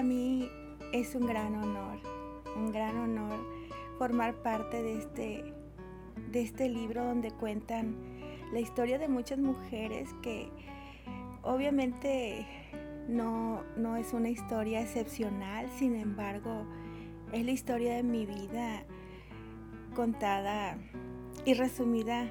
Para 0.00 0.08
mí 0.08 0.48
es 0.94 1.14
un 1.14 1.26
gran 1.26 1.54
honor, 1.56 1.98
un 2.56 2.72
gran 2.72 2.96
honor 2.96 3.38
formar 3.98 4.34
parte 4.36 4.82
de 4.82 4.96
este, 4.96 5.54
de 6.32 6.40
este 6.40 6.70
libro 6.70 7.04
donde 7.04 7.32
cuentan 7.32 7.96
la 8.50 8.60
historia 8.60 8.98
de 8.98 9.08
muchas 9.08 9.38
mujeres 9.38 10.08
que 10.22 10.48
obviamente 11.42 12.46
no, 13.08 13.62
no 13.76 13.96
es 13.96 14.14
una 14.14 14.30
historia 14.30 14.80
excepcional, 14.80 15.68
sin 15.76 15.94
embargo 15.94 16.64
es 17.34 17.44
la 17.44 17.50
historia 17.50 17.96
de 17.96 18.02
mi 18.02 18.24
vida 18.24 18.84
contada 19.94 20.78
y 21.44 21.52
resumida 21.52 22.30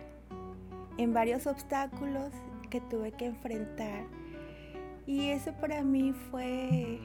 en 0.97 1.13
varios 1.13 1.45
obstáculos 1.45 2.31
que 2.71 2.81
tuve 2.81 3.11
que 3.11 3.27
enfrentar. 3.27 4.07
Y 5.05 5.29
eso 5.29 5.53
para 5.61 5.83
mí 5.83 6.13
fue 6.31 6.99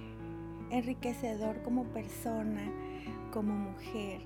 enriquecedor 0.79 1.63
como 1.63 1.85
persona, 1.85 2.63
como 3.33 3.55
mujer, 3.55 4.21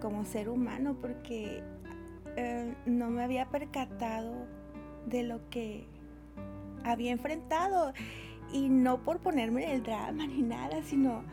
como 0.00 0.24
ser 0.24 0.48
humano, 0.48 0.96
porque 1.00 1.62
eh, 2.36 2.74
no 2.86 3.10
me 3.10 3.22
había 3.22 3.48
percatado 3.48 4.46
de 5.06 5.22
lo 5.22 5.48
que 5.50 5.86
había 6.84 7.12
enfrentado. 7.12 7.92
Y 8.52 8.68
no 8.68 9.02
por 9.02 9.18
ponerme 9.18 9.64
en 9.64 9.70
el 9.70 9.82
drama 9.82 10.26
ni 10.26 10.42
nada, 10.42 10.82
sino 10.82 11.24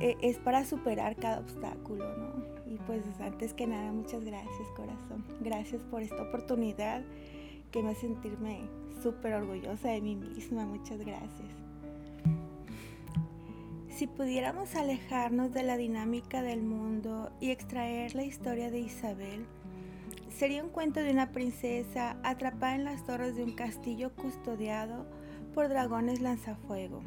eh, 0.00 0.16
es 0.20 0.36
para 0.38 0.64
superar 0.64 1.16
cada 1.16 1.40
obstáculo, 1.40 2.04
¿no? 2.16 2.44
Y 2.66 2.76
pues 2.78 3.02
antes 3.20 3.54
que 3.54 3.66
nada, 3.66 3.92
muchas 3.92 4.24
gracias, 4.24 4.68
corazón. 4.76 5.24
Gracias 5.40 5.82
por 5.84 6.02
esta 6.02 6.22
oportunidad 6.22 7.02
que 7.70 7.82
me 7.82 7.90
hace 7.90 8.02
sentirme 8.02 8.60
súper 9.02 9.34
orgullosa 9.34 9.88
de 9.88 10.00
mí 10.00 10.16
misma. 10.16 10.66
Muchas 10.66 10.98
gracias. 10.98 11.55
Si 13.96 14.06
pudiéramos 14.06 14.76
alejarnos 14.76 15.54
de 15.54 15.62
la 15.62 15.78
dinámica 15.78 16.42
del 16.42 16.62
mundo 16.62 17.32
y 17.40 17.50
extraer 17.50 18.14
la 18.14 18.24
historia 18.24 18.70
de 18.70 18.80
Isabel, 18.80 19.46
sería 20.28 20.62
un 20.62 20.68
cuento 20.68 21.00
de 21.00 21.10
una 21.12 21.32
princesa 21.32 22.18
atrapada 22.22 22.74
en 22.74 22.84
las 22.84 23.06
torres 23.06 23.36
de 23.36 23.42
un 23.42 23.54
castillo 23.54 24.14
custodiado 24.14 25.06
por 25.54 25.70
dragones 25.70 26.20
lanzafuego, 26.20 27.00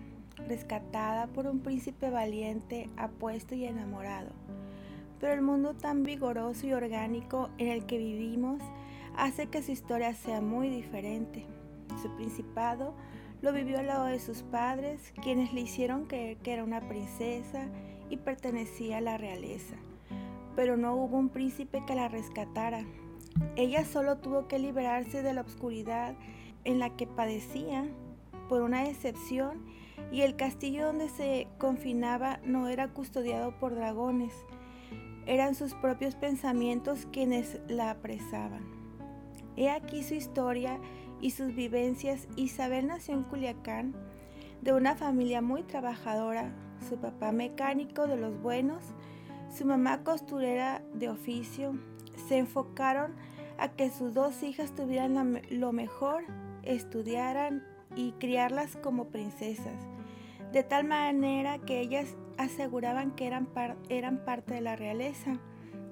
rescatada 0.47 1.27
por 1.27 1.45
un 1.45 1.59
príncipe 1.59 2.09
valiente, 2.09 2.89
apuesto 2.97 3.53
y 3.53 3.65
enamorado. 3.65 4.31
Pero 5.19 5.33
el 5.33 5.43
mundo 5.43 5.75
tan 5.75 6.01
vigoroso 6.01 6.65
y 6.65 6.73
orgánico 6.73 7.51
en 7.59 7.67
el 7.67 7.85
que 7.85 7.99
vivimos 7.99 8.63
hace 9.15 9.45
que 9.45 9.61
su 9.61 9.73
historia 9.73 10.15
sea 10.15 10.41
muy 10.41 10.69
diferente. 10.69 11.45
Su 12.01 12.15
principado 12.15 12.95
lo 13.41 13.53
vivió 13.53 13.79
al 13.79 13.87
lado 13.87 14.05
de 14.05 14.19
sus 14.19 14.43
padres, 14.43 15.13
quienes 15.21 15.53
le 15.53 15.61
hicieron 15.61 16.05
creer 16.05 16.37
que 16.37 16.53
era 16.53 16.63
una 16.63 16.87
princesa 16.87 17.67
y 18.09 18.17
pertenecía 18.17 18.97
a 18.97 19.01
la 19.01 19.17
realeza. 19.17 19.75
Pero 20.55 20.77
no 20.77 20.95
hubo 20.95 21.17
un 21.17 21.29
príncipe 21.29 21.83
que 21.85 21.95
la 21.95 22.07
rescatara. 22.07 22.85
Ella 23.55 23.85
solo 23.85 24.17
tuvo 24.17 24.47
que 24.47 24.59
liberarse 24.59 25.21
de 25.21 25.33
la 25.33 25.41
oscuridad 25.41 26.15
en 26.65 26.79
la 26.79 26.95
que 26.95 27.07
padecía 27.07 27.85
por 28.49 28.61
una 28.61 28.87
excepción 28.87 29.63
y 30.11 30.21
el 30.21 30.35
castillo 30.35 30.87
donde 30.87 31.07
se 31.09 31.47
confinaba 31.57 32.39
no 32.43 32.67
era 32.67 32.89
custodiado 32.89 33.57
por 33.59 33.75
dragones, 33.75 34.33
eran 35.25 35.53
sus 35.53 35.75
propios 35.75 36.15
pensamientos 36.15 37.07
quienes 37.11 37.59
la 37.67 37.91
apresaban. 37.91 38.63
He 39.55 39.69
aquí 39.69 40.03
su 40.03 40.15
historia 40.15 40.79
y 41.21 41.31
sus 41.31 41.53
vivencias, 41.53 42.27
Isabel 42.35 42.87
nació 42.87 43.13
en 43.13 43.23
Culiacán 43.23 43.93
de 44.61 44.73
una 44.73 44.95
familia 44.95 45.41
muy 45.41 45.63
trabajadora, 45.63 46.51
su 46.87 46.97
papá 46.97 47.31
mecánico 47.31 48.07
de 48.07 48.17
los 48.17 48.41
buenos, 48.41 48.83
su 49.55 49.65
mamá 49.65 50.03
costurera 50.03 50.81
de 50.93 51.09
oficio, 51.09 51.77
se 52.27 52.37
enfocaron 52.37 53.13
a 53.57 53.69
que 53.69 53.89
sus 53.89 54.13
dos 54.13 54.43
hijas 54.43 54.73
tuvieran 54.75 55.41
lo 55.49 55.71
mejor, 55.73 56.23
estudiaran 56.63 57.63
y 57.95 58.11
criarlas 58.13 58.75
como 58.77 59.05
princesas, 59.07 59.87
de 60.51 60.63
tal 60.63 60.85
manera 60.85 61.59
que 61.59 61.79
ellas 61.79 62.15
aseguraban 62.37 63.11
que 63.11 63.27
eran, 63.27 63.49
eran 63.89 64.23
parte 64.23 64.53
de 64.53 64.61
la 64.61 64.75
realeza. 64.75 65.39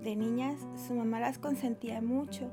De 0.03 0.15
niñas, 0.15 0.55
su 0.87 0.93
mamá 0.93 1.19
las 1.19 1.37
consentía 1.37 2.01
mucho 2.01 2.49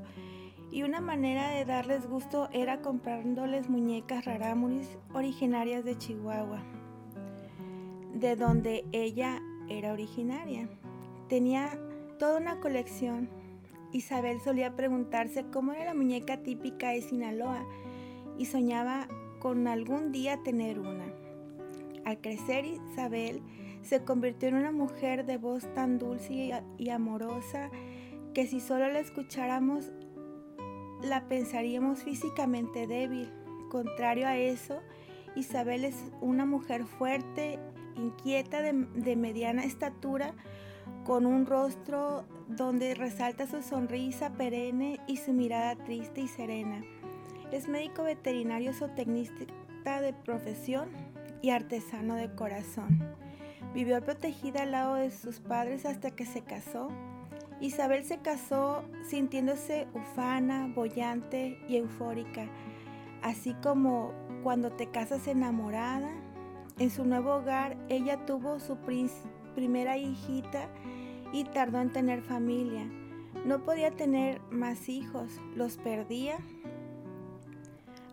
y 0.75 0.83
una 0.83 0.99
manera 0.99 1.51
de 1.51 1.63
darles 1.63 2.05
gusto 2.05 2.49
era 2.51 2.81
comprándoles 2.81 3.69
muñecas 3.69 4.25
rarámuris 4.25 4.97
originarias 5.13 5.85
de 5.85 5.97
Chihuahua, 5.97 6.61
de 8.13 8.35
donde 8.35 8.83
ella 8.91 9.41
era 9.69 9.93
originaria. 9.93 10.67
Tenía 11.29 11.79
toda 12.19 12.39
una 12.39 12.59
colección. 12.59 13.29
Isabel 13.93 14.41
solía 14.41 14.75
preguntarse 14.75 15.45
cómo 15.49 15.71
era 15.71 15.85
la 15.85 15.93
muñeca 15.93 16.43
típica 16.43 16.89
de 16.89 17.01
Sinaloa 17.01 17.65
y 18.37 18.43
soñaba 18.47 19.07
con 19.39 19.69
algún 19.69 20.11
día 20.11 20.43
tener 20.43 20.81
una. 20.81 21.05
Al 22.03 22.19
crecer 22.19 22.65
Isabel 22.65 23.41
se 23.81 24.03
convirtió 24.03 24.49
en 24.49 24.55
una 24.55 24.73
mujer 24.73 25.25
de 25.25 25.37
voz 25.37 25.73
tan 25.73 25.99
dulce 25.99 26.51
y 26.77 26.89
amorosa 26.89 27.71
que 28.33 28.45
si 28.45 28.59
solo 28.59 28.91
la 28.91 28.99
escucháramos 28.99 29.93
la 31.05 31.27
pensaríamos 31.27 32.03
físicamente 32.03 32.87
débil. 32.87 33.31
Contrario 33.69 34.27
a 34.27 34.37
eso, 34.37 34.81
Isabel 35.35 35.85
es 35.85 35.95
una 36.21 36.45
mujer 36.45 36.85
fuerte, 36.85 37.59
inquieta, 37.95 38.61
de, 38.61 39.15
mediana 39.15 39.63
estatura, 39.63 40.33
con 41.03 41.25
un 41.25 41.45
rostro 41.45 42.25
donde 42.47 42.93
resalta 42.95 43.47
su 43.47 43.61
sonrisa 43.61 44.31
perenne 44.33 44.99
y 45.07 45.17
su 45.17 45.33
mirada 45.33 45.75
triste 45.75 46.21
y 46.21 46.27
serena. 46.27 46.83
Es 47.51 47.67
médico 47.67 48.03
veterinario 48.03 48.73
zootecnista 48.73 50.01
de 50.01 50.13
profesión 50.13 50.89
y 51.41 51.51
artesano 51.51 52.15
de 52.15 52.33
corazón. 52.33 52.99
Vivió 53.73 54.01
protegida 54.01 54.63
al 54.63 54.71
lado 54.71 54.95
de 54.95 55.11
sus 55.11 55.39
padres 55.39 55.85
hasta 55.85 56.11
que 56.11 56.25
se 56.25 56.41
casó 56.41 56.89
Isabel 57.61 58.03
se 58.03 58.17
casó 58.17 58.83
sintiéndose 59.07 59.87
ufana, 59.93 60.67
bollante 60.75 61.57
y 61.69 61.77
eufórica, 61.77 62.49
así 63.21 63.53
como 63.63 64.13
cuando 64.43 64.71
te 64.73 64.87
casas 64.87 65.27
enamorada. 65.27 66.11
En 66.77 66.89
su 66.89 67.05
nuevo 67.05 67.35
hogar 67.35 67.77
ella 67.87 68.25
tuvo 68.25 68.59
su 68.59 68.77
primera 69.55 69.97
hijita 69.97 70.67
y 71.31 71.45
tardó 71.45 71.79
en 71.79 71.93
tener 71.93 72.21
familia. 72.21 72.85
No 73.45 73.63
podía 73.63 73.91
tener 73.91 74.41
más 74.51 74.89
hijos, 74.89 75.39
los 75.55 75.77
perdía. 75.77 76.37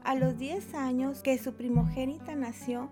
A 0.05 0.15
los 0.15 0.39
10 0.39 0.75
años 0.75 1.23
que 1.23 1.39
su 1.39 1.55
primogénita 1.55 2.37
nació, 2.37 2.91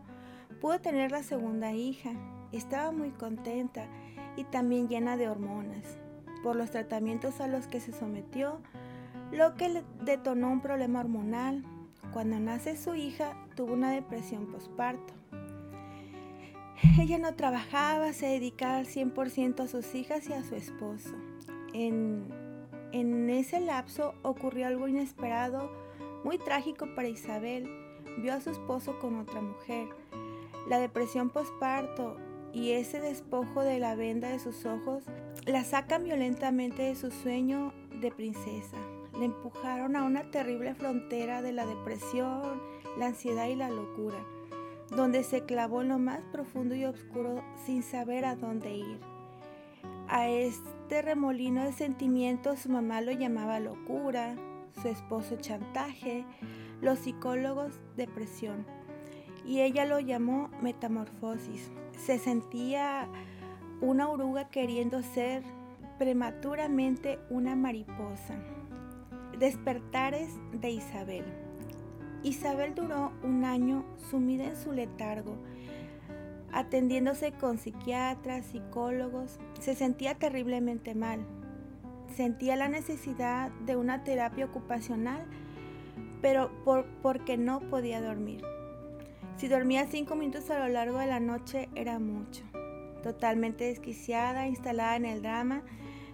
pudo 0.61 0.81
tener 0.81 1.13
la 1.13 1.23
segunda 1.23 1.73
hija. 1.73 2.11
Estaba 2.51 2.91
muy 2.91 3.11
contenta 3.11 3.87
y 4.37 4.43
también 4.45 4.89
llena 4.89 5.17
de 5.17 5.29
hormonas 5.29 6.00
por 6.43 6.57
los 6.57 6.71
tratamientos 6.71 7.41
a 7.41 7.47
los 7.47 7.67
que 7.67 7.81
se 7.81 7.93
sometió, 7.93 8.61
lo 9.33 9.55
que 9.55 9.83
detonó 10.03 10.51
un 10.51 10.61
problema 10.61 11.01
hormonal. 11.01 11.65
Cuando 12.13 12.41
nace 12.41 12.77
su 12.77 12.95
hija, 12.95 13.37
tuvo 13.55 13.75
una 13.75 13.93
depresión 13.93 14.47
postparto. 14.47 15.15
Ella 16.99 17.19
no 17.19 17.35
trabajaba, 17.35 18.13
se 18.13 18.27
dedicaba 18.27 18.79
al 18.79 18.87
100% 18.87 19.61
a 19.61 19.69
sus 19.69 19.95
hijas 19.95 20.29
y 20.29 20.33
a 20.33 20.43
su 20.43 20.55
esposo. 20.55 21.15
En, 21.73 22.27
en 22.93 23.31
ese 23.31 23.61
lapso 23.61 24.15
ocurrió 24.23 24.67
algo 24.67 24.89
inesperado, 24.89 25.71
muy 26.25 26.39
trágico 26.39 26.87
para 26.95 27.09
Isabel. 27.09 27.69
Vio 28.19 28.33
a 28.33 28.41
su 28.41 28.51
esposo 28.51 28.99
con 28.99 29.19
otra 29.19 29.41
mujer. 29.41 29.89
La 30.69 30.79
depresión 30.79 31.31
postparto 31.31 32.17
y 32.53 32.73
ese 32.73 33.01
despojo 33.01 33.63
de 33.63 33.79
la 33.79 33.95
venda 33.95 34.29
de 34.29 34.39
sus 34.39 34.65
ojos 34.67 35.05
la 35.47 35.65
sacan 35.65 36.05
violentamente 36.05 36.83
de 36.83 36.95
su 36.95 37.11
sueño 37.11 37.73
de 38.01 38.11
princesa. 38.11 38.77
Le 39.19 39.27
empujaron 39.27 39.97
a 39.97 40.05
una 40.05 40.31
terrible 40.31 40.75
frontera 40.75 41.43
de 41.43 41.53
la 41.53 41.67
depresión, 41.67 42.61
la 42.99 43.07
ansiedad 43.07 43.47
y 43.47 43.57
la 43.57 43.71
locura, 43.71 44.19
donde 44.95 45.23
se 45.23 45.45
clavó 45.45 45.83
en 45.83 45.89
lo 45.89 45.99
más 45.99 46.21
profundo 46.33 46.75
y 46.75 46.85
oscuro 46.85 47.43
sin 47.67 47.83
saber 47.83 48.25
a 48.25 48.37
dónde 48.37 48.75
ir. 48.75 48.99
A 50.09 50.29
este 50.29 51.03
remolino 51.03 51.65
de 51.65 51.73
sentimientos 51.73 52.61
su 52.61 52.69
mamá 52.69 53.01
lo 53.01 53.13
llamaba 53.13 53.61
locura, 53.61 54.35
su 54.83 54.89
esposo 54.89 55.37
chantaje, 55.37 56.25
los 56.81 56.99
psicólogos 56.99 57.73
depresión 57.97 58.65
y 59.47 59.61
ella 59.61 59.85
lo 59.85 60.01
llamó 60.01 60.51
metamorfosis 60.63 61.71
se 62.05 62.19
sentía 62.19 63.09
una 63.81 64.09
oruga 64.09 64.49
queriendo 64.49 65.03
ser 65.03 65.43
prematuramente 65.99 67.19
una 67.29 67.57
mariposa. 67.57 68.35
Despertares 69.39 70.31
de 70.53 70.71
Isabel. 70.71 71.25
Isabel 72.23 72.75
duró 72.75 73.13
un 73.23 73.45
año 73.45 73.85
sumida 74.11 74.45
en 74.45 74.57
su 74.57 74.73
letargo. 74.73 75.37
atendiéndose 76.53 77.31
con 77.31 77.59
psiquiatras, 77.59 78.45
psicólogos, 78.47 79.39
se 79.61 79.77
sentía 79.77 80.17
terriblemente 80.17 80.97
mal. 80.97 81.21
Sentía 82.17 82.57
la 82.57 82.69
necesidad 82.69 83.53
de 83.67 83.77
una 83.77 84.03
terapia 84.03 84.47
ocupacional, 84.47 85.25
pero 86.21 86.51
por, 86.65 86.87
porque 87.03 87.37
no 87.37 87.61
podía 87.61 88.03
dormir. 88.03 88.43
Si 89.41 89.49
dormía 89.49 89.87
cinco 89.87 90.17
minutos 90.17 90.51
a 90.51 90.59
lo 90.59 90.69
largo 90.69 90.99
de 90.99 91.07
la 91.07 91.19
noche 91.19 91.71
era 91.75 91.99
mucho. 91.99 92.45
Totalmente 93.03 93.65
desquiciada, 93.65 94.47
instalada 94.47 94.97
en 94.97 95.07
el 95.07 95.23
drama, 95.23 95.63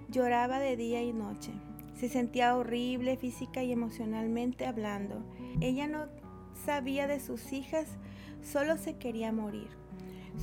lloraba 0.08 0.61
de 0.61 0.76
día 0.76 1.02
y 1.02 1.12
noche. 1.12 1.50
Se 1.96 2.08
sentía 2.08 2.55
horrible 2.55 3.17
física 3.17 3.64
y 3.64 3.73
emocionalmente 3.73 4.64
hablando. 4.64 5.25
Ella 5.61 5.88
no 5.88 6.06
sabía 6.64 7.08
de 7.08 7.19
sus 7.19 7.52
hijas, 7.52 7.88
solo 8.44 8.76
se 8.76 8.96
quería 8.96 9.32
morir. 9.32 9.70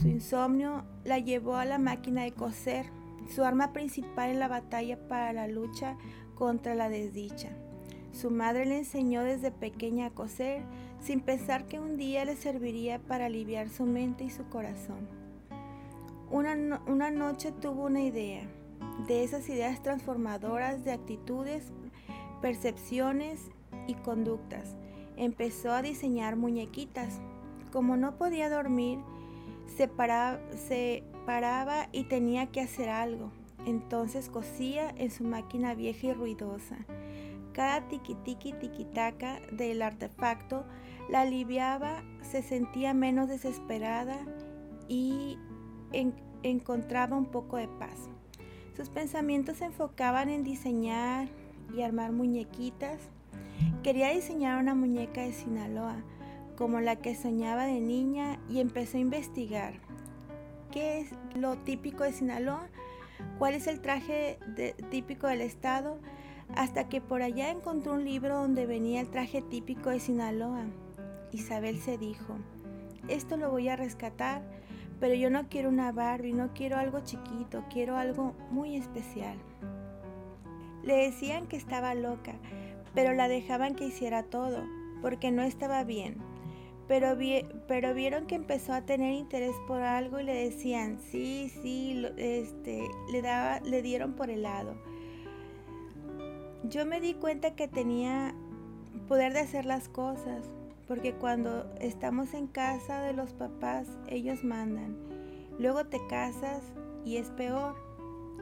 Su 0.02 0.10
insomnio 0.10 0.84
la 1.06 1.20
llevó 1.20 1.56
a 1.56 1.64
la 1.64 1.78
máquina 1.78 2.24
de 2.24 2.34
coser, 2.34 2.88
su 3.34 3.46
arma 3.46 3.72
principal 3.72 4.30
en 4.30 4.40
la 4.40 4.50
batalla 4.50 5.08
para 5.08 5.32
la 5.32 5.48
lucha 5.48 5.96
contra 6.36 6.76
la 6.76 6.90
desdicha. 6.90 7.48
Su 8.12 8.30
madre 8.30 8.66
le 8.66 8.80
enseñó 8.80 9.24
desde 9.24 9.52
pequeña 9.52 10.08
a 10.08 10.12
coser, 10.12 10.64
sin 11.04 11.20
pensar 11.20 11.68
que 11.68 11.80
un 11.80 11.98
día 11.98 12.26
le 12.26 12.36
serviría 12.36 13.00
para 13.00 13.26
aliviar 13.26 13.70
su 13.70 13.86
mente 13.86 14.24
y 14.24 14.30
su 14.30 14.48
corazón. 14.50 15.08
Una, 16.32 16.82
una 16.88 17.12
noche 17.12 17.52
tuvo 17.52 17.86
una 17.86 18.02
idea, 18.02 18.48
de 19.08 19.24
esas 19.24 19.48
ideas 19.50 19.82
transformadoras 19.82 20.84
de 20.84 20.94
actitudes, 20.94 21.72
percepciones 22.42 23.52
y 23.88 23.96
conductas. 23.96 24.76
Empezó 25.18 25.72
a 25.72 25.82
diseñar 25.82 26.36
muñequitas. 26.36 27.20
Como 27.72 27.98
no 27.98 28.18
podía 28.18 28.50
dormir, 28.50 29.00
se 29.78 29.88
paraba, 29.88 30.40
y 31.92 32.04
tenía 32.04 32.48
que 32.48 32.62
hacer 32.62 32.90
algo. 32.90 33.32
Entonces 33.66 34.30
cosía 34.30 34.94
en 34.98 35.12
su 35.12 35.24
máquina 35.24 35.74
vieja 35.74 36.08
y 36.08 36.14
ruidosa. 36.14 36.78
Cada 37.54 37.88
tiqui-tiqui 37.88 38.60
tiquitaca 38.60 39.40
del 39.52 39.82
artefacto 39.82 40.66
la 41.10 41.22
aliviaba, 41.22 42.04
se 42.22 42.42
sentía 42.42 42.94
menos 42.94 43.30
desesperada 43.30 44.18
y 44.88 45.38
encontraba 46.44 47.18
un 47.18 47.26
poco 47.26 47.58
de 47.58 47.68
paz. 47.68 48.10
Sus 48.76 48.90
pensamientos 48.90 49.58
se 49.58 49.66
enfocaban 49.66 50.30
en 50.30 50.44
diseñar 50.44 51.28
y 51.76 51.82
armar 51.82 52.12
muñequitas. 52.12 53.00
Quería 53.84 54.10
diseñar 54.10 54.60
una 54.60 54.74
muñeca 54.74 55.22
de 55.22 55.34
Sinaloa, 55.34 55.98
como 56.58 56.80
la 56.80 56.96
que 56.96 57.16
soñaba 57.16 57.66
de 57.66 57.80
niña, 57.80 58.40
y 58.50 58.60
empezó 58.60 58.98
a 58.98 59.02
investigar 59.02 59.74
qué 60.72 61.02
es 61.02 61.10
lo 61.36 61.56
típico 61.58 62.04
de 62.04 62.14
Sinaloa, 62.14 62.68
cuál 63.38 63.54
es 63.54 63.68
el 63.68 63.80
traje 63.80 64.40
típico 64.90 65.28
del 65.28 65.42
estado, 65.42 66.00
hasta 66.56 66.90
que 66.90 67.00
por 67.00 67.22
allá 67.22 67.52
encontró 67.52 67.94
un 67.94 68.06
libro 68.06 68.40
donde 68.40 68.66
venía 68.66 69.02
el 69.02 69.10
traje 69.10 69.42
típico 69.42 69.92
de 69.92 70.00
Sinaloa. 70.00 70.66
Isabel 71.34 71.80
se 71.80 71.98
dijo, 71.98 72.38
esto 73.08 73.38
lo 73.38 73.52
voy 73.52 73.70
a 73.70 73.76
rescatar 73.76 74.42
pero 75.04 75.16
yo 75.16 75.30
no 75.30 75.50
quiero 75.50 75.68
una 75.68 75.92
Barbie, 75.92 76.32
no 76.32 76.54
quiero 76.54 76.78
algo 76.78 77.02
chiquito, 77.02 77.66
quiero 77.70 77.98
algo 77.98 78.34
muy 78.52 78.78
especial. 78.78 79.38
Le 80.82 80.96
decían 80.96 81.46
que 81.48 81.58
estaba 81.58 81.94
loca, 81.94 82.36
pero 82.96 83.14
la 83.14 83.28
dejaban 83.28 83.76
que 83.76 83.84
hiciera 83.84 84.24
todo, 84.24 84.64
porque 85.02 85.30
no 85.30 85.44
estaba 85.44 85.84
bien. 85.84 86.20
Pero, 86.88 87.18
pero 87.68 87.94
vieron 87.94 88.28
que 88.28 88.36
empezó 88.36 88.72
a 88.72 88.86
tener 88.86 89.14
interés 89.14 89.56
por 89.68 89.82
algo 89.82 90.22
y 90.22 90.24
le 90.24 90.36
decían, 90.36 90.98
sí, 91.02 91.52
sí, 91.62 92.02
este, 92.16 92.88
le, 93.12 93.22
daba, 93.22 93.60
le 93.60 93.82
dieron 93.82 94.14
por 94.14 94.30
el 94.30 94.44
lado. 94.44 94.76
Yo 96.64 96.86
me 96.86 97.02
di 97.02 97.14
cuenta 97.16 97.58
que 97.58 97.68
tenía 97.68 98.34
poder 99.10 99.34
de 99.34 99.42
hacer 99.42 99.66
las 99.66 99.90
cosas, 99.90 100.50
porque 100.88 101.14
cuando 101.14 101.72
estamos 101.80 102.34
en 102.34 102.48
casa 102.48 103.02
de 103.02 103.14
los 103.14 103.34
papás, 103.34 103.88
ellos 104.08 104.44
mandan. 104.44 104.98
Luego 105.60 105.86
te 105.86 106.06
casas 106.08 106.62
y 107.06 107.18
es 107.18 107.30
peor. 107.32 107.76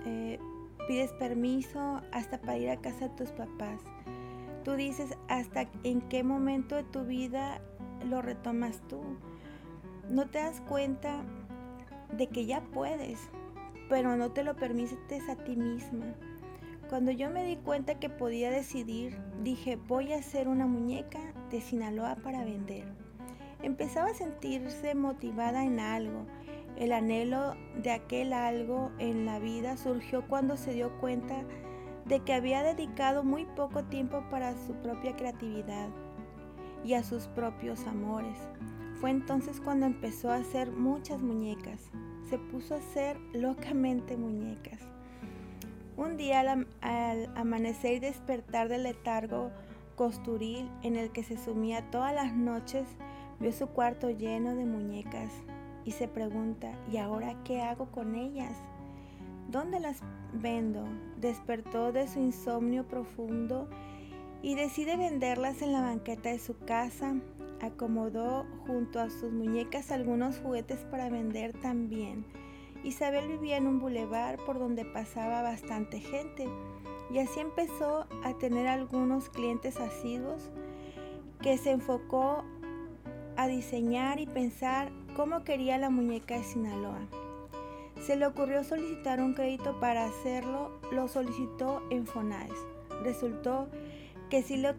Eh, 0.05 0.39
pides 0.87 1.13
permiso 1.13 2.01
hasta 2.11 2.39
para 2.41 2.57
ir 2.57 2.69
a 2.69 2.81
casa 2.81 3.09
de 3.09 3.15
tus 3.15 3.29
papás. 3.29 3.81
Tú 4.63 4.73
dices 4.73 5.17
hasta 5.27 5.69
en 5.83 6.01
qué 6.01 6.23
momento 6.23 6.75
de 6.75 6.83
tu 6.83 7.03
vida 7.03 7.61
lo 8.09 8.21
retomas 8.21 8.81
tú. 8.87 9.01
No 10.09 10.27
te 10.29 10.39
das 10.39 10.61
cuenta 10.61 11.23
de 12.17 12.27
que 12.27 12.45
ya 12.45 12.61
puedes, 12.61 13.19
pero 13.89 14.15
no 14.17 14.31
te 14.31 14.43
lo 14.43 14.55
permites 14.55 15.29
a 15.29 15.35
ti 15.35 15.55
misma. 15.55 16.05
Cuando 16.89 17.11
yo 17.11 17.29
me 17.29 17.45
di 17.45 17.55
cuenta 17.55 17.99
que 17.99 18.09
podía 18.09 18.51
decidir, 18.51 19.17
dije, 19.43 19.77
voy 19.77 20.11
a 20.11 20.17
hacer 20.17 20.47
una 20.47 20.67
muñeca 20.67 21.19
de 21.51 21.61
Sinaloa 21.61 22.15
para 22.23 22.43
vender. 22.43 22.85
Empezaba 23.61 24.09
a 24.09 24.15
sentirse 24.15 24.95
motivada 24.95 25.63
en 25.63 25.79
algo. 25.79 26.25
El 26.77 26.93
anhelo 26.93 27.55
de 27.83 27.91
aquel 27.91 28.33
algo 28.33 28.91
en 28.97 29.25
la 29.25 29.39
vida 29.39 29.77
surgió 29.77 30.27
cuando 30.27 30.57
se 30.57 30.73
dio 30.73 30.97
cuenta 30.99 31.43
de 32.05 32.21
que 32.21 32.33
había 32.33 32.63
dedicado 32.63 33.23
muy 33.23 33.45
poco 33.45 33.83
tiempo 33.83 34.23
para 34.31 34.55
su 34.65 34.73
propia 34.81 35.15
creatividad 35.15 35.89
y 36.83 36.93
a 36.93 37.03
sus 37.03 37.27
propios 37.27 37.85
amores. 37.85 38.37
Fue 38.99 39.11
entonces 39.11 39.59
cuando 39.59 39.85
empezó 39.85 40.31
a 40.31 40.35
hacer 40.35 40.71
muchas 40.71 41.21
muñecas. 41.21 41.89
Se 42.29 42.37
puso 42.37 42.75
a 42.75 42.77
hacer 42.77 43.19
locamente 43.33 44.15
muñecas. 44.15 44.79
Un 45.97 46.17
día 46.17 46.39
al, 46.39 47.29
amanecer 47.35 47.95
y 47.95 47.99
despertar 47.99 48.69
del 48.69 48.83
letargo 48.83 49.51
costuril 50.01 50.67
en 50.81 50.95
el 50.95 51.11
que 51.11 51.21
se 51.21 51.37
sumía 51.37 51.91
todas 51.91 52.11
las 52.11 52.33
noches, 52.33 52.87
vio 53.39 53.51
su 53.51 53.67
cuarto 53.67 54.09
lleno 54.09 54.55
de 54.55 54.65
muñecas 54.65 55.31
y 55.85 55.91
se 55.91 56.07
pregunta, 56.07 56.71
¿y 56.91 56.97
ahora 56.97 57.35
qué 57.43 57.61
hago 57.61 57.91
con 57.91 58.15
ellas? 58.15 58.57
¿Dónde 59.51 59.79
las 59.79 60.01
vendo? 60.33 60.85
Despertó 61.17 61.91
de 61.91 62.07
su 62.07 62.17
insomnio 62.17 62.87
profundo 62.87 63.69
y 64.41 64.55
decide 64.55 64.97
venderlas 64.97 65.61
en 65.61 65.71
la 65.71 65.81
banqueta 65.81 66.29
de 66.29 66.39
su 66.39 66.57
casa. 66.57 67.13
Acomodó 67.61 68.47
junto 68.65 68.99
a 68.99 69.11
sus 69.11 69.31
muñecas 69.31 69.91
algunos 69.91 70.39
juguetes 70.39 70.79
para 70.85 71.11
vender 71.11 71.53
también 71.61 72.25
Isabel 72.83 73.27
vivía 73.27 73.57
en 73.57 73.67
un 73.67 73.79
bulevar 73.79 74.37
por 74.43 74.57
donde 74.57 74.85
pasaba 74.85 75.43
bastante 75.43 75.99
gente 75.99 76.47
y 77.13 77.19
así 77.19 77.39
empezó 77.39 78.07
a 78.23 78.33
tener 78.37 78.67
algunos 78.67 79.29
clientes 79.29 79.77
asiduos 79.77 80.49
que 81.41 81.57
se 81.57 81.71
enfocó 81.71 82.43
a 83.35 83.47
diseñar 83.47 84.19
y 84.19 84.27
pensar 84.27 84.91
cómo 85.15 85.43
quería 85.43 85.77
la 85.77 85.89
muñeca 85.89 86.35
de 86.35 86.43
Sinaloa. 86.43 87.01
Se 88.01 88.15
le 88.15 88.25
ocurrió 88.25 88.63
solicitar 88.63 89.19
un 89.19 89.33
crédito 89.33 89.79
para 89.79 90.05
hacerlo, 90.05 90.71
lo 90.91 91.07
solicitó 91.07 91.83
en 91.89 92.07
Fonaes. 92.07 92.53
Resultó 93.03 93.67
que 94.29 94.41
sí, 94.41 94.57
le 94.57 94.73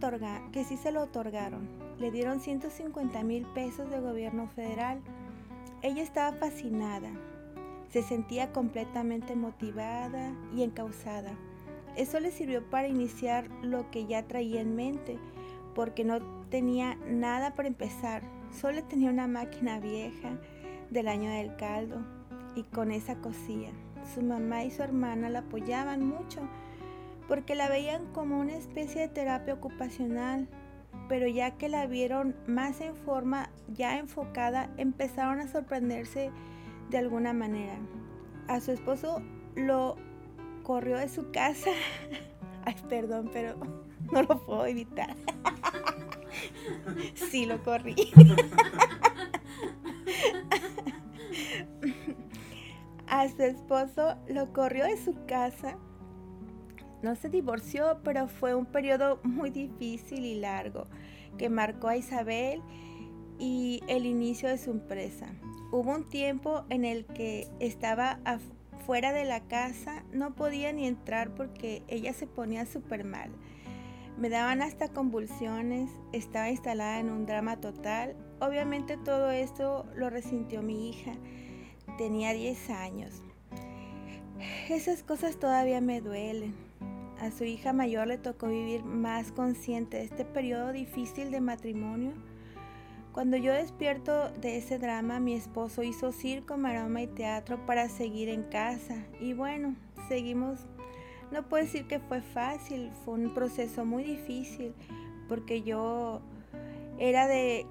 que 0.53 0.65
sí 0.65 0.77
se 0.77 0.91
lo 0.91 1.03
otorgaron. 1.03 1.69
Le 1.99 2.11
dieron 2.11 2.41
150 2.41 3.23
mil 3.23 3.45
pesos 3.47 3.91
de 3.91 4.01
gobierno 4.01 4.49
federal. 4.49 5.01
Ella 5.83 6.03
estaba 6.03 6.37
fascinada. 6.37 7.11
Se 7.91 8.03
sentía 8.03 8.53
completamente 8.53 9.37
motivada 9.37 10.33
y 10.57 10.62
encausada. 10.62 11.37
Eso 11.97 12.21
le 12.21 12.31
sirvió 12.31 12.63
para 12.69 12.89
iniciar 12.89 13.49
lo 13.63 13.91
que 13.91 14.07
ya 14.07 14.27
traía 14.27 14.61
en 14.61 14.75
mente, 14.75 15.19
porque 15.75 16.05
no 16.05 16.21
tenía 16.49 16.97
nada 17.07 17.55
para 17.55 17.69
empezar. 17.69 18.23
Solo 18.51 18.83
tenía 18.85 19.11
una 19.11 19.27
máquina 19.27 19.79
vieja 19.79 20.39
del 20.91 21.09
año 21.09 21.31
del 21.31 21.57
caldo 21.57 22.05
y 22.55 22.65
con 22.65 22.91
esa 22.91 23.17
cosía. 23.17 23.71
Su 24.15 24.23
mamá 24.23 24.65
y 24.65 24.71
su 24.71 24.83
hermana 24.83 25.31
la 25.31 25.41
apoyaban 25.41 26.05
mucho 26.05 26.41
porque 27.29 27.55
la 27.55 27.69
veían 27.69 28.05
como 28.13 28.39
una 28.39 28.57
especie 28.57 29.03
de 29.03 29.09
terapia 29.09 29.55
ocupacional, 29.55 30.49
pero 31.09 31.27
ya 31.27 31.53
que 31.53 31.69
la 31.69 31.87
vieron 31.87 32.35
más 32.47 32.81
en 32.81 32.95
forma 32.95 33.51
ya 33.69 33.99
enfocada, 33.99 34.71
empezaron 34.77 35.41
a 35.41 35.49
sorprenderse 35.49 36.31
de 36.91 36.99
alguna 36.99 37.33
manera. 37.33 37.79
A 38.49 38.61
su 38.61 38.73
esposo 38.73 39.23
lo 39.55 39.97
corrió 40.62 40.97
de 40.99 41.09
su 41.09 41.31
casa. 41.31 41.71
Ay, 42.64 42.76
perdón, 42.88 43.31
pero 43.33 43.57
no 44.12 44.23
lo 44.23 44.45
puedo 44.45 44.66
evitar. 44.66 45.14
Sí, 47.14 47.47
lo 47.47 47.62
corrí. 47.62 47.95
A 53.07 53.28
su 53.28 53.42
esposo 53.42 54.16
lo 54.28 54.52
corrió 54.52 54.85
de 54.85 54.97
su 54.97 55.14
casa. 55.26 55.76
No 57.02 57.14
se 57.14 57.28
divorció, 57.28 58.00
pero 58.02 58.28
fue 58.28 58.54
un 58.54 58.66
periodo 58.66 59.21
muy 59.23 59.50
difícil 59.50 60.25
y 60.25 60.40
largo 60.40 60.87
que 61.38 61.49
marcó 61.49 61.88
a 61.88 61.97
Isabel 61.97 62.62
y 63.38 63.83
el 63.88 64.07
inicio 64.07 64.49
de 64.49 64.59
su 64.59 64.71
empresa. 64.71 65.26
hubo 65.73 65.90
un 65.90 66.09
tiempo 66.09 66.64
en 66.69 66.85
el 66.85 67.07
que 67.07 67.49
estaba 67.61 68.21
fuera 68.87 69.12
de 69.12 69.25
la 69.25 69.41
casa, 69.41 70.05
no 70.12 70.35
podía 70.35 70.73
ni 70.73 70.87
entrar 70.87 71.35
porque 71.35 71.83
ella 71.89 72.12
se 72.12 72.27
ponía 72.27 72.67
súper 72.67 73.05
mal. 73.05 73.31
Me 74.19 74.29
daban 74.29 74.61
hasta 74.62 74.89
convulsiones, 74.89 75.91
estaba 76.12 76.51
instalada 76.51 76.99
en 76.99 77.11
un 77.11 77.27
drama 77.27 77.61
total. 77.61 78.15
Obviamente 78.41 78.97
todo 78.97 79.31
esto 79.31 79.87
lo 79.97 80.11
resintió 80.11 80.62
mi 80.62 80.91
hija. 80.91 81.12
Tenía 81.97 82.33
10 82.33 82.71
años. 82.71 83.23
Esas 84.69 85.03
cosas 85.03 85.39
todavía 85.39 85.81
me 85.81 86.01
duelen. 86.01 86.55
A 87.21 87.31
su 87.31 87.45
hija 87.45 87.73
mayor 87.73 88.09
le 88.09 88.19
tocó 88.19 88.49
vivir 88.49 88.85
más 88.85 89.33
consciente 89.33 89.99
de 89.99 90.05
este 90.05 90.25
periodo 90.25 90.73
difícil 90.73 91.31
de 91.31 91.41
matrimonio. 91.41 92.12
Cuando 93.12 93.37
yo 93.37 93.52
despierto 93.52 94.31
de 94.40 94.57
ese 94.57 94.78
drama, 94.78 95.21
mi 95.21 95.35
esposo 95.35 95.83
hizo 95.83 96.12
circo, 96.12 96.57
maroma 96.57 97.02
y 97.02 97.07
teatro 97.07 97.64
para 97.66 97.90
seguir 97.90 98.31
en 98.31 98.42
casa. 98.45 99.04
Y 99.21 99.35
bueno, 99.35 99.76
seguimos. 100.09 100.61
No 101.31 101.47
puedo 101.47 101.64
decir 101.64 101.87
que 101.87 101.99
fue 101.99 102.23
fácil, 102.23 102.90
fue 103.04 103.14
un 103.14 103.35
proceso 103.35 103.85
muy 103.85 104.02
difícil, 104.02 104.75
porque 105.28 105.62
yo 105.62 106.23
era 106.99 107.26
de, 107.26 107.66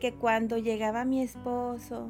que 0.00 0.14
cuando 0.14 0.56
llegaba 0.56 1.04
mi 1.04 1.22
esposo, 1.22 2.08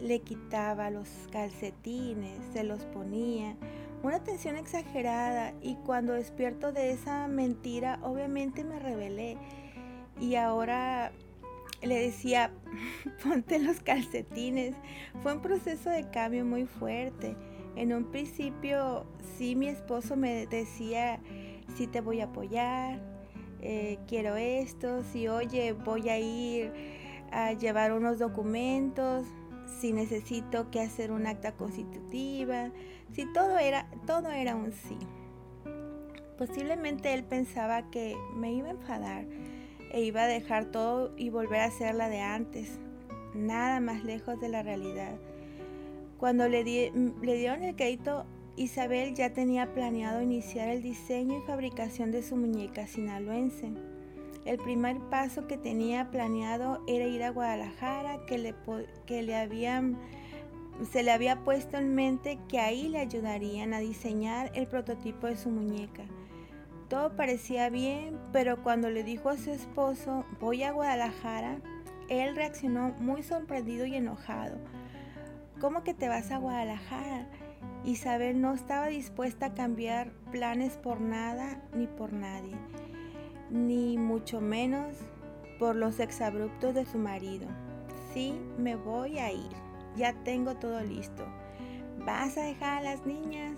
le 0.00 0.20
quitaba 0.20 0.90
los 0.90 1.08
calcetines, 1.32 2.38
se 2.52 2.62
los 2.62 2.84
ponía, 2.86 3.56
una 4.04 4.22
tensión 4.22 4.54
exagerada 4.54 5.52
y 5.60 5.74
cuando 5.76 6.12
despierto 6.12 6.70
de 6.70 6.92
esa 6.92 7.26
mentira 7.26 7.98
obviamente 8.02 8.62
me 8.62 8.78
rebelé 8.78 9.36
y 10.20 10.36
ahora 10.36 11.10
le 11.82 12.00
decía 12.00 12.50
ponte 13.22 13.58
los 13.58 13.80
calcetines. 13.80 14.74
Fue 15.22 15.34
un 15.34 15.40
proceso 15.40 15.90
de 15.90 16.08
cambio 16.10 16.44
muy 16.44 16.66
fuerte. 16.66 17.36
En 17.76 17.92
un 17.92 18.10
principio 18.10 19.06
sí 19.36 19.54
mi 19.54 19.68
esposo 19.68 20.16
me 20.16 20.46
decía 20.46 21.20
sí 21.76 21.86
te 21.86 22.00
voy 22.00 22.20
a 22.20 22.24
apoyar, 22.24 23.00
eh, 23.60 23.98
quiero 24.06 24.36
esto, 24.36 25.02
si 25.12 25.28
oye 25.28 25.72
voy 25.72 26.08
a 26.08 26.18
ir 26.18 26.72
a 27.30 27.52
llevar 27.52 27.92
unos 27.92 28.18
documentos, 28.18 29.26
si 29.80 29.92
necesito 29.92 30.70
que 30.70 30.80
hacer 30.80 31.12
un 31.12 31.26
acta 31.26 31.52
constitutiva, 31.52 32.70
si 33.12 33.30
todo 33.32 33.58
era, 33.58 33.88
todo 34.06 34.30
era 34.30 34.56
un 34.56 34.72
sí. 34.72 34.98
Posiblemente 36.36 37.12
él 37.14 37.24
pensaba 37.24 37.90
que 37.90 38.16
me 38.34 38.52
iba 38.52 38.68
a 38.68 38.72
enfadar 38.72 39.26
e 39.92 40.02
iba 40.02 40.22
a 40.22 40.26
dejar 40.26 40.66
todo 40.66 41.12
y 41.16 41.30
volver 41.30 41.60
a 41.60 41.70
ser 41.70 41.94
la 41.94 42.08
de 42.08 42.20
antes, 42.20 42.78
nada 43.34 43.80
más 43.80 44.04
lejos 44.04 44.40
de 44.40 44.48
la 44.48 44.62
realidad. 44.62 45.16
Cuando 46.18 46.48
le, 46.48 46.64
le 46.64 47.36
dieron 47.36 47.62
el 47.62 47.76
crédito, 47.76 48.26
Isabel 48.56 49.14
ya 49.14 49.32
tenía 49.32 49.72
planeado 49.72 50.20
iniciar 50.20 50.68
el 50.68 50.82
diseño 50.82 51.38
y 51.38 51.46
fabricación 51.46 52.10
de 52.10 52.22
su 52.22 52.34
muñeca 52.36 52.88
sinaloense. 52.88 53.70
El 54.44 54.58
primer 54.58 54.98
paso 55.10 55.46
que 55.46 55.56
tenía 55.56 56.10
planeado 56.10 56.82
era 56.88 57.06
ir 57.06 57.22
a 57.22 57.30
Guadalajara, 57.30 58.24
que 58.26 58.38
le, 58.38 58.54
se 60.90 61.02
le 61.02 61.12
había 61.12 61.44
puesto 61.44 61.76
en 61.76 61.94
mente 61.94 62.38
que 62.48 62.58
ahí 62.58 62.88
le 62.88 62.98
ayudarían 62.98 63.74
a 63.74 63.78
diseñar 63.78 64.50
el 64.54 64.66
prototipo 64.66 65.26
de 65.26 65.36
su 65.36 65.50
muñeca. 65.50 66.04
Todo 66.88 67.14
parecía 67.16 67.68
bien, 67.68 68.18
pero 68.32 68.62
cuando 68.62 68.88
le 68.88 69.02
dijo 69.02 69.28
a 69.28 69.36
su 69.36 69.50
esposo, 69.50 70.24
voy 70.40 70.62
a 70.62 70.72
Guadalajara, 70.72 71.58
él 72.08 72.34
reaccionó 72.34 72.94
muy 72.98 73.22
sorprendido 73.22 73.84
y 73.84 73.94
enojado. 73.94 74.56
¿Cómo 75.60 75.84
que 75.84 75.92
te 75.92 76.08
vas 76.08 76.30
a 76.30 76.38
Guadalajara? 76.38 77.26
Isabel 77.84 78.40
no 78.40 78.54
estaba 78.54 78.86
dispuesta 78.86 79.46
a 79.46 79.54
cambiar 79.54 80.12
planes 80.32 80.76
por 80.76 81.00
nada 81.00 81.60
ni 81.74 81.86
por 81.86 82.12
nadie 82.12 82.56
ni 83.50 83.96
mucho 83.96 84.40
menos 84.40 84.94
por 85.58 85.76
los 85.76 86.00
exabruptos 86.00 86.74
de 86.74 86.86
su 86.86 86.98
marido. 86.98 87.46
Sí, 88.12 88.34
me 88.58 88.76
voy 88.76 89.18
a 89.18 89.32
ir. 89.32 89.50
Ya 89.96 90.12
tengo 90.24 90.54
todo 90.56 90.80
listo. 90.82 91.24
¿Vas 92.04 92.36
a 92.38 92.42
dejar 92.42 92.78
a 92.78 92.82
las 92.82 93.06
niñas? 93.06 93.56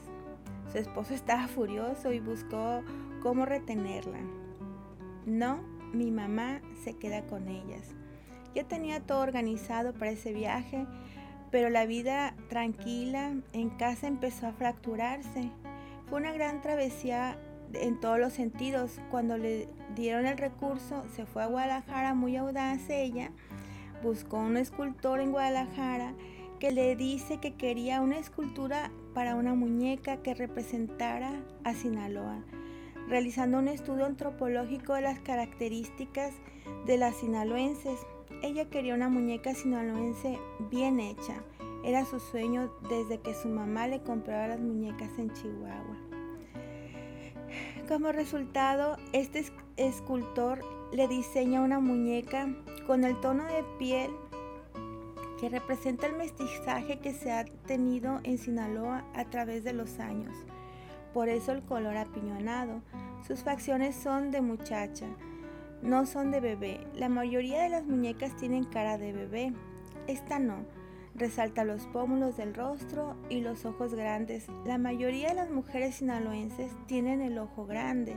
Su 0.72 0.78
esposo 0.78 1.14
estaba 1.14 1.49
furioso 1.49 2.12
y 2.12 2.20
buscó 2.20 2.82
cómo 3.21 3.47
retenerla. 3.47 4.21
No, 5.27 5.61
mi 5.93 6.11
mamá 6.11 6.61
se 6.83 6.95
queda 6.95 7.23
con 7.27 7.49
ellas. 7.49 7.95
Yo 8.55 8.67
tenía 8.67 9.00
todo 9.00 9.21
organizado 9.21 9.93
para 9.93 10.11
ese 10.11 10.33
viaje, 10.33 10.87
pero 11.50 11.71
la 11.71 11.87
vida 11.87 12.35
tranquila 12.49 13.33
en 13.53 13.71
casa 13.71 14.09
empezó 14.09 14.49
a 14.49 14.53
fracturarse. 14.53 15.50
Fue 16.09 16.19
una 16.19 16.33
gran 16.33 16.61
travesía 16.61 17.39
en 17.75 18.00
todos 18.00 18.19
los 18.19 18.33
sentidos. 18.33 19.00
Cuando 19.11 19.39
le 19.39 19.69
dieron 19.95 20.27
el 20.27 20.39
recurso, 20.39 21.05
se 21.15 21.27
fue 21.27 21.43
a 21.43 21.47
Guadalajara 21.47 22.15
muy 22.15 22.37
audaz 22.37 22.89
ella, 22.91 23.31
buscó 24.03 24.39
un 24.39 24.57
escultor 24.57 25.21
en 25.21 25.33
Guadalajara 25.33 26.15
que 26.59 26.73
le 26.73 26.95
dice 26.97 27.39
que 27.39 27.55
quería 27.55 28.00
una 28.00 28.19
escultura 28.19 28.91
para 29.15 29.35
una 29.35 29.55
muñeca 29.55 30.19
que 30.19 30.35
representara 30.35 31.33
a 31.65 31.75
Sinaloa, 31.75 32.45
realizando 33.11 33.59
un 33.59 33.67
estudio 33.67 34.07
antropológico 34.07 34.95
de 34.95 35.00
las 35.02 35.19
características 35.19 36.33
de 36.87 36.97
las 36.97 37.17
sinaloenses. 37.17 37.99
Ella 38.40 38.71
quería 38.71 38.95
una 38.95 39.09
muñeca 39.09 39.52
sinaloense 39.52 40.38
bien 40.71 41.00
hecha. 41.00 41.43
Era 41.85 42.05
su 42.05 42.21
sueño 42.21 42.73
desde 42.88 43.19
que 43.19 43.35
su 43.35 43.49
mamá 43.49 43.88
le 43.88 44.00
compraba 44.00 44.47
las 44.47 44.61
muñecas 44.61 45.11
en 45.19 45.33
Chihuahua. 45.33 45.97
Como 47.88 48.12
resultado, 48.12 48.97
este 49.12 49.45
escultor 49.76 50.61
le 50.93 51.09
diseña 51.09 51.62
una 51.62 51.81
muñeca 51.81 52.49
con 52.87 53.05
el 53.05 53.19
tono 53.21 53.45
de 53.45 53.64
piel 53.79 54.11
que 55.40 55.49
representa 55.49 56.07
el 56.07 56.17
mestizaje 56.17 57.00
que 57.00 57.12
se 57.12 57.33
ha 57.33 57.45
tenido 57.67 58.21
en 58.23 58.38
Sinaloa 58.38 59.05
a 59.14 59.25
través 59.25 59.64
de 59.64 59.73
los 59.73 59.99
años. 59.99 60.35
Por 61.12 61.29
eso 61.29 61.52
el 61.52 61.62
color 61.62 61.97
apiñonado. 61.97 62.83
Sus 63.26 63.43
facciones 63.43 63.95
son 63.97 64.31
de 64.31 64.40
muchacha, 64.40 65.07
no 65.83 66.07
son 66.07 66.31
de 66.31 66.40
bebé. 66.40 66.87
La 66.95 67.09
mayoría 67.09 67.62
de 67.62 67.69
las 67.69 67.85
muñecas 67.85 68.37
tienen 68.37 68.64
cara 68.64 68.99
de 68.99 69.12
bebé. 69.12 69.52
Esta 70.07 70.38
no 70.38 70.64
Resalta 71.14 71.64
los 71.64 71.87
pómulos 71.88 72.37
del 72.37 72.55
rostro 72.55 73.17
y 73.29 73.40
los 73.40 73.64
ojos 73.64 73.95
grandes. 73.95 74.47
La 74.64 74.79
mayoría 74.79 75.29
de 75.29 75.35
las 75.35 75.50
mujeres 75.50 75.97
sinaloenses 75.97 76.73
tienen 76.87 77.21
el 77.21 77.37
ojo 77.38 77.67
grande. 77.67 78.17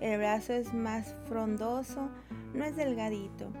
El 0.00 0.18
brazo 0.18 0.54
es 0.54 0.72
más 0.72 1.14
frondoso, 1.28 2.08
no 2.54 2.64
es 2.64 2.74
delgadito. 2.76 3.52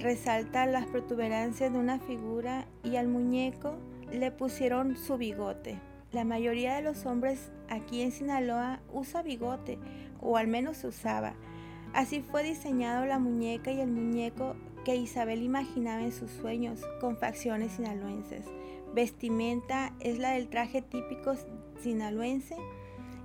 Resalta 0.00 0.66
las 0.66 0.86
protuberancias 0.86 1.72
de 1.72 1.78
una 1.78 2.00
figura 2.00 2.66
y 2.82 2.96
al 2.96 3.08
muñeco 3.08 3.76
le 4.12 4.30
pusieron 4.30 4.96
su 4.96 5.16
bigote. 5.16 5.78
La 6.12 6.24
mayoría 6.24 6.74
de 6.74 6.82
los 6.82 7.06
hombres 7.06 7.50
aquí 7.70 8.02
en 8.02 8.12
Sinaloa 8.12 8.80
usa 8.92 9.22
bigote, 9.22 9.78
o 10.20 10.36
al 10.36 10.46
menos 10.46 10.84
usaba. 10.84 11.34
Así 11.94 12.20
fue 12.20 12.42
diseñado 12.42 13.06
la 13.06 13.18
muñeca 13.18 13.72
y 13.72 13.80
el 13.80 13.90
muñeco 13.90 14.54
que 14.84 14.94
Isabel 14.94 15.42
imaginaba 15.42 16.02
en 16.02 16.12
sus 16.12 16.30
sueños 16.30 16.82
con 17.00 17.16
facciones 17.16 17.72
sinaloenses. 17.72 18.44
Vestimenta 18.94 19.94
es 20.00 20.18
la 20.18 20.32
del 20.32 20.48
traje 20.48 20.82
típico 20.82 21.34
sinaloense. 21.80 22.56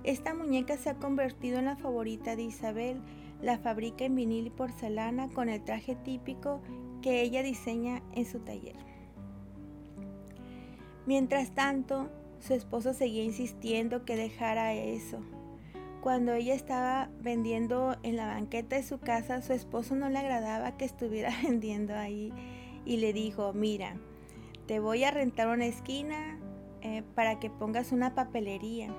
Esta 0.02 0.32
muñeca 0.32 0.78
se 0.78 0.88
ha 0.88 0.94
convertido 0.94 1.58
en 1.58 1.66
la 1.66 1.76
favorita 1.76 2.36
de 2.36 2.44
Isabel. 2.44 3.02
La 3.42 3.58
fabrica 3.58 4.06
en 4.06 4.14
vinil 4.14 4.46
y 4.46 4.50
porcelana 4.50 5.28
con 5.28 5.50
el 5.50 5.62
traje 5.62 5.94
típico 5.94 6.62
que 7.02 7.20
ella 7.20 7.42
diseña 7.42 8.02
en 8.14 8.24
su 8.24 8.40
taller. 8.40 8.76
Mientras 11.06 11.54
tanto, 11.54 12.10
su 12.40 12.54
esposo 12.54 12.94
seguía 12.94 13.24
insistiendo 13.24 14.04
que 14.04 14.16
dejara 14.16 14.74
eso, 14.74 15.20
cuando 16.00 16.32
ella 16.32 16.54
estaba 16.54 17.10
vendiendo 17.20 17.96
en 18.02 18.16
la 18.16 18.26
banqueta 18.26 18.76
de 18.76 18.82
su 18.82 18.98
casa, 18.98 19.42
su 19.42 19.52
esposo 19.52 19.96
no 19.96 20.08
le 20.08 20.18
agradaba 20.18 20.76
que 20.76 20.84
estuviera 20.84 21.30
vendiendo 21.42 21.94
ahí 21.94 22.32
y 22.84 22.98
le 22.98 23.12
dijo, 23.12 23.52
mira, 23.52 23.96
te 24.66 24.80
voy 24.80 25.04
a 25.04 25.10
rentar 25.10 25.48
una 25.48 25.66
esquina 25.66 26.38
eh, 26.82 27.02
para 27.14 27.40
que 27.40 27.50
pongas 27.50 27.92
una 27.92 28.14
papelería. 28.14 28.94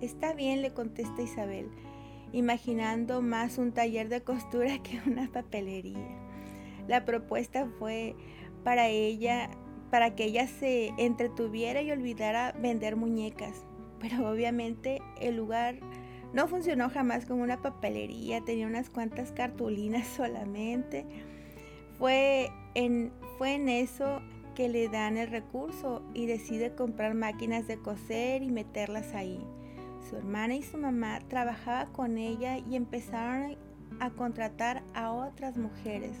Está 0.00 0.32
bien, 0.32 0.62
le 0.62 0.72
contesta 0.72 1.22
Isabel, 1.22 1.68
imaginando 2.32 3.20
más 3.20 3.58
un 3.58 3.72
taller 3.72 4.08
de 4.08 4.22
costura 4.22 4.78
que 4.82 5.00
una 5.06 5.30
papelería. 5.30 6.08
La 6.86 7.04
propuesta 7.04 7.68
fue 7.78 8.16
para 8.64 8.88
ella, 8.88 9.50
para 9.90 10.14
que 10.14 10.24
ella 10.24 10.46
se 10.46 10.92
entretuviera 10.98 11.82
y 11.82 11.90
olvidara 11.90 12.52
vender 12.52 12.96
muñecas, 12.96 13.64
pero 14.00 14.30
obviamente 14.30 15.02
el 15.20 15.36
lugar 15.36 15.76
no 16.32 16.46
funcionó 16.46 16.90
jamás 16.90 17.24
como 17.24 17.42
una 17.42 17.62
papelería, 17.62 18.42
tenía 18.42 18.66
unas 18.66 18.90
cuantas 18.90 19.32
cartulinas 19.32 20.06
solamente. 20.16 21.06
Fue 21.98 22.50
en, 22.74 23.12
eso 23.68 24.20
que 24.54 24.68
le 24.68 24.88
dan 24.88 25.16
el 25.16 25.28
recurso 25.28 26.02
y 26.14 26.26
decide 26.26 26.74
comprar 26.74 27.14
máquinas 27.14 27.66
de 27.66 27.78
coser 27.78 28.42
y 28.42 28.50
meterlas 28.50 29.14
ahí. 29.14 29.40
Su 30.08 30.16
hermana 30.16 30.54
y 30.54 30.62
su 30.62 30.76
mamá 30.76 31.20
trabajaban 31.28 31.92
con 31.92 32.18
ella 32.18 32.58
y 32.58 32.76
empezaron 32.76 33.56
a 34.00 34.10
contratar 34.10 34.82
a 34.94 35.12
otras 35.12 35.56
mujeres. 35.56 36.12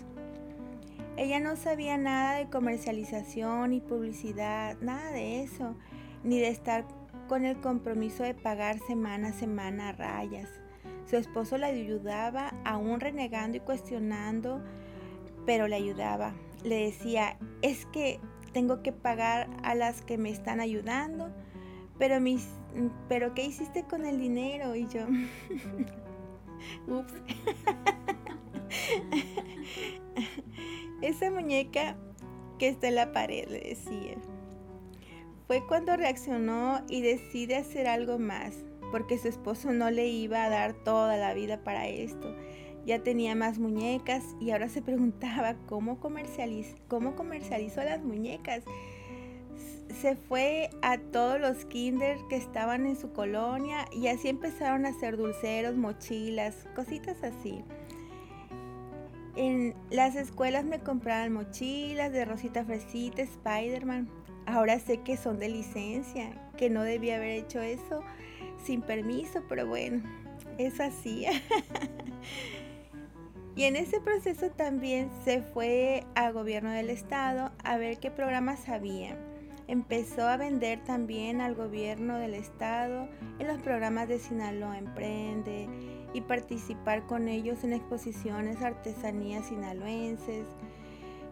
Ella 1.18 1.40
no 1.40 1.56
sabía 1.56 1.98
nada 1.98 2.38
de 2.38 2.48
comercialización 2.48 3.72
y 3.72 3.80
publicidad, 3.80 4.78
nada 4.80 5.10
de 5.10 5.42
eso, 5.42 5.74
ni 6.22 6.38
de 6.38 6.46
estar 6.46 6.86
con 7.26 7.44
el 7.44 7.60
compromiso 7.60 8.22
de 8.22 8.34
pagar 8.34 8.78
semana 8.86 9.30
a 9.30 9.32
semana 9.32 9.90
rayas. 9.90 10.48
Su 11.06 11.16
esposo 11.16 11.58
la 11.58 11.66
ayudaba, 11.66 12.54
aún 12.64 13.00
renegando 13.00 13.56
y 13.56 13.60
cuestionando, 13.60 14.62
pero 15.44 15.66
le 15.66 15.74
ayudaba. 15.74 16.34
Le 16.62 16.84
decía, 16.84 17.36
es 17.62 17.84
que 17.86 18.20
tengo 18.52 18.84
que 18.84 18.92
pagar 18.92 19.50
a 19.64 19.74
las 19.74 20.02
que 20.02 20.18
me 20.18 20.30
están 20.30 20.60
ayudando, 20.60 21.32
pero 21.98 22.20
mis 22.20 22.46
pero 23.08 23.34
¿qué 23.34 23.44
hiciste 23.44 23.82
con 23.82 24.06
el 24.06 24.20
dinero? 24.20 24.76
Y 24.76 24.86
yo, 24.86 25.04
ups. 26.96 27.14
Esa 31.00 31.30
muñeca 31.30 31.96
que 32.58 32.68
está 32.68 32.88
en 32.88 32.96
la 32.96 33.12
pared, 33.12 33.48
le 33.48 33.60
decía. 33.60 34.16
Fue 35.46 35.64
cuando 35.66 35.96
reaccionó 35.96 36.82
y 36.88 37.00
decide 37.02 37.56
hacer 37.56 37.86
algo 37.86 38.18
más, 38.18 38.54
porque 38.90 39.18
su 39.18 39.28
esposo 39.28 39.72
no 39.72 39.90
le 39.90 40.08
iba 40.08 40.44
a 40.44 40.50
dar 40.50 40.72
toda 40.72 41.16
la 41.16 41.34
vida 41.34 41.62
para 41.64 41.88
esto. 41.88 42.34
Ya 42.84 43.02
tenía 43.02 43.34
más 43.34 43.58
muñecas 43.58 44.24
y 44.40 44.50
ahora 44.50 44.68
se 44.68 44.82
preguntaba 44.82 45.54
cómo, 45.66 45.98
cómo 46.00 47.14
comercializó 47.16 47.84
las 47.84 48.02
muñecas 48.02 48.64
se 50.00 50.14
fue 50.16 50.70
a 50.82 50.98
todos 50.98 51.40
los 51.40 51.64
kinder 51.64 52.18
que 52.28 52.36
estaban 52.36 52.86
en 52.86 52.96
su 52.96 53.12
colonia 53.12 53.86
y 53.92 54.06
así 54.08 54.28
empezaron 54.28 54.86
a 54.86 54.90
hacer 54.90 55.16
dulceros, 55.16 55.76
mochilas, 55.76 56.66
cositas 56.74 57.22
así. 57.22 57.64
En 59.38 59.76
las 59.88 60.16
escuelas 60.16 60.64
me 60.64 60.80
compraban 60.80 61.32
mochilas 61.32 62.10
de 62.10 62.24
Rosita 62.24 62.64
Fresita, 62.64 63.22
Spider-Man. 63.22 64.10
Ahora 64.46 64.80
sé 64.80 65.02
que 65.02 65.16
son 65.16 65.38
de 65.38 65.48
licencia, 65.48 66.32
que 66.56 66.68
no 66.68 66.82
debía 66.82 67.18
haber 67.18 67.30
hecho 67.30 67.60
eso 67.60 68.02
sin 68.64 68.82
permiso, 68.82 69.44
pero 69.48 69.64
bueno, 69.64 70.02
es 70.58 70.80
así. 70.80 71.24
y 73.54 73.62
en 73.62 73.76
ese 73.76 74.00
proceso 74.00 74.50
también 74.50 75.08
se 75.24 75.40
fue 75.40 76.02
al 76.16 76.32
gobierno 76.32 76.72
del 76.72 76.90
estado 76.90 77.52
a 77.62 77.76
ver 77.76 78.00
qué 78.00 78.10
programas 78.10 78.68
había 78.68 79.16
empezó 79.68 80.26
a 80.26 80.38
vender 80.38 80.82
también 80.82 81.42
al 81.42 81.54
gobierno 81.54 82.16
del 82.16 82.34
estado 82.34 83.06
en 83.38 83.46
los 83.46 83.60
programas 83.60 84.08
de 84.08 84.18
Sinaloa 84.18 84.78
Emprende 84.78 85.68
y 86.12 86.22
participar 86.22 87.06
con 87.06 87.28
ellos 87.28 87.64
en 87.64 87.72
exposiciones 87.72 88.62
artesanías 88.62 89.46
sinaloenses. 89.46 90.46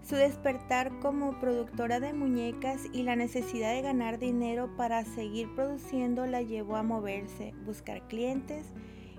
Su 0.03 0.15
despertar 0.15 0.93
como 1.01 1.41
productora 1.41 1.99
de 1.99 2.13
muñecas 2.13 2.83
y 2.93 3.03
la 3.03 3.17
necesidad 3.17 3.73
de 3.73 3.83
ganar 3.83 4.19
dinero 4.19 4.77
para 4.77 5.05
seguir 5.05 5.53
produciendo 5.55 6.27
la 6.27 6.43
llevó 6.43 6.77
a 6.77 6.83
moverse, 6.83 7.55
buscar 7.65 8.07
clientes 8.07 8.67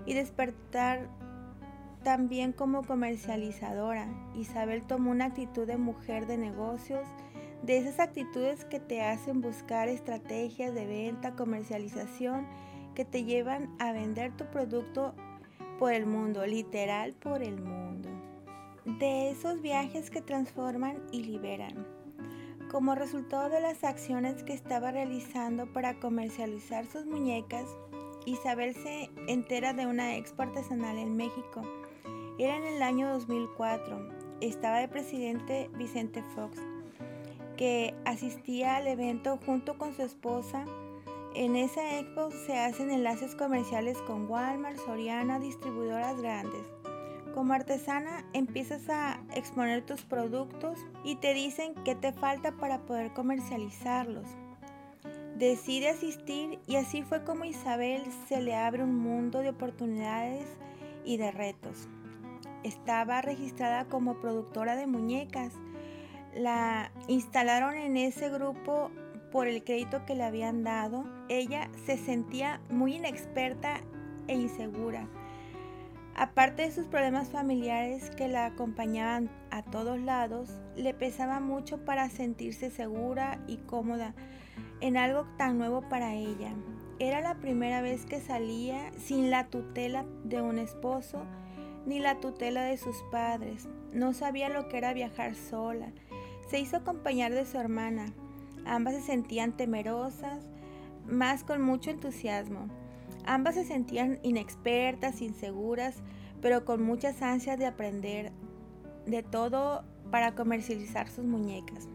y 0.06 0.14
despertar 0.14 1.10
también 2.02 2.52
como 2.52 2.84
comercializadora. 2.84 4.08
Isabel 4.34 4.82
tomó 4.86 5.10
una 5.10 5.26
actitud 5.26 5.66
de 5.66 5.76
mujer 5.76 6.26
de 6.26 6.38
negocios 6.38 7.06
de 7.62 7.76
esas 7.76 7.98
actitudes 7.98 8.64
que 8.64 8.80
te 8.80 9.02
hacen 9.02 9.40
buscar 9.40 9.88
estrategias 9.88 10.74
de 10.74 10.86
venta, 10.86 11.34
comercialización, 11.34 12.46
que 12.94 13.04
te 13.04 13.24
llevan 13.24 13.68
a 13.78 13.92
vender 13.92 14.36
tu 14.36 14.46
producto 14.46 15.14
por 15.78 15.92
el 15.92 16.06
mundo, 16.06 16.46
literal 16.46 17.14
por 17.14 17.42
el 17.42 17.60
mundo. 17.60 18.08
De 18.84 19.30
esos 19.30 19.62
viajes 19.62 20.10
que 20.10 20.22
transforman 20.22 21.02
y 21.12 21.22
liberan. 21.22 21.86
Como 22.70 22.94
resultado 22.94 23.48
de 23.48 23.60
las 23.60 23.84
acciones 23.84 24.42
que 24.42 24.52
estaba 24.52 24.90
realizando 24.90 25.72
para 25.72 25.98
comercializar 26.00 26.86
sus 26.86 27.06
muñecas, 27.06 27.64
Isabel 28.26 28.74
se 28.74 29.10
entera 29.26 29.72
de 29.72 29.86
una 29.86 30.16
expo 30.16 30.42
artesanal 30.42 30.98
en 30.98 31.16
México. 31.16 31.62
Era 32.38 32.56
en 32.56 32.64
el 32.64 32.82
año 32.82 33.10
2004. 33.10 34.08
Estaba 34.40 34.78
de 34.78 34.88
presidente 34.88 35.70
Vicente 35.76 36.22
Fox 36.34 36.58
que 37.58 37.92
asistía 38.04 38.76
al 38.76 38.86
evento 38.86 39.38
junto 39.44 39.76
con 39.76 39.92
su 39.92 40.02
esposa. 40.02 40.64
En 41.38 41.54
esa 41.54 42.00
expo 42.00 42.32
se 42.32 42.58
hacen 42.58 42.90
enlaces 42.90 43.36
comerciales 43.36 43.96
con 44.08 44.28
Walmart, 44.28 44.76
Soriana, 44.76 45.38
distribuidoras 45.38 46.20
grandes. 46.20 46.66
Como 47.32 47.52
artesana 47.52 48.24
empiezas 48.32 48.90
a 48.90 49.20
exponer 49.32 49.86
tus 49.86 50.02
productos 50.02 50.80
y 51.04 51.14
te 51.14 51.34
dicen 51.34 51.76
qué 51.84 51.94
te 51.94 52.12
falta 52.12 52.56
para 52.56 52.80
poder 52.80 53.12
comercializarlos. 53.12 54.26
Decide 55.36 55.90
asistir 55.90 56.58
y 56.66 56.74
así 56.74 57.04
fue 57.04 57.22
como 57.22 57.44
Isabel 57.44 58.02
se 58.28 58.42
le 58.42 58.56
abre 58.56 58.82
un 58.82 58.96
mundo 58.96 59.38
de 59.38 59.50
oportunidades 59.50 60.44
y 61.04 61.18
de 61.18 61.30
retos. 61.30 61.86
Estaba 62.64 63.22
registrada 63.22 63.84
como 63.84 64.20
productora 64.20 64.74
de 64.74 64.88
muñecas 64.88 65.52
la 66.34 66.92
instalaron 67.08 67.74
en 67.74 67.96
ese 67.96 68.28
grupo 68.28 68.90
por 69.30 69.46
el 69.46 69.62
crédito 69.62 70.04
que 70.04 70.14
le 70.14 70.24
habían 70.24 70.64
dado. 70.64 71.04
Ella 71.28 71.70
se 71.86 71.96
sentía 71.96 72.60
muy 72.70 72.96
inexperta 72.96 73.80
e 74.26 74.34
insegura. 74.34 75.08
Aparte 76.14 76.62
de 76.62 76.72
sus 76.72 76.86
problemas 76.86 77.28
familiares 77.28 78.10
que 78.10 78.26
la 78.26 78.46
acompañaban 78.46 79.30
a 79.50 79.62
todos 79.62 80.00
lados, 80.00 80.50
le 80.76 80.92
pesaba 80.92 81.38
mucho 81.38 81.84
para 81.84 82.08
sentirse 82.10 82.70
segura 82.70 83.40
y 83.46 83.58
cómoda 83.58 84.14
en 84.80 84.96
algo 84.96 85.26
tan 85.36 85.58
nuevo 85.58 85.88
para 85.88 86.14
ella. 86.14 86.52
Era 86.98 87.20
la 87.20 87.36
primera 87.36 87.80
vez 87.80 88.04
que 88.04 88.20
salía 88.20 88.90
sin 88.98 89.30
la 89.30 89.46
tutela 89.46 90.04
de 90.24 90.42
un 90.42 90.58
esposo 90.58 91.24
ni 91.86 92.00
la 92.00 92.18
tutela 92.18 92.62
de 92.62 92.76
sus 92.76 92.96
padres. 93.12 93.68
No 93.92 94.12
sabía 94.12 94.48
lo 94.48 94.68
que 94.68 94.78
era 94.78 94.92
viajar 94.92 95.36
sola 95.36 95.92
se 96.48 96.58
hizo 96.58 96.78
acompañar 96.78 97.32
de 97.32 97.44
su 97.44 97.58
hermana. 97.58 98.06
Ambas 98.68 98.94
se 98.94 99.02
sentían 99.02 99.56
temerosas, 99.56 100.46
más 101.06 101.42
con 101.42 101.62
mucho 101.62 101.90
entusiasmo. 101.90 102.68
Ambas 103.24 103.54
se 103.54 103.64
sentían 103.64 104.20
inexpertas, 104.22 105.22
inseguras, 105.22 105.96
pero 106.40 106.64
con 106.64 106.82
muchas 106.82 107.20
ansias 107.22 107.58
de 107.58 107.66
aprender 107.66 108.32
de 109.06 109.22
todo 109.22 109.84
para 110.10 110.34
comercializar 110.34 111.08
sus 111.08 111.24
muñecas. 111.24 111.88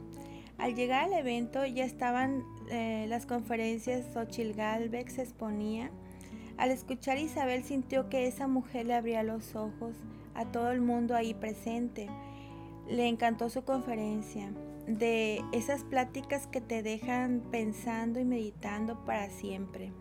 Al 0.57 0.75
llegar 0.75 1.05
al 1.05 1.13
evento 1.13 1.65
ya 1.65 1.85
estaban 1.85 2.43
eh, 2.69 3.05
las 3.07 3.25
conferencias, 3.25 4.05
Xochil 4.13 4.53
Galvez 4.53 5.13
se 5.13 5.21
exponía. 5.21 5.91
Al 6.57 6.71
escuchar 6.71 7.17
Isabel 7.17 7.63
sintió 7.63 8.09
que 8.09 8.27
esa 8.27 8.47
mujer 8.47 8.87
le 8.87 8.95
abría 8.95 9.23
los 9.23 9.55
ojos 9.55 9.95
a 10.35 10.45
todo 10.45 10.71
el 10.71 10.81
mundo 10.81 11.15
ahí 11.15 11.33
presente 11.33 12.09
le 12.87 13.07
encantó 13.07 13.49
su 13.49 13.63
conferencia, 13.63 14.51
de 14.87 15.41
esas 15.51 15.83
pláticas 15.83 16.47
que 16.47 16.61
te 16.61 16.83
dejan 16.83 17.41
pensando 17.51 18.19
y 18.19 18.25
meditando 18.25 19.03
para 19.05 19.29
siempre. 19.29 19.91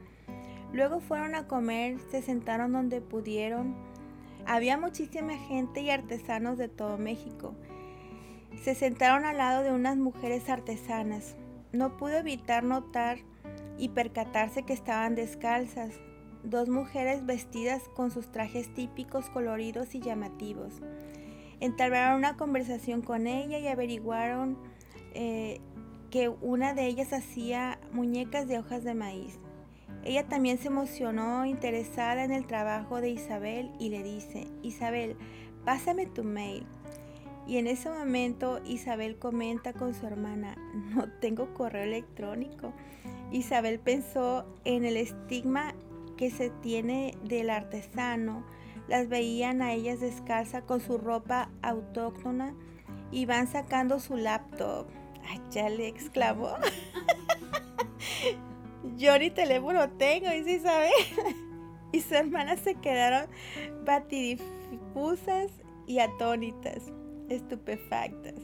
Luego 0.72 1.00
fueron 1.00 1.34
a 1.34 1.46
comer, 1.46 1.98
se 2.10 2.22
sentaron 2.22 2.72
donde 2.72 3.00
pudieron. 3.00 3.76
Había 4.46 4.76
muchísima 4.78 5.36
gente 5.36 5.82
y 5.82 5.90
artesanos 5.90 6.58
de 6.58 6.68
todo 6.68 6.98
México. 6.98 7.54
Se 8.62 8.74
sentaron 8.74 9.24
al 9.24 9.38
lado 9.38 9.62
de 9.62 9.72
unas 9.72 9.96
mujeres 9.96 10.48
artesanas. 10.48 11.36
No 11.72 11.96
pudo 11.96 12.18
evitar 12.18 12.64
notar 12.64 13.18
y 13.78 13.90
percatarse 13.90 14.64
que 14.64 14.72
estaban 14.72 15.14
descalzas, 15.14 16.00
dos 16.42 16.68
mujeres 16.68 17.24
vestidas 17.24 17.82
con 17.94 18.10
sus 18.10 18.30
trajes 18.30 18.72
típicos 18.74 19.30
coloridos 19.30 19.94
y 19.94 20.00
llamativos 20.00 20.82
entablaron 21.62 22.18
una 22.18 22.36
conversación 22.36 23.02
con 23.02 23.28
ella 23.28 23.56
y 23.60 23.68
averiguaron 23.68 24.58
eh, 25.14 25.60
que 26.10 26.28
una 26.28 26.74
de 26.74 26.86
ellas 26.86 27.12
hacía 27.12 27.78
muñecas 27.92 28.46
de 28.46 28.58
hojas 28.58 28.84
de 28.84 28.94
maíz. 28.94 29.38
Ella 30.04 30.26
también 30.26 30.58
se 30.58 30.68
emocionó, 30.68 31.46
interesada 31.46 32.24
en 32.24 32.32
el 32.32 32.46
trabajo 32.46 33.00
de 33.00 33.10
Isabel 33.10 33.70
y 33.78 33.88
le 33.88 34.02
dice, 34.02 34.48
Isabel, 34.62 35.16
pásame 35.64 36.06
tu 36.06 36.24
mail. 36.24 36.66
Y 37.46 37.56
en 37.56 37.66
ese 37.66 37.88
momento 37.88 38.60
Isabel 38.64 39.18
comenta 39.18 39.72
con 39.72 39.94
su 39.94 40.06
hermana, 40.06 40.56
no 40.94 41.08
tengo 41.20 41.54
correo 41.54 41.84
electrónico. 41.84 42.72
Isabel 43.30 43.78
pensó 43.78 44.44
en 44.64 44.84
el 44.84 44.96
estigma 44.96 45.74
que 46.16 46.30
se 46.30 46.50
tiene 46.50 47.16
del 47.24 47.50
artesano, 47.50 48.44
las 48.88 49.08
veían 49.08 49.62
a 49.62 49.72
ellas 49.72 50.00
descalza 50.00 50.62
con 50.62 50.80
su 50.80 50.98
ropa 50.98 51.50
autóctona 51.62 52.54
y 53.10 53.26
van 53.26 53.46
sacando 53.46 54.00
su 54.00 54.16
laptop. 54.16 54.86
Ya 55.50 55.68
le 55.68 55.88
exclamó. 55.88 56.54
Yo 58.96 59.18
ni 59.18 59.30
teléfono 59.30 59.90
tengo, 59.90 60.30
dice 60.30 60.52
Isabel. 60.52 60.92
Y 61.92 62.00
su 62.00 62.14
hermana 62.14 62.56
se 62.56 62.74
quedaron 62.76 63.26
batidifusas 63.84 65.50
y 65.86 65.98
atónitas, 65.98 66.90
estupefactas. 67.28 68.34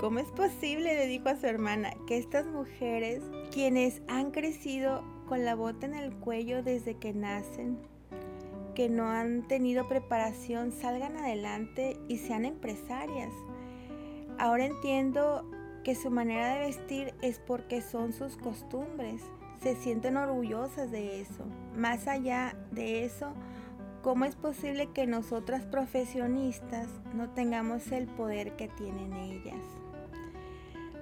¿Cómo 0.00 0.18
es 0.18 0.28
posible, 0.32 0.94
le 0.96 1.06
dijo 1.06 1.28
a 1.28 1.36
su 1.36 1.46
hermana, 1.46 1.92
que 2.08 2.18
estas 2.18 2.46
mujeres, 2.46 3.22
quienes 3.52 4.02
han 4.08 4.32
crecido 4.32 5.04
con 5.28 5.44
la 5.44 5.54
bota 5.54 5.86
en 5.86 5.94
el 5.94 6.12
cuello 6.16 6.62
desde 6.62 6.96
que 6.96 7.12
nacen, 7.12 7.78
que 8.74 8.88
no 8.88 9.08
han 9.10 9.46
tenido 9.46 9.86
preparación, 9.86 10.72
salgan 10.72 11.16
adelante 11.18 11.98
y 12.08 12.16
sean 12.16 12.46
empresarias? 12.46 13.32
Ahora 14.38 14.64
entiendo 14.64 15.44
que 15.82 15.94
su 15.94 16.10
manera 16.10 16.54
de 16.54 16.66
vestir 16.66 17.14
es 17.22 17.38
porque 17.38 17.82
son 17.82 18.12
sus 18.12 18.36
costumbres. 18.36 19.22
Se 19.62 19.76
sienten 19.76 20.16
orgullosas 20.16 20.90
de 20.90 21.20
eso. 21.20 21.44
Más 21.76 22.08
allá 22.08 22.56
de 22.70 23.04
eso, 23.04 23.32
¿cómo 24.02 24.24
es 24.24 24.36
posible 24.36 24.88
que 24.92 25.06
nosotras 25.06 25.64
profesionistas 25.66 26.88
no 27.14 27.30
tengamos 27.30 27.92
el 27.92 28.06
poder 28.06 28.56
que 28.56 28.68
tienen 28.68 29.12
ellas? 29.14 29.62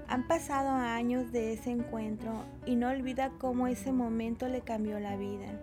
Han 0.09 0.27
pasado 0.27 0.71
años 0.71 1.33
de 1.33 1.53
ese 1.53 1.71
encuentro 1.71 2.47
y 2.65 2.77
no 2.77 2.89
olvida 2.89 3.31
cómo 3.39 3.67
ese 3.67 3.93
momento 3.93 4.49
le 4.49 4.63
cambió 4.63 4.99
la 4.99 5.17
vida. 5.17 5.61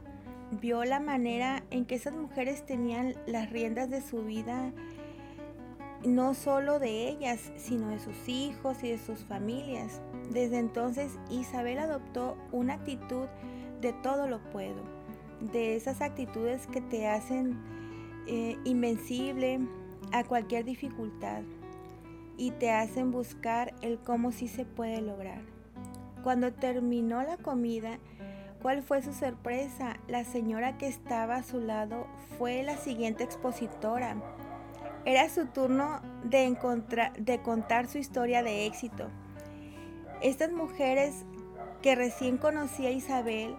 Vio 0.61 0.85
la 0.85 0.99
manera 0.99 1.63
en 1.71 1.85
que 1.85 1.95
esas 1.95 2.13
mujeres 2.15 2.63
tenían 2.63 3.15
las 3.25 3.49
riendas 3.49 3.89
de 3.89 4.01
su 4.01 4.23
vida, 4.23 4.71
no 6.05 6.33
solo 6.33 6.79
de 6.79 7.07
ellas, 7.09 7.51
sino 7.57 7.89
de 7.89 7.99
sus 7.99 8.27
hijos 8.27 8.83
y 8.83 8.89
de 8.89 8.97
sus 8.97 9.19
familias. 9.25 10.01
Desde 10.31 10.59
entonces 10.59 11.17
Isabel 11.29 11.79
adoptó 11.79 12.37
una 12.51 12.75
actitud 12.75 13.27
de 13.81 13.93
todo 13.93 14.27
lo 14.27 14.39
puedo, 14.51 14.83
de 15.39 15.75
esas 15.75 16.01
actitudes 16.01 16.67
que 16.67 16.81
te 16.81 17.07
hacen 17.07 17.59
eh, 18.27 18.57
invencible 18.63 19.59
a 20.11 20.23
cualquier 20.23 20.65
dificultad 20.65 21.43
y 22.37 22.51
te 22.51 22.71
hacen 22.71 23.11
buscar 23.11 23.73
el 23.81 23.99
cómo 23.99 24.31
sí 24.31 24.47
se 24.47 24.65
puede 24.65 25.01
lograr. 25.01 25.41
Cuando 26.23 26.51
terminó 26.51 27.21
la 27.23 27.37
comida, 27.37 27.99
¿cuál 28.61 28.81
fue 28.81 29.01
su 29.01 29.13
sorpresa? 29.13 29.97
La 30.07 30.23
señora 30.23 30.77
que 30.77 30.87
estaba 30.87 31.35
a 31.35 31.43
su 31.43 31.59
lado 31.59 32.07
fue 32.37 32.63
la 32.63 32.77
siguiente 32.77 33.23
expositora. 33.23 34.17
Era 35.05 35.29
su 35.29 35.45
turno 35.45 36.01
de, 36.23 36.57
de 37.19 37.41
contar 37.41 37.87
su 37.87 37.97
historia 37.97 38.43
de 38.43 38.65
éxito. 38.65 39.07
Estas 40.21 40.51
mujeres 40.51 41.25
que 41.81 41.95
recién 41.95 42.37
conocía 42.37 42.89
Isabel 42.89 43.55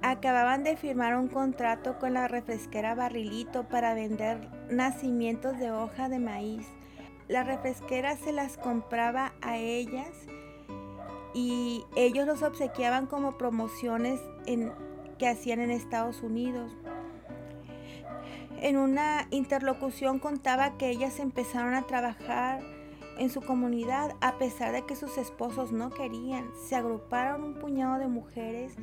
acababan 0.00 0.62
de 0.62 0.76
firmar 0.76 1.16
un 1.16 1.28
contrato 1.28 1.98
con 1.98 2.14
la 2.14 2.28
refresquera 2.28 2.94
Barrilito 2.94 3.68
para 3.68 3.94
vender 3.94 4.48
nacimientos 4.70 5.58
de 5.58 5.72
hoja 5.72 6.08
de 6.08 6.20
maíz 6.20 6.68
la 7.28 7.44
refresquera 7.44 8.16
se 8.16 8.32
las 8.32 8.56
compraba 8.56 9.32
a 9.42 9.58
ellas 9.58 10.08
y 11.34 11.84
ellos 11.94 12.26
los 12.26 12.42
obsequiaban 12.42 13.06
como 13.06 13.36
promociones 13.36 14.18
que 15.18 15.28
hacían 15.28 15.60
en 15.60 15.70
Estados 15.70 16.22
Unidos. 16.22 16.72
En 18.60 18.76
una 18.76 19.28
interlocución 19.30 20.18
contaba 20.18 20.76
que 20.76 20.90
ellas 20.90 21.20
empezaron 21.20 21.74
a 21.74 21.86
trabajar 21.86 22.60
en 23.18 23.30
su 23.30 23.40
comunidad 23.40 24.14
a 24.20 24.38
pesar 24.38 24.72
de 24.72 24.84
que 24.84 24.96
sus 24.96 25.16
esposos 25.18 25.72
no 25.72 25.90
querían. 25.90 26.50
Se 26.68 26.76
agruparon 26.76 27.44
un 27.44 27.54
puñado 27.54 27.98
de 27.98 28.08
mujeres 28.08 28.74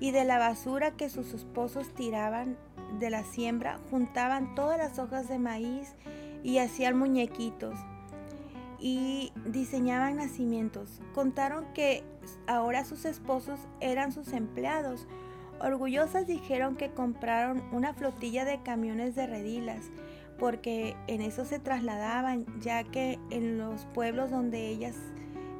y 0.00 0.10
de 0.10 0.24
la 0.24 0.38
basura 0.38 0.92
que 0.92 1.08
sus 1.08 1.32
esposos 1.32 1.94
tiraban 1.94 2.56
de 2.98 3.10
la 3.10 3.22
siembra 3.22 3.78
juntaban 3.90 4.54
todas 4.54 4.78
las 4.78 4.98
hojas 4.98 5.28
de 5.28 5.38
maíz 5.38 5.94
y 6.42 6.58
hacían 6.58 6.98
muñequitos 6.98 7.78
y 8.80 9.32
diseñaban 9.46 10.16
nacimientos. 10.16 11.00
Contaron 11.14 11.66
que 11.74 12.02
ahora 12.46 12.84
sus 12.84 13.04
esposos 13.04 13.60
eran 13.80 14.10
sus 14.12 14.32
empleados. 14.32 15.06
Orgullosas 15.60 16.26
dijeron 16.26 16.76
que 16.76 16.90
compraron 16.90 17.62
una 17.72 17.92
flotilla 17.92 18.44
de 18.44 18.62
camiones 18.62 19.14
de 19.14 19.26
redilas 19.26 19.90
porque 20.38 20.96
en 21.06 21.20
eso 21.20 21.44
se 21.44 21.58
trasladaban, 21.58 22.46
ya 22.60 22.82
que 22.82 23.18
en 23.28 23.58
los 23.58 23.84
pueblos 23.92 24.30
donde 24.30 24.68
ellas 24.68 24.96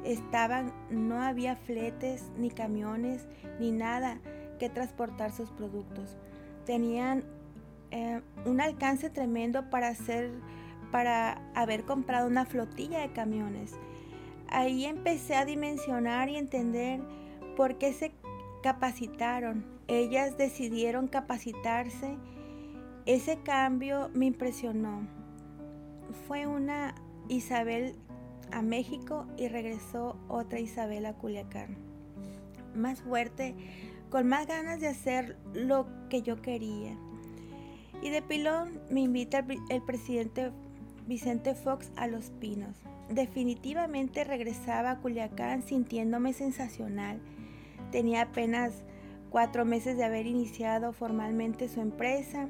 estaban 0.03 0.73
no 0.89 1.21
había 1.21 1.55
fletes, 1.55 2.31
ni 2.35 2.49
camiones, 2.49 3.27
ni 3.59 3.71
nada 3.71 4.19
que 4.57 4.69
transportar 4.69 5.31
sus 5.31 5.51
productos. 5.51 6.17
Tenían 6.65 7.23
eh, 7.91 8.21
un 8.45 8.59
alcance 8.59 9.11
tremendo 9.11 9.69
para 9.69 9.89
hacer 9.89 10.31
para 10.91 11.41
haber 11.55 11.85
comprado 11.85 12.27
una 12.27 12.45
flotilla 12.45 12.99
de 12.99 13.13
camiones. 13.13 13.73
Ahí 14.49 14.85
empecé 14.85 15.35
a 15.35 15.45
dimensionar 15.45 16.27
y 16.27 16.35
entender 16.35 16.99
por 17.55 17.77
qué 17.77 17.93
se 17.93 18.11
capacitaron. 18.61 19.70
Ellas 19.91 20.37
decidieron 20.37 21.09
capacitarse. 21.09 22.15
Ese 23.05 23.39
cambio 23.43 24.09
me 24.13 24.25
impresionó. 24.25 25.05
Fue 26.29 26.47
una 26.47 26.95
Isabel 27.27 27.97
a 28.53 28.61
México 28.61 29.27
y 29.35 29.49
regresó 29.49 30.15
otra 30.29 30.61
Isabel 30.61 31.05
a 31.05 31.13
Culiacán. 31.15 31.75
Más 32.73 33.01
fuerte, 33.01 33.53
con 34.09 34.29
más 34.29 34.47
ganas 34.47 34.79
de 34.79 34.87
hacer 34.87 35.35
lo 35.53 35.87
que 36.07 36.21
yo 36.21 36.41
quería. 36.41 36.95
Y 38.01 38.11
de 38.11 38.21
pilón 38.21 38.79
me 38.89 39.01
invita 39.01 39.39
el, 39.39 39.59
el 39.67 39.81
presidente 39.81 40.53
Vicente 41.05 41.53
Fox 41.53 41.91
a 41.97 42.07
Los 42.07 42.29
Pinos. 42.39 42.77
Definitivamente 43.09 44.23
regresaba 44.23 44.91
a 44.91 44.99
Culiacán 44.99 45.63
sintiéndome 45.63 46.31
sensacional. 46.31 47.19
Tenía 47.91 48.21
apenas 48.21 48.85
cuatro 49.31 49.65
meses 49.65 49.97
de 49.97 50.03
haber 50.03 50.27
iniciado 50.27 50.93
formalmente 50.93 51.69
su 51.69 51.81
empresa 51.81 52.49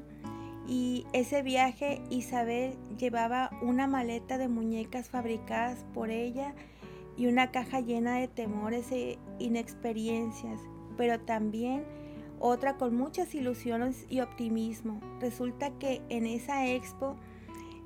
y 0.68 1.06
ese 1.12 1.42
viaje 1.42 2.02
Isabel 2.10 2.74
llevaba 2.98 3.50
una 3.62 3.86
maleta 3.86 4.36
de 4.36 4.48
muñecas 4.48 5.08
fabricadas 5.08 5.86
por 5.94 6.10
ella 6.10 6.54
y 7.16 7.26
una 7.26 7.50
caja 7.50 7.80
llena 7.80 8.18
de 8.18 8.28
temores 8.28 8.90
e 8.92 9.18
inexperiencias, 9.38 10.60
pero 10.96 11.20
también 11.20 11.84
otra 12.38 12.76
con 12.76 12.96
muchas 12.96 13.34
ilusiones 13.34 14.06
y 14.08 14.20
optimismo. 14.20 15.00
Resulta 15.20 15.70
que 15.78 16.02
en 16.08 16.26
esa 16.26 16.66
expo 16.66 17.16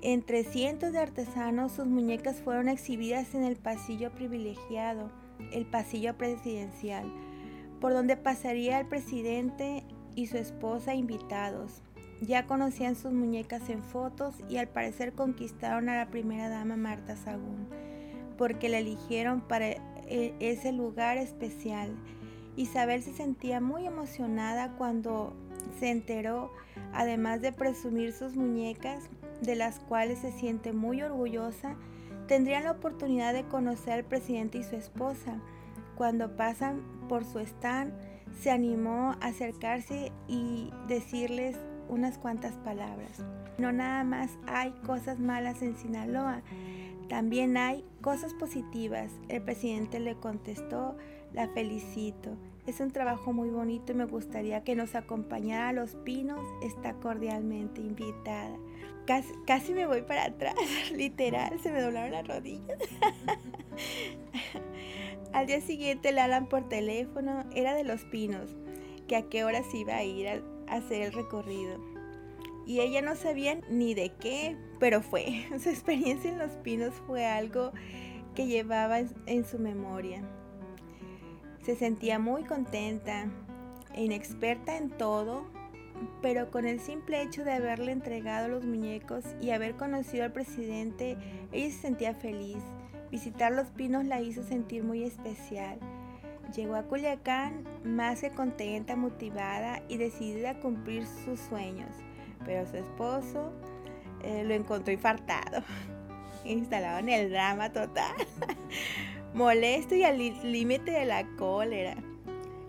entre 0.03 0.45
cientos 0.45 0.93
de 0.93 0.99
artesanos, 0.99 1.73
sus 1.73 1.87
muñecas 1.87 2.37
fueron 2.37 2.69
exhibidas 2.69 3.35
en 3.35 3.45
el 3.45 3.57
pasillo 3.57 4.13
privilegiado, 4.13 5.11
el 5.53 5.67
pasillo 5.67 6.17
presidencial, 6.17 7.13
por 7.87 7.95
donde 7.95 8.17
pasaría 8.17 8.81
el 8.81 8.87
presidente 8.87 9.85
y 10.17 10.27
su 10.27 10.39
esposa 10.39 10.97
invitados. 10.97 11.85
Ya 12.21 12.45
conocían 12.45 12.97
sus 12.97 13.13
muñecas 13.13 13.71
en 13.71 13.81
fotos 13.81 14.35
y 14.49 14.57
al 14.57 14.67
parecer 14.67 15.13
conquistaron 15.13 15.89
a 15.89 15.95
la 15.95 16.11
primera 16.11 16.49
dama 16.49 16.75
Marta 16.75 17.15
Sagún, 17.15 17.69
porque 18.37 18.69
la 18.69 18.79
eligieron 18.79 19.41
para 19.41 19.69
e, 19.69 20.35
ese 20.41 20.73
lugar 20.73 21.17
especial. 21.17 21.95
Isabel 22.57 23.05
se 23.05 23.13
sentía 23.13 23.61
muy 23.61 23.87
emocionada 23.87 24.73
cuando 24.77 25.37
se 25.79 25.91
enteró, 25.91 26.51
además 26.93 27.41
de 27.41 27.53
presumir 27.53 28.13
sus 28.13 28.35
muñecas, 28.35 29.05
de 29.43 29.55
las 29.55 29.79
cuales 29.79 30.19
se 30.19 30.33
siente 30.33 30.73
muy 30.73 31.03
orgullosa, 31.03 31.77
tendrían 32.27 32.65
la 32.65 32.73
oportunidad 32.73 33.33
de 33.33 33.45
conocer 33.45 33.93
al 33.93 34.05
presidente 34.05 34.59
y 34.59 34.65
su 34.65 34.75
esposa. 34.75 35.41
Cuando 35.97 36.37
pasan 36.37 36.83
por 37.09 37.25
su 37.25 37.41
stand, 37.41 37.93
se 38.41 38.51
animó 38.51 39.17
a 39.21 39.29
acercarse 39.29 40.13
y 40.29 40.71
decirles 40.89 41.57
unas 41.89 42.19
cuantas 42.19 42.55
palabras. 42.59 43.25
No 43.59 43.73
nada 43.73 44.05
más 44.05 44.31
hay 44.47 44.73
cosas 44.85 45.19
malas 45.19 45.63
en 45.63 45.77
Sinaloa, 45.77 46.43
también 47.09 47.57
hay 47.57 47.85
cosas 48.01 48.35
positivas. 48.35 49.13
El 49.29 49.43
presidente 49.43 50.01
le 50.01 50.17
contestó, 50.17 50.97
la 51.33 51.49
felicito. 51.49 52.37
Es 52.67 52.81
un 52.81 52.91
trabajo 52.91 53.33
muy 53.33 53.49
bonito 53.49 53.93
y 53.93 53.95
me 53.95 54.07
gustaría 54.07 54.65
que 54.65 54.75
nos 54.75 54.97
acompañara 54.97 55.69
a 55.69 55.73
Los 55.73 55.95
Pinos. 55.95 56.45
Está 56.63 56.95
cordialmente 56.95 57.81
invitada. 57.81 58.57
Casi, 59.47 59.73
me 59.73 59.87
voy 59.87 60.03
para 60.03 60.25
atrás, 60.25 60.57
literal, 60.93 61.61
se 61.61 61.71
me 61.71 61.81
doblaron 61.81 62.11
las 62.11 62.27
rodillas. 62.27 62.77
Al 65.37 65.47
día 65.47 65.61
siguiente 65.61 66.13
le 66.13 66.23
hablan 66.23 66.47
por 66.47 66.67
teléfono, 66.67 67.45
era 67.55 67.75
de 67.75 67.85
Los 67.85 68.05
Pinos, 68.05 68.57
que 69.07 69.17
a 69.17 69.29
qué 69.29 69.45
horas 69.45 69.67
iba 69.75 69.95
a 69.95 70.03
ir 70.03 70.29
a 70.29 70.41
hacer 70.75 71.03
el 71.03 71.13
recorrido. 71.13 71.79
Y 72.67 72.81
ella 72.81 73.03
no 73.03 73.15
sabía 73.17 73.61
ni 73.69 73.93
de 73.93 74.15
qué, 74.19 74.57
pero 74.81 75.03
fue. 75.03 75.45
Su 75.63 75.69
experiencia 75.69 76.31
en 76.31 76.39
Los 76.39 76.53
Pinos 76.53 76.95
fue 77.07 77.27
algo 77.27 77.73
que 78.35 78.47
llevaba 78.47 79.01
en 79.01 79.45
su 79.45 79.59
memoria. 79.59 80.23
Se 81.61 81.77
sentía 81.77 82.19
muy 82.19 82.45
contenta 82.45 83.27
inexperta 83.95 84.79
en 84.79 84.89
todo, 84.89 85.45
pero 86.23 86.51
con 86.51 86.67
el 86.67 86.81
simple 86.81 87.21
hecho 87.21 87.45
de 87.45 87.53
haberle 87.53 87.93
entregado 87.93 88.49
los 88.49 88.65
muñecos 88.65 89.23
y 89.43 89.51
haber 89.51 89.75
conocido 89.75 90.25
al 90.25 90.33
presidente, 90.33 91.19
ella 91.53 91.71
se 91.75 91.83
sentía 91.83 92.15
feliz. 92.15 92.63
Visitar 93.11 93.53
los 93.53 93.69
pinos 93.69 94.05
la 94.05 94.21
hizo 94.21 94.43
sentir 94.43 94.83
muy 94.85 95.05
especial. 95.05 95.79
Llegó 96.55 96.77
a 96.77 96.83
Culiacán 96.85 97.65
más 97.85 98.21
que 98.21 98.31
contenta, 98.31 98.97
motivada 98.97 99.83
y 99.89 99.97
decidida 99.97 100.51
a 100.51 100.61
cumplir 100.61 101.07
sus 101.07 101.41
sueños, 101.41 101.91
pero 102.45 102.67
su 102.67 102.77
esposo 102.77 103.53
eh, 104.23 104.45
lo 104.45 104.55
encontró 104.55 104.93
infartado, 104.93 105.63
instalado 106.45 106.99
en 106.99 107.09
el 107.09 107.31
drama 107.31 107.73
total. 107.73 108.15
molesto 109.35 109.95
y 109.95 110.03
al 110.03 110.19
límite 110.19 110.91
de 110.91 111.05
la 111.05 111.27
cólera. 111.37 111.95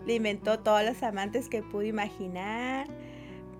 Le 0.06 0.16
inventó 0.16 0.58
todos 0.60 0.84
los 0.84 1.02
amantes 1.02 1.48
que 1.48 1.62
pudo 1.62 1.82
imaginar, 1.82 2.86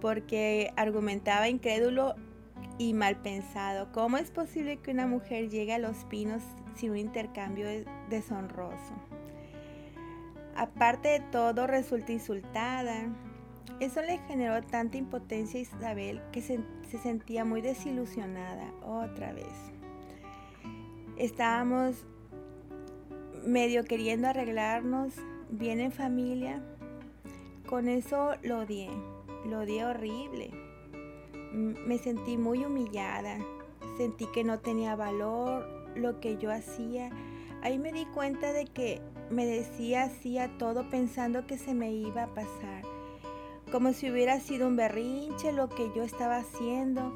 porque 0.01 0.73
argumentaba 0.77 1.49
incrédulo 1.49 2.15
y 2.79 2.95
mal 2.95 3.17
pensado. 3.17 3.91
¿Cómo 3.93 4.19
es 4.19 4.31
posible 4.31 4.77
que 4.77 4.91
una 4.91 5.07
mujer 5.07 5.49
llegue 5.49 5.75
a 5.75 5.79
los 5.79 6.05
pinos 6.05 6.43
sin 6.79 6.93
un 6.93 6.97
intercambio 6.97 7.67
deshonroso? 8.09 8.95
Aparte 10.57 11.09
de 11.09 11.21
todo, 11.21 11.67
resulta 11.67 12.13
insultada. 12.13 13.09
Eso 13.81 14.03
le 14.03 14.19
generó 14.27 14.61
tanta 14.63 14.97
impotencia 14.97 15.59
a 15.59 15.63
Isabel 15.63 16.23
que 16.33 16.43
se, 16.43 16.61
se 16.89 16.99
sentía 16.99 17.45
muy 17.45 17.61
desilusionada 17.61 18.73
otra 18.83 19.33
vez. 19.33 19.55
Estábamos 21.17 22.07
medio 23.45 23.85
queriendo 23.85 24.29
arreglarnos 24.29 25.15
bien 25.51 25.81
en 25.81 25.93
familia. 25.93 26.63
Con 27.67 27.89
eso 27.89 28.33
lo 28.43 28.61
odié, 28.61 28.91
lo 29.47 29.61
odié 29.61 29.85
horrible. 29.85 30.51
Me 31.53 31.99
sentí 31.99 32.37
muy 32.37 32.65
humillada, 32.65 33.39
sentí 33.97 34.27
que 34.33 34.45
no 34.45 34.59
tenía 34.59 34.97
valor 34.97 35.78
lo 35.99 36.21
que 36.21 36.37
yo 36.37 36.51
hacía. 36.51 37.11
Ahí 37.63 37.79
me 37.79 37.93
di 37.93 38.07
cuenta 38.07 38.53
de 38.53 38.67
que 38.67 39.01
me 39.31 39.47
decía 39.47 40.05
así 40.05 40.39
a 40.39 40.49
todo 40.59 40.89
pensando 40.91 41.47
que 41.47 41.59
se 41.59 41.75
me 41.75 41.93
iba 41.93 42.25
a 42.25 42.35
pasar. 42.35 42.83
Como 43.73 43.93
si 43.93 44.11
hubiera 44.11 44.41
sido 44.41 44.69
un 44.69 44.77
berrinche 44.77 45.53
lo 45.53 45.69
que 45.69 45.91
yo 45.95 46.03
estaba 46.03 46.39
haciendo. 46.39 47.15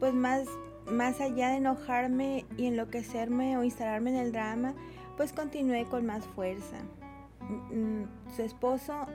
Pues 0.00 0.14
más, 0.14 0.48
más 0.90 1.20
allá 1.20 1.50
de 1.50 1.56
enojarme 1.56 2.44
y 2.56 2.66
enloquecerme 2.66 3.56
o 3.56 3.64
instalarme 3.64 4.10
en 4.10 4.16
el 4.16 4.32
drama, 4.32 4.74
pues 5.16 5.32
continué 5.32 5.84
con 5.84 6.06
más 6.06 6.26
fuerza. 6.26 6.78
Mm, 7.40 8.00
mm, 8.02 8.08
su 8.34 8.42
esposo 8.42 9.06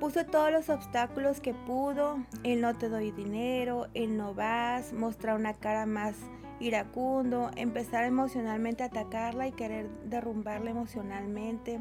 puso 0.00 0.24
todos 0.24 0.50
los 0.50 0.70
obstáculos 0.70 1.40
que 1.40 1.52
pudo, 1.52 2.18
él 2.42 2.62
no 2.62 2.76
te 2.76 2.88
doy 2.88 3.10
dinero, 3.10 3.86
él 3.92 4.16
no 4.16 4.34
vas, 4.34 4.94
mostrar 4.94 5.36
una 5.36 5.52
cara 5.52 5.84
más 5.84 6.16
iracundo, 6.60 7.50
empezar 7.56 8.04
emocionalmente 8.04 8.82
a 8.82 8.86
atacarla 8.86 9.48
y 9.48 9.52
querer 9.52 9.88
derrumbarla 10.04 10.70
emocionalmente. 10.70 11.80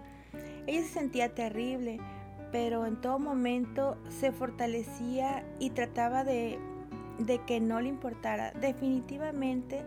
Ella 0.66 0.82
se 0.82 0.90
sentía 0.90 1.36
terrible, 1.36 2.00
pero 2.52 2.86
en 2.86 3.00
todo 3.02 3.20
momento 3.20 3.98
se 4.08 4.32
fortalecía 4.32 5.46
y 5.60 5.72
trataba 5.72 6.24
de, 6.24 6.60
de 7.20 7.40
que 7.46 7.60
no 7.60 7.82
le 7.82 7.90
importara. 7.90 8.52
Definitivamente 8.52 9.84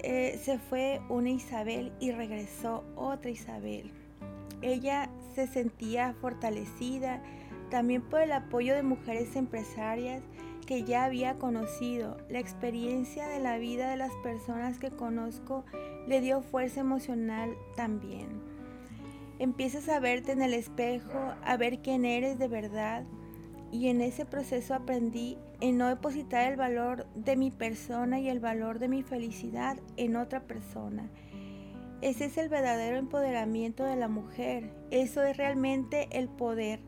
eh, 0.00 0.38
se 0.42 0.58
fue 0.58 1.00
una 1.08 1.30
Isabel 1.30 1.92
y 1.98 2.12
regresó 2.12 2.84
otra 2.94 3.30
Isabel. 3.30 3.90
Ella 4.62 5.10
se 5.34 5.46
sentía 5.46 6.14
fortalecida 6.20 7.22
también 7.70 8.02
por 8.02 8.20
el 8.20 8.32
apoyo 8.32 8.74
de 8.74 8.82
mujeres 8.82 9.36
empresarias 9.36 10.22
que 10.68 10.84
ya 10.84 11.06
había 11.06 11.38
conocido. 11.38 12.18
La 12.28 12.40
experiencia 12.40 13.26
de 13.26 13.40
la 13.40 13.56
vida 13.56 13.88
de 13.88 13.96
las 13.96 14.12
personas 14.16 14.78
que 14.78 14.90
conozco 14.90 15.64
le 16.06 16.20
dio 16.20 16.42
fuerza 16.42 16.80
emocional 16.80 17.56
también. 17.74 18.28
Empiezas 19.38 19.88
a 19.88 19.98
verte 19.98 20.32
en 20.32 20.42
el 20.42 20.52
espejo, 20.52 21.32
a 21.42 21.56
ver 21.56 21.78
quién 21.78 22.04
eres 22.04 22.38
de 22.38 22.48
verdad 22.48 23.04
y 23.72 23.88
en 23.88 24.02
ese 24.02 24.26
proceso 24.26 24.74
aprendí 24.74 25.38
en 25.62 25.78
no 25.78 25.88
depositar 25.88 26.52
el 26.52 26.58
valor 26.58 27.06
de 27.14 27.36
mi 27.36 27.50
persona 27.50 28.20
y 28.20 28.28
el 28.28 28.38
valor 28.38 28.78
de 28.78 28.88
mi 28.88 29.02
felicidad 29.02 29.78
en 29.96 30.16
otra 30.16 30.42
persona. 30.42 31.08
Ese 32.02 32.26
es 32.26 32.36
el 32.36 32.50
verdadero 32.50 32.98
empoderamiento 32.98 33.84
de 33.84 33.96
la 33.96 34.08
mujer. 34.08 34.70
Eso 34.90 35.22
es 35.22 35.34
realmente 35.38 36.08
el 36.10 36.28
poder 36.28 36.80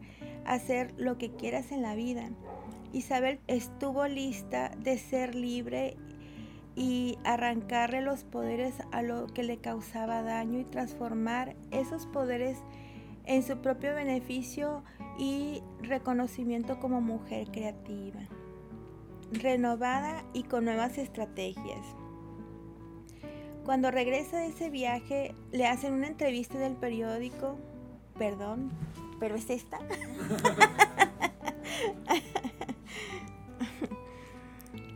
hacer 0.44 0.92
lo 0.98 1.16
que 1.16 1.30
quieras 1.30 1.72
en 1.72 1.80
la 1.80 1.94
vida. 1.94 2.28
Isabel 2.92 3.38
estuvo 3.46 4.06
lista 4.06 4.70
de 4.78 4.98
ser 4.98 5.34
libre 5.34 5.96
y 6.74 7.18
arrancarle 7.24 8.00
los 8.00 8.24
poderes 8.24 8.74
a 8.92 9.02
lo 9.02 9.26
que 9.26 9.42
le 9.42 9.58
causaba 9.58 10.22
daño 10.22 10.58
y 10.58 10.64
transformar 10.64 11.54
esos 11.70 12.06
poderes 12.06 12.58
en 13.26 13.42
su 13.42 13.58
propio 13.58 13.94
beneficio 13.94 14.82
y 15.18 15.62
reconocimiento 15.82 16.80
como 16.80 17.00
mujer 17.00 17.48
creativa, 17.50 18.20
renovada 19.32 20.24
y 20.32 20.44
con 20.44 20.64
nuevas 20.64 20.98
estrategias. 20.98 21.86
Cuando 23.64 23.90
regresa 23.90 24.38
de 24.38 24.48
ese 24.48 24.70
viaje, 24.70 25.34
le 25.52 25.66
hacen 25.66 25.92
una 25.92 26.08
entrevista 26.08 26.58
del 26.58 26.76
periódico, 26.76 27.58
perdón, 28.18 28.70
pero 29.20 29.36
es 29.36 29.50
esta. 29.50 29.78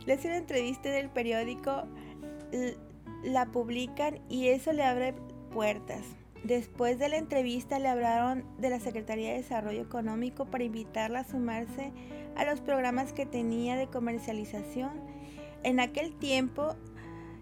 le 0.05 0.13
hacen 0.13 0.31
una 0.31 0.39
entrevista 0.39 0.89
del 0.89 1.09
periódico, 1.09 1.83
la 3.23 3.45
publican 3.47 4.19
y 4.29 4.47
eso 4.47 4.71
le 4.73 4.83
abre 4.83 5.13
puertas. 5.51 6.03
Después 6.43 6.99
de 6.99 7.09
la 7.09 7.17
entrevista 7.17 7.79
le 7.79 7.87
hablaron 7.87 8.45
de 8.59 8.69
la 8.69 8.79
Secretaría 8.79 9.31
de 9.31 9.37
Desarrollo 9.37 9.81
Económico 9.81 10.45
para 10.45 10.63
invitarla 10.63 11.21
a 11.21 11.23
sumarse 11.23 11.91
a 12.35 12.45
los 12.45 12.61
programas 12.61 13.13
que 13.13 13.25
tenía 13.25 13.75
de 13.77 13.87
comercialización. 13.87 14.91
En 15.63 15.79
aquel 15.79 16.13
tiempo 16.13 16.75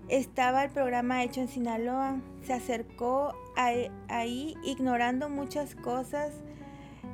estaba 0.08 0.63
el 0.63 0.69
programa 0.71 1.21
hecho 1.23 1.41
en 1.41 1.49
Sinaloa. 1.49 2.21
Se 2.43 2.54
acercó 2.54 3.34
ahí 3.58 4.56
ignorando 4.63 5.28
muchas 5.28 5.76
cosas, 5.76 6.32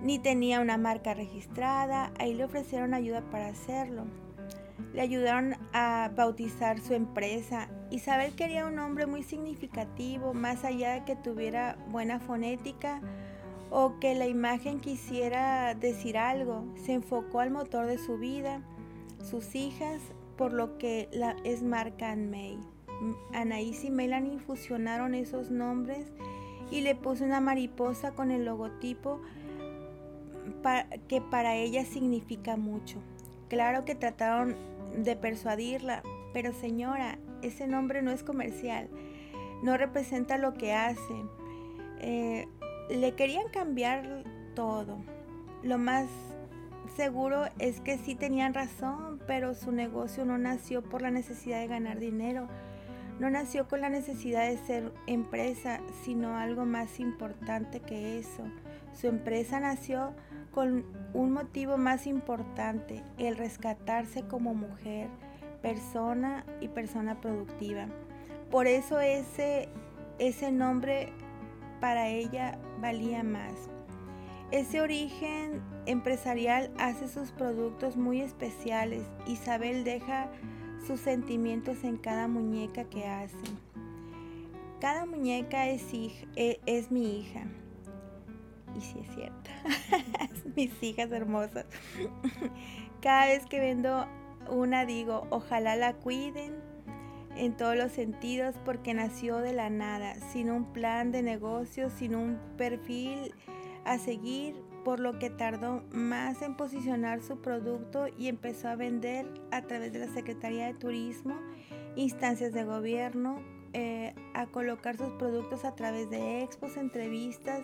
ni 0.03 0.19
tenía 0.19 0.61
una 0.61 0.77
marca 0.77 1.15
registrada. 1.15 2.11
Ahí 2.19 2.35
le 2.35 2.43
ofrecieron 2.43 2.93
ayuda 2.93 3.21
para 3.31 3.47
hacerlo. 3.47 4.05
Le 4.93 5.01
ayudaron 5.01 5.55
a 5.73 6.11
bautizar 6.15 6.79
su 6.79 6.93
empresa 6.93 7.69
Isabel 7.91 8.33
quería 8.35 8.67
un 8.67 8.75
nombre 8.75 9.07
muy 9.07 9.23
significativo, 9.23 10.33
más 10.33 10.63
allá 10.63 10.93
de 10.93 11.05
que 11.05 11.15
tuviera 11.15 11.75
buena 11.89 12.19
fonética 12.19 13.01
o 13.71 13.99
que 13.99 14.13
la 14.13 14.27
imagen 14.27 14.79
quisiera 14.79 15.73
decir 15.73 16.17
algo. 16.17 16.65
Se 16.75 16.93
enfocó 16.93 17.39
al 17.39 17.49
motor 17.49 17.87
de 17.87 17.97
su 17.97 18.19
vida, 18.19 18.61
sus 19.23 19.55
hijas, 19.55 20.01
por 20.37 20.53
lo 20.53 20.77
que 20.77 21.09
la, 21.11 21.35
es 21.43 21.63
marca 21.63 22.15
May. 22.15 22.59
Anaís 23.33 23.83
y 23.83 23.89
Melanie 23.89 24.39
fusionaron 24.39 25.15
esos 25.15 25.49
nombres 25.49 26.11
y 26.69 26.81
le 26.81 26.93
puso 26.93 27.23
una 27.23 27.41
mariposa 27.41 28.11
con 28.11 28.29
el 28.29 28.45
logotipo 28.45 29.19
que 31.07 31.21
para 31.21 31.55
ella 31.55 31.85
significa 31.85 32.55
mucho. 32.55 33.01
Claro 33.47 33.83
que 33.83 33.95
trataron 33.95 34.55
de 34.95 35.15
persuadirla, 35.15 36.03
pero 36.33 36.53
señora, 36.53 37.17
ese 37.41 37.67
nombre 37.67 38.01
no 38.01 38.11
es 38.11 38.23
comercial, 38.23 38.89
no 39.63 39.77
representa 39.77 40.37
lo 40.37 40.53
que 40.53 40.73
hace. 40.73 41.25
Eh, 41.99 42.47
le 42.89 43.13
querían 43.15 43.49
cambiar 43.49 44.23
todo. 44.55 44.97
Lo 45.63 45.77
más 45.77 46.07
seguro 46.95 47.45
es 47.59 47.81
que 47.81 47.97
sí 47.97 48.15
tenían 48.15 48.53
razón, 48.53 49.19
pero 49.27 49.53
su 49.53 49.71
negocio 49.71 50.25
no 50.25 50.37
nació 50.37 50.81
por 50.81 51.01
la 51.01 51.11
necesidad 51.11 51.59
de 51.59 51.67
ganar 51.67 51.99
dinero. 51.99 52.47
No 53.19 53.29
nació 53.29 53.67
con 53.67 53.81
la 53.81 53.89
necesidad 53.89 54.47
de 54.47 54.57
ser 54.57 54.93
empresa, 55.05 55.81
sino 56.03 56.37
algo 56.37 56.65
más 56.65 57.01
importante 57.01 57.81
que 57.81 58.17
eso. 58.17 58.43
Su 58.93 59.07
empresa 59.07 59.59
nació 59.59 60.13
con 60.51 60.85
un 61.13 61.31
motivo 61.31 61.77
más 61.77 62.07
importante, 62.07 63.03
el 63.17 63.37
rescatarse 63.37 64.23
como 64.23 64.53
mujer, 64.53 65.07
persona 65.61 66.45
y 66.61 66.67
persona 66.67 67.19
productiva. 67.21 67.87
Por 68.51 68.67
eso 68.67 68.99
ese, 68.99 69.69
ese 70.17 70.51
nombre 70.51 71.13
para 71.79 72.07
ella 72.07 72.57
valía 72.81 73.23
más. 73.23 73.53
Ese 74.51 74.81
origen 74.81 75.61
empresarial 75.85 76.71
hace 76.79 77.07
sus 77.07 77.31
productos 77.31 77.97
muy 77.97 78.21
especiales. 78.21 79.03
Isabel 79.27 79.83
deja 79.83 80.29
sus 80.85 80.99
sentimientos 80.99 81.83
en 81.83 81.97
cada 81.97 82.27
muñeca 82.27 82.85
que 82.85 83.05
hace. 83.05 83.37
cada 84.79 85.05
muñeca 85.05 85.67
es, 85.67 85.83
e, 85.93 86.59
es, 86.65 86.89
mi 86.89 87.19
hija. 87.19 87.43
Y 88.75 88.81
sí 88.81 88.99
es 88.99 89.15
cierto, 89.15 89.49
mis 90.55 90.83
hijas 90.83 91.11
hermosas. 91.11 91.65
cada 93.01 93.27
vez 93.27 93.45
que 93.45 93.59
vendo 93.59 94.07
una 94.49 94.85
digo, 94.85 95.27
ojalá 95.29 95.75
la 95.75 95.93
cuiden 95.93 96.55
en 97.35 97.55
todos 97.55 97.75
los 97.75 97.91
sentidos 97.91 98.55
porque 98.65 98.93
nació 98.93 99.37
de 99.37 99.53
la 99.53 99.69
nada, 99.69 100.15
sin 100.31 100.51
un 100.51 100.73
plan 100.73 101.11
de 101.11 101.23
negocio, 101.23 101.89
sin 101.89 102.15
un 102.15 102.37
perfil 102.57 103.33
a 103.85 103.97
seguir, 103.97 104.55
por 104.83 104.99
lo 104.99 105.19
que 105.19 105.29
tardó 105.29 105.83
más 105.91 106.41
en 106.41 106.55
posicionar 106.55 107.21
su 107.21 107.41
producto 107.41 108.07
y 108.17 108.27
empezó 108.27 108.69
a 108.69 108.75
vender 108.75 109.25
a 109.51 109.61
través 109.61 109.93
de 109.93 109.99
la 109.99 110.07
Secretaría 110.07 110.67
de 110.67 110.73
Turismo, 110.73 111.35
instancias 111.95 112.53
de 112.53 112.63
gobierno, 112.63 113.41
eh, 113.73 114.13
a 114.33 114.47
colocar 114.47 114.97
sus 114.97 115.09
productos 115.13 115.65
a 115.65 115.75
través 115.75 116.09
de 116.09 116.41
expos, 116.41 116.77
entrevistas 116.77 117.61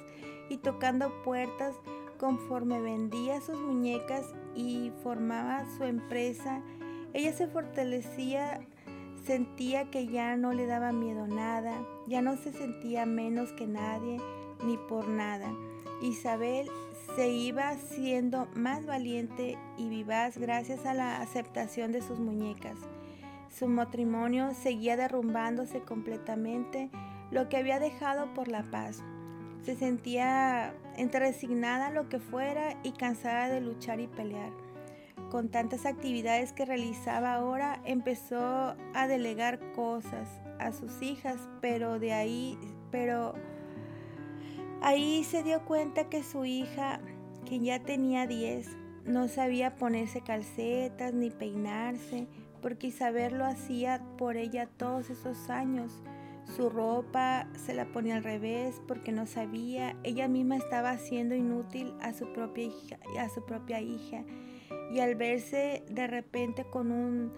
y 0.49 0.57
tocando 0.57 1.11
puertas 1.23 1.75
conforme 2.19 2.81
vendía 2.81 3.41
sus 3.41 3.59
muñecas 3.59 4.25
y 4.55 4.91
formaba 5.03 5.65
su 5.77 5.83
empresa. 5.83 6.61
Ella 7.13 7.33
se 7.33 7.47
fortalecía 7.47 8.61
Sentía 9.25 9.89
que 9.89 10.05
ya 10.05 10.37
no 10.37 10.53
le 10.53 10.67
daba 10.67 10.91
miedo 10.91 11.25
nada, 11.25 11.83
ya 12.05 12.21
no 12.21 12.37
se 12.37 12.53
sentía 12.53 13.07
menos 13.07 13.51
que 13.53 13.65
nadie 13.65 14.19
ni 14.63 14.77
por 14.77 15.07
nada. 15.07 15.51
Isabel 16.03 16.69
se 17.15 17.29
iba 17.29 17.73
siendo 17.73 18.47
más 18.53 18.85
valiente 18.85 19.57
y 19.77 19.89
vivaz 19.89 20.37
gracias 20.37 20.85
a 20.85 20.93
la 20.93 21.21
aceptación 21.21 21.91
de 21.91 22.03
sus 22.03 22.19
muñecas. 22.19 22.77
Su 23.57 23.67
matrimonio 23.67 24.53
seguía 24.53 24.97
derrumbándose 24.97 25.81
completamente, 25.81 26.89
lo 27.31 27.47
que 27.47 27.57
había 27.57 27.79
dejado 27.79 28.33
por 28.33 28.47
la 28.47 28.63
paz. 28.63 29.03
Se 29.63 29.75
sentía 29.75 30.73
entre 30.97 31.19
resignada 31.19 31.87
a 31.87 31.91
lo 31.91 32.09
que 32.09 32.19
fuera 32.19 32.77
y 32.83 32.91
cansada 32.91 33.47
de 33.47 33.61
luchar 33.61 33.99
y 33.99 34.07
pelear 34.07 34.51
con 35.29 35.49
tantas 35.49 35.85
actividades 35.85 36.53
que 36.53 36.65
realizaba 36.65 37.33
ahora, 37.33 37.81
empezó 37.83 38.75
a 38.93 39.07
delegar 39.07 39.59
cosas 39.73 40.29
a 40.59 40.71
sus 40.71 41.01
hijas, 41.01 41.37
pero 41.61 41.99
de 41.99 42.13
ahí, 42.13 42.57
pero 42.91 43.33
ahí 44.81 45.23
se 45.23 45.43
dio 45.43 45.65
cuenta 45.65 46.09
que 46.09 46.23
su 46.23 46.45
hija, 46.45 47.01
que 47.45 47.59
ya 47.59 47.79
tenía 47.79 48.27
10, 48.27 48.77
no 49.05 49.27
sabía 49.27 49.75
ponerse 49.75 50.21
calcetas 50.21 51.13
ni 51.13 51.31
peinarse, 51.31 52.27
porque 52.65 52.87
Isabel 52.87 53.37
lo 53.37 53.45
hacía 53.45 54.01
por 54.17 54.37
ella 54.37 54.65
todos 54.65 55.11
esos 55.11 55.51
años. 55.51 56.01
Su 56.55 56.71
ropa 56.71 57.47
se 57.55 57.75
la 57.75 57.85
ponía 57.85 58.15
al 58.15 58.23
revés 58.23 58.81
porque 58.87 59.11
no 59.11 59.27
sabía, 59.27 59.95
ella 60.01 60.27
misma 60.27 60.57
estaba 60.57 60.89
haciendo 60.89 61.35
inútil 61.35 61.93
a 62.01 62.11
su 62.11 62.33
propia 62.33 62.63
hija, 62.63 62.97
a 63.19 63.29
su 63.29 63.45
propia 63.45 63.81
hija 63.81 64.23
y 64.91 64.99
al 64.99 65.13
verse 65.13 65.83
de 65.91 66.07
repente 66.07 66.63
con 66.63 66.91
un, 66.91 67.31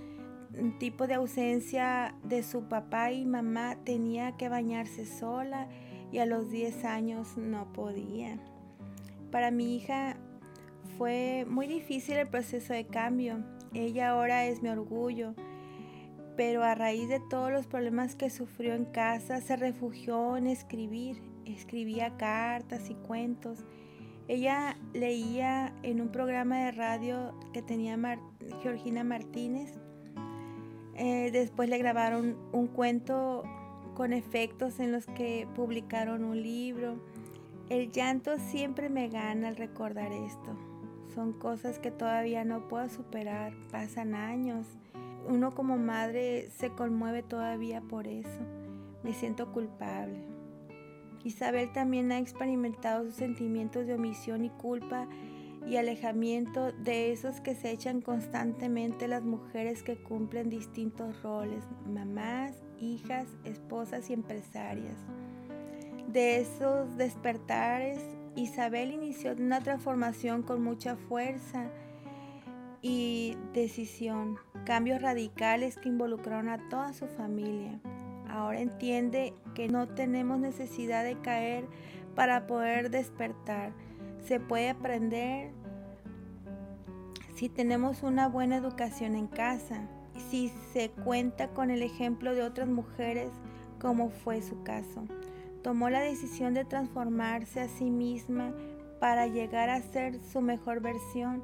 tipo 0.80 1.08
de 1.08 1.16
ausencia 1.16 2.16
de 2.24 2.42
su 2.42 2.70
papá 2.70 3.12
y 3.12 3.26
mamá, 3.26 3.76
tenía 3.84 4.38
que 4.38 4.48
bañarse 4.48 5.06
sola 5.06 5.68
y 6.10 6.20
a 6.20 6.26
los 6.26 6.50
10 6.50 6.86
años 6.86 7.36
no 7.36 7.74
podía. 7.74 8.40
Para 9.30 9.52
mi 9.52 9.76
hija 9.76 10.16
fue 10.98 11.46
muy 11.50 11.68
difícil 11.68 12.16
el 12.16 12.30
proceso 12.30 12.72
de 12.72 12.88
cambio. 12.88 13.57
Ella 13.74 14.10
ahora 14.10 14.46
es 14.46 14.62
mi 14.62 14.70
orgullo, 14.70 15.34
pero 16.36 16.64
a 16.64 16.76
raíz 16.76 17.10
de 17.10 17.20
todos 17.30 17.52
los 17.52 17.68
problemas 17.68 18.16
que 18.16 18.30
sufrió 18.30 18.74
en 18.74 18.86
casa, 18.86 19.42
se 19.42 19.56
refugió 19.56 20.38
en 20.38 20.48
escribir. 20.48 21.22
Escribía 21.46 22.18
cartas 22.18 22.90
y 22.90 22.94
cuentos 22.94 23.64
ella 24.28 24.78
leía 24.94 25.74
en 25.84 26.02
un 26.02 26.10
programa 26.10 26.66
de 26.66 26.72
radio 26.72 27.34
que 27.54 27.62
tenía 27.62 27.98
Georgina 28.62 29.06
Martínez. 29.06 29.74
Eh, 30.96 31.30
después 31.32 31.70
le 31.70 31.78
grabaron 31.78 32.36
un 32.52 32.68
cuento 32.68 33.44
con 33.96 34.12
efectos 34.12 34.80
en 34.80 34.92
los 34.92 35.06
que 35.06 35.48
publicaron 35.56 36.26
un 36.26 36.42
libro. 36.42 36.98
El 37.70 37.90
llanto 37.92 38.38
siempre 38.38 38.90
me 38.90 39.08
gana 39.08 39.48
al 39.48 39.56
recordar 39.56 40.12
esto. 40.12 40.58
Son 41.18 41.34
cosas 41.34 41.80
que 41.80 41.90
todavía 41.90 42.46
no 42.46 42.68
puedo 42.68 42.88
superar. 42.90 43.52
Pasan 43.72 44.14
años. 44.14 44.68
Uno 45.28 45.50
como 45.56 45.76
madre 45.76 46.52
se 46.52 46.70
conmueve 46.70 47.24
todavía 47.24 47.82
por 47.82 48.06
eso. 48.06 48.40
Me 49.02 49.14
siento 49.14 49.52
culpable. 49.52 50.22
Isabel 51.24 51.74
también 51.74 52.12
ha 52.12 52.20
experimentado 52.20 53.04
sus 53.06 53.16
sentimientos 53.16 53.88
de 53.88 53.96
omisión 53.96 54.46
y 54.46 54.52
culpa 54.52 55.08
y 55.66 55.78
alejamiento 55.78 56.72
de 56.72 57.12
esos 57.12 57.42
que 57.42 57.56
se 57.56 57.72
echan 57.72 58.02
constantemente 58.02 59.08
las 59.08 59.24
mujeres 59.24 59.82
que 59.82 59.98
cumplen 59.98 60.52
distintos 60.52 61.24
roles, 61.24 61.64
mamás, 61.92 62.62
hijas, 62.80 63.26
esposas 63.44 64.12
y 64.12 64.14
empresarias. 64.14 65.00
De 66.14 66.42
esos 66.42 66.96
despertares, 66.96 68.17
Isabel 68.38 68.92
inició 68.92 69.34
una 69.34 69.62
transformación 69.62 70.44
con 70.44 70.62
mucha 70.62 70.96
fuerza 70.96 71.72
y 72.84 73.36
decisión, 73.52 74.38
cambios 74.64 75.02
radicales 75.02 75.78
que 75.78 75.90
involucraron 75.90 76.48
a 76.48 76.70
toda 76.70 76.94
su 76.94 77.08
familia. 77.08 77.80
Ahora 78.30 78.62
entiende 78.62 79.34
que 79.56 79.68
no 79.70 79.88
tenemos 79.88 80.40
necesidad 80.40 81.04
de 81.04 81.20
caer 81.20 81.66
para 82.14 82.46
poder 82.46 82.92
despertar. 82.92 83.74
Se 84.24 84.40
puede 84.40 84.70
aprender 84.70 85.52
si 87.36 87.50
tenemos 87.50 88.04
una 88.04 88.28
buena 88.28 88.58
educación 88.58 89.16
en 89.16 89.26
casa, 89.26 89.90
si 90.30 90.50
se 90.74 90.92
cuenta 90.92 91.48
con 91.50 91.72
el 91.72 91.82
ejemplo 91.82 92.36
de 92.36 92.44
otras 92.44 92.68
mujeres 92.68 93.32
como 93.80 94.10
fue 94.10 94.44
su 94.44 94.62
caso. 94.62 95.06
Tomó 95.68 95.90
la 95.90 96.00
decisión 96.00 96.54
de 96.54 96.64
transformarse 96.64 97.60
a 97.60 97.68
sí 97.68 97.92
misma 97.92 98.54
para 99.02 99.28
llegar 99.28 99.70
a 99.70 99.82
ser 99.82 100.18
su 100.22 100.40
mejor 100.40 100.80
versión 100.80 101.44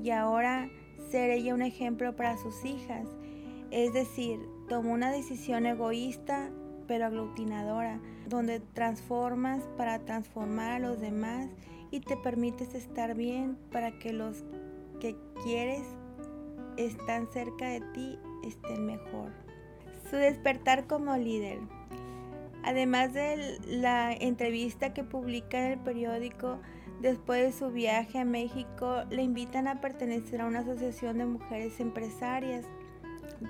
y 0.00 0.10
ahora 0.10 0.70
ser 1.10 1.30
ella 1.30 1.56
un 1.56 1.62
ejemplo 1.62 2.14
para 2.14 2.36
sus 2.36 2.64
hijas. 2.64 3.08
Es 3.72 3.92
decir, 3.92 4.38
tomó 4.68 4.92
una 4.92 5.10
decisión 5.10 5.66
egoísta 5.66 6.52
pero 6.86 7.06
aglutinadora, 7.06 7.98
donde 8.28 8.60
transformas 8.60 9.64
para 9.76 9.98
transformar 9.98 10.70
a 10.70 10.78
los 10.78 11.00
demás 11.00 11.48
y 11.90 11.98
te 11.98 12.16
permites 12.16 12.76
estar 12.76 13.16
bien 13.16 13.58
para 13.72 13.98
que 13.98 14.12
los 14.12 14.44
que 15.00 15.16
quieres 15.42 15.82
están 16.76 17.26
cerca 17.26 17.70
de 17.70 17.80
ti 17.92 18.20
estén 18.44 18.86
mejor. 18.86 19.32
Su 20.08 20.14
despertar 20.14 20.86
como 20.86 21.16
líder. 21.16 21.58
Además 22.64 23.12
de 23.12 23.58
la 23.66 24.12
entrevista 24.12 24.94
que 24.94 25.04
publica 25.04 25.58
en 25.58 25.72
el 25.72 25.78
periódico, 25.80 26.58
después 27.00 27.42
de 27.42 27.52
su 27.52 27.70
viaje 27.70 28.18
a 28.18 28.24
México, 28.24 29.04
le 29.10 29.22
invitan 29.22 29.68
a 29.68 29.80
pertenecer 29.80 30.40
a 30.40 30.46
una 30.46 30.60
asociación 30.60 31.18
de 31.18 31.26
mujeres 31.26 31.78
empresarias 31.80 32.64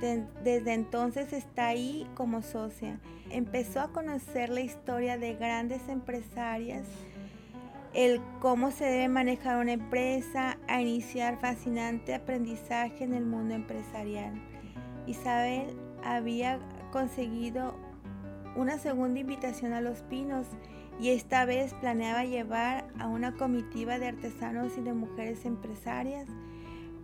desde 0.01 0.73
entonces 0.73 1.33
está 1.33 1.69
ahí 1.69 2.07
como 2.15 2.43
socia. 2.43 2.99
Empezó 3.31 3.81
a 3.81 3.93
conocer 3.93 4.51
la 4.51 4.61
historia 4.61 5.19
de 5.19 5.35
grandes 5.35 5.89
empresarias, 5.89 6.87
el 7.93 8.21
cómo 8.41 8.71
se 8.71 8.85
debe 8.85 9.09
manejar 9.09 9.59
una 9.59 9.73
empresa, 9.73 10.59
a 10.69 10.81
iniciar 10.81 11.39
fascinante 11.39 12.15
aprendizaje 12.15 13.05
en 13.05 13.15
el 13.15 13.25
mundo 13.25 13.55
empresarial. 13.55 14.35
Isabel 15.07 15.77
había 16.03 16.59
conseguido 16.91 17.75
una 18.57 18.79
segunda 18.79 19.21
invitación 19.21 19.73
a 19.73 19.81
Los 19.81 20.03
Pinos 20.03 20.47
y 21.01 21.11
esta 21.11 21.45
vez 21.45 21.75
planeaba 21.75 22.25
llevar 22.25 22.87
a 22.99 23.09
una 23.09 23.37
comitiva 23.37 23.99
de 23.99 24.09
artesanos 24.09 24.77
y 24.79 24.83
de 24.83 24.93
mujeres 24.93 25.45
empresarias, 25.45 26.29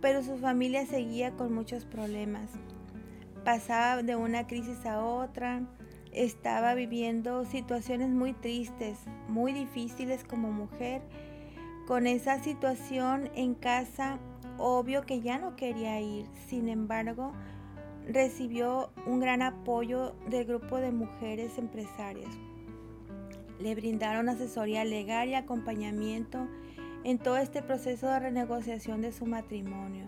pero 0.01 0.23
su 0.23 0.37
familia 0.37 0.85
seguía 0.85 1.31
con 1.31 1.53
muchos 1.53 1.85
problemas 1.85 2.49
pasaba 3.43 4.03
de 4.03 4.15
una 4.15 4.47
crisis 4.47 4.85
a 4.85 5.03
otra, 5.03 5.61
estaba 6.11 6.73
viviendo 6.73 7.45
situaciones 7.45 8.09
muy 8.09 8.33
tristes, 8.33 8.99
muy 9.27 9.53
difíciles 9.53 10.23
como 10.23 10.51
mujer. 10.51 11.01
Con 11.87 12.07
esa 12.07 12.41
situación 12.43 13.29
en 13.35 13.55
casa, 13.55 14.19
obvio 14.57 15.05
que 15.05 15.21
ya 15.21 15.37
no 15.37 15.55
quería 15.55 15.99
ir. 15.99 16.27
Sin 16.47 16.69
embargo, 16.69 17.33
recibió 18.07 18.91
un 19.05 19.19
gran 19.19 19.41
apoyo 19.41 20.13
del 20.29 20.45
grupo 20.45 20.77
de 20.77 20.91
mujeres 20.91 21.57
empresarias. 21.57 22.29
Le 23.59 23.75
brindaron 23.75 24.29
asesoría 24.29 24.83
legal 24.85 25.29
y 25.29 25.35
acompañamiento 25.35 26.47
en 27.03 27.17
todo 27.19 27.37
este 27.37 27.61
proceso 27.61 28.07
de 28.07 28.19
renegociación 28.19 29.01
de 29.01 29.11
su 29.11 29.25
matrimonio. 29.25 30.05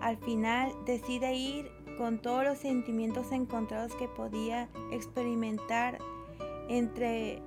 Al 0.00 0.16
final 0.16 0.72
decide 0.86 1.34
ir 1.34 1.70
con 1.98 2.18
todos 2.18 2.44
los 2.44 2.58
sentimientos 2.58 3.32
encontrados 3.32 3.94
que 3.96 4.08
podía 4.08 4.68
experimentar 4.92 5.98
entre 6.68 7.40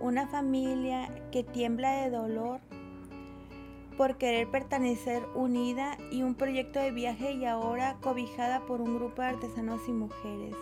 una 0.00 0.26
familia 0.26 1.08
que 1.30 1.44
tiembla 1.44 2.02
de 2.02 2.10
dolor 2.10 2.60
por 3.96 4.16
querer 4.16 4.48
pertenecer 4.50 5.22
unida 5.34 5.96
y 6.10 6.22
un 6.22 6.34
proyecto 6.34 6.80
de 6.80 6.90
viaje 6.90 7.32
y 7.32 7.44
ahora 7.44 7.96
cobijada 8.00 8.66
por 8.66 8.80
un 8.80 8.96
grupo 8.96 9.22
de 9.22 9.28
artesanos 9.28 9.80
y 9.88 9.92
mujeres. 9.92 10.54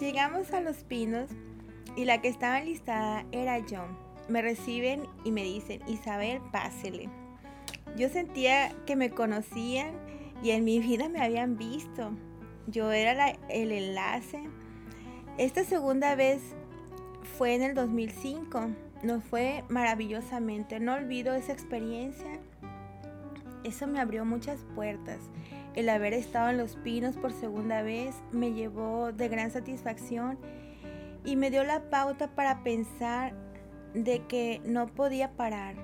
Llegamos 0.00 0.52
a 0.52 0.60
Los 0.60 0.84
Pinos 0.84 1.30
y 1.96 2.04
la 2.04 2.20
que 2.20 2.28
estaba 2.28 2.60
listada 2.60 3.24
era 3.32 3.58
yo. 3.58 3.84
Me 4.28 4.42
reciben 4.42 5.04
y 5.24 5.32
me 5.32 5.42
dicen, 5.42 5.80
Isabel, 5.86 6.40
pásele. 6.52 7.08
Yo 7.96 8.08
sentía 8.08 8.74
que 8.84 8.96
me 8.96 9.10
conocían 9.10 9.94
y 10.42 10.50
en 10.50 10.64
mi 10.64 10.78
vida 10.80 11.08
me 11.08 11.22
habían 11.22 11.56
visto. 11.56 12.10
Yo 12.66 12.92
era 12.92 13.30
el 13.48 13.72
enlace. 13.72 14.42
Esta 15.38 15.64
segunda 15.64 16.14
vez 16.14 16.40
fue 17.38 17.54
en 17.54 17.62
el 17.62 17.74
2005. 17.74 18.68
Nos 19.02 19.22
fue 19.24 19.64
maravillosamente. 19.68 20.80
No 20.80 20.94
olvido 20.94 21.34
esa 21.34 21.52
experiencia. 21.52 22.40
Eso 23.66 23.88
me 23.88 23.98
abrió 23.98 24.24
muchas 24.24 24.64
puertas. 24.76 25.18
El 25.74 25.88
haber 25.88 26.12
estado 26.12 26.50
en 26.50 26.56
Los 26.56 26.76
Pinos 26.76 27.16
por 27.16 27.32
segunda 27.32 27.82
vez 27.82 28.14
me 28.30 28.52
llevó 28.52 29.10
de 29.10 29.28
gran 29.28 29.50
satisfacción 29.50 30.38
y 31.24 31.34
me 31.34 31.50
dio 31.50 31.64
la 31.64 31.90
pauta 31.90 32.28
para 32.28 32.62
pensar 32.62 33.34
de 33.92 34.24
que 34.28 34.60
no 34.64 34.86
podía 34.86 35.32
parar 35.32 35.74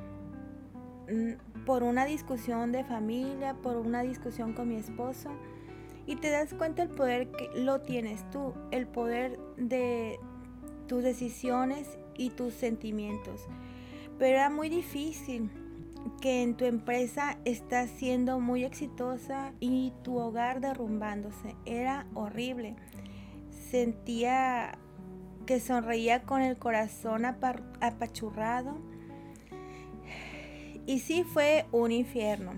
mm, 1.11 1.65
por 1.67 1.83
una 1.83 2.05
discusión 2.05 2.71
de 2.71 2.85
familia, 2.85 3.55
por 3.55 3.77
una 3.77 4.03
discusión 4.03 4.53
con 4.53 4.69
mi 4.69 4.77
esposo 4.77 5.31
y 6.07 6.15
te 6.15 6.31
das 6.31 6.55
cuenta 6.55 6.85
el 6.85 6.89
poder 6.89 7.33
que 7.33 7.51
lo 7.57 7.81
tienes 7.81 8.31
tú, 8.31 8.55
el 8.71 8.87
poder 8.87 9.41
de 9.57 10.21
tus 10.87 11.03
decisiones 11.03 11.99
y 12.17 12.31
tus 12.31 12.55
sentimientos. 12.55 13.49
Pero 14.21 14.37
era 14.37 14.51
muy 14.51 14.69
difícil 14.69 15.51
que 16.21 16.43
en 16.43 16.57
tu 16.57 16.65
empresa 16.65 17.39
estás 17.45 17.91
siendo 17.91 18.41
muy 18.41 18.65
exitosa 18.65 19.53
y 19.61 19.93
tu 20.03 20.19
hogar 20.19 20.61
derrumbándose. 20.61 21.57
Era 21.67 22.07
horrible. 22.15 22.77
Sentía 23.71 24.79
que 25.47 25.61
sonreía 25.61 26.23
con 26.23 26.43
el 26.43 26.57
corazón 26.57 27.25
apachurrado. 27.25 28.79
Y 30.87 30.99
sí 30.99 31.23
fue 31.23 31.67
un 31.71 31.93
infierno, 31.93 32.53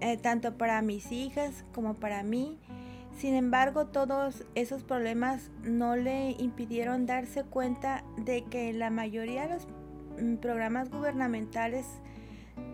eh, 0.00 0.16
tanto 0.16 0.56
para 0.56 0.80
mis 0.82 1.12
hijas 1.12 1.64
como 1.72 1.94
para 1.94 2.22
mí. 2.22 2.58
Sin 3.16 3.34
embargo, 3.34 3.86
todos 3.86 4.44
esos 4.54 4.82
problemas 4.82 5.50
no 5.62 5.94
le 5.94 6.32
impidieron 6.32 7.06
darse 7.06 7.44
cuenta 7.44 8.02
de 8.16 8.44
que 8.44 8.72
la 8.72 8.90
mayoría 8.90 9.46
de 9.46 9.54
los 9.54 9.68
mm, 10.20 10.36
programas 10.36 10.90
gubernamentales 10.90 11.86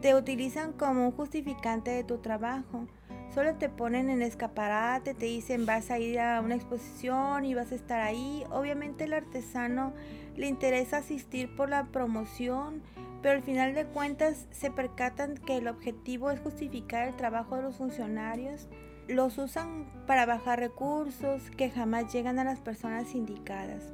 te 0.01 0.15
utilizan 0.15 0.73
como 0.73 1.07
un 1.07 1.13
justificante 1.13 1.91
de 1.91 2.05
tu 2.05 2.19
trabajo. 2.19 2.87
Solo 3.35 3.55
te 3.55 3.69
ponen 3.69 4.11
en 4.11 4.23
escaparate, 4.23 5.15
te 5.15 5.27
dicen 5.27 5.65
vas 5.65 5.91
a 5.91 5.99
ir 5.99 6.19
a 6.19 6.41
una 6.41 6.57
exposición 6.57 7.45
y 7.45 7.55
vas 7.55 7.71
a 7.71 7.77
estar 7.77 8.01
ahí. 8.01 8.45
Obviamente 8.51 9.05
el 9.05 9.13
artesano 9.13 9.93
le 10.37 10.49
interesa 10.49 10.99
asistir 10.99 11.55
por 11.55 11.69
la 11.69 11.85
promoción, 11.85 12.83
pero 13.23 13.37
al 13.37 13.43
final 13.43 13.75
de 13.75 13.87
cuentas 13.87 14.47
se 14.51 14.71
percatan 14.71 15.37
que 15.37 15.59
el 15.59 15.69
objetivo 15.69 16.31
es 16.31 16.41
justificar 16.41 17.07
el 17.07 17.17
trabajo 17.17 17.57
de 17.57 17.63
los 17.63 17.77
funcionarios. 17.77 18.69
Los 19.07 19.39
usan 19.39 19.87
para 20.07 20.27
bajar 20.27 20.59
recursos 20.59 21.51
que 21.51 21.71
jamás 21.71 22.13
llegan 22.13 22.39
a 22.39 22.45
las 22.45 22.61
personas 22.61 23.15
indicadas. 23.15 23.93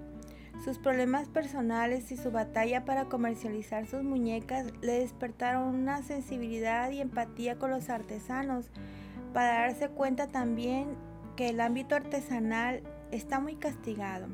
Sus 0.64 0.78
problemas 0.78 1.28
personales 1.28 2.10
y 2.10 2.16
su 2.16 2.32
batalla 2.32 2.84
para 2.84 3.04
comercializar 3.04 3.86
sus 3.86 4.02
muñecas 4.02 4.66
le 4.80 5.00
despertaron 5.00 5.74
una 5.74 6.02
sensibilidad 6.02 6.90
y 6.90 7.00
empatía 7.00 7.58
con 7.58 7.70
los 7.70 7.88
artesanos, 7.88 8.70
para 9.32 9.60
darse 9.60 9.88
cuenta 9.88 10.28
también 10.28 10.96
que 11.36 11.50
el 11.50 11.60
ámbito 11.60 11.94
artesanal 11.94 12.82
está 13.10 13.38
muy 13.38 13.56
castigado. 13.56 14.28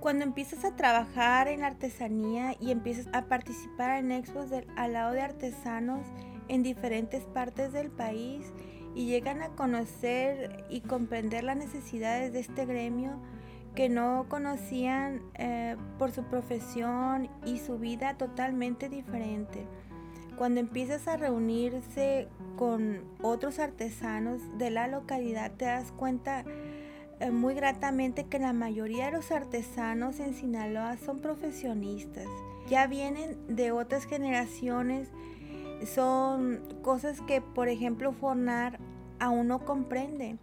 Cuando 0.00 0.24
empiezas 0.24 0.64
a 0.64 0.76
trabajar 0.76 1.48
en 1.48 1.64
artesanía 1.64 2.54
y 2.60 2.70
empiezas 2.70 3.08
a 3.12 3.26
participar 3.26 3.98
en 3.98 4.12
expos 4.12 4.50
al 4.76 4.92
lado 4.92 5.12
de 5.12 5.22
artesanos 5.22 6.06
en 6.48 6.62
diferentes 6.62 7.24
partes 7.24 7.72
del 7.72 7.90
país 7.90 8.52
y 8.94 9.06
llegan 9.06 9.42
a 9.42 9.50
conocer 9.50 10.64
y 10.68 10.80
comprender 10.80 11.44
las 11.44 11.56
necesidades 11.56 12.32
de 12.32 12.40
este 12.40 12.64
gremio, 12.64 13.20
que 13.78 13.88
no 13.88 14.26
conocían 14.28 15.22
eh, 15.36 15.76
por 16.00 16.10
su 16.10 16.24
profesión 16.24 17.30
y 17.46 17.58
su 17.58 17.78
vida 17.78 18.14
totalmente 18.14 18.88
diferente. 18.88 19.68
Cuando 20.36 20.58
empiezas 20.58 21.06
a 21.06 21.16
reunirse 21.16 22.26
con 22.56 23.04
otros 23.22 23.60
artesanos 23.60 24.42
de 24.58 24.70
la 24.70 24.88
localidad, 24.88 25.52
te 25.52 25.66
das 25.66 25.92
cuenta 25.92 26.44
eh, 27.20 27.30
muy 27.30 27.54
gratamente 27.54 28.24
que 28.24 28.40
la 28.40 28.52
mayoría 28.52 29.06
de 29.06 29.12
los 29.12 29.30
artesanos 29.30 30.18
en 30.18 30.34
Sinaloa 30.34 30.96
son 30.96 31.20
profesionistas. 31.20 32.26
Ya 32.68 32.88
vienen 32.88 33.38
de 33.46 33.70
otras 33.70 34.06
generaciones, 34.06 35.08
son 35.86 36.64
cosas 36.82 37.20
que, 37.20 37.40
por 37.40 37.68
ejemplo, 37.68 38.10
Fornar 38.10 38.80
aún 39.20 39.46
no 39.46 39.64
comprende. 39.64 40.36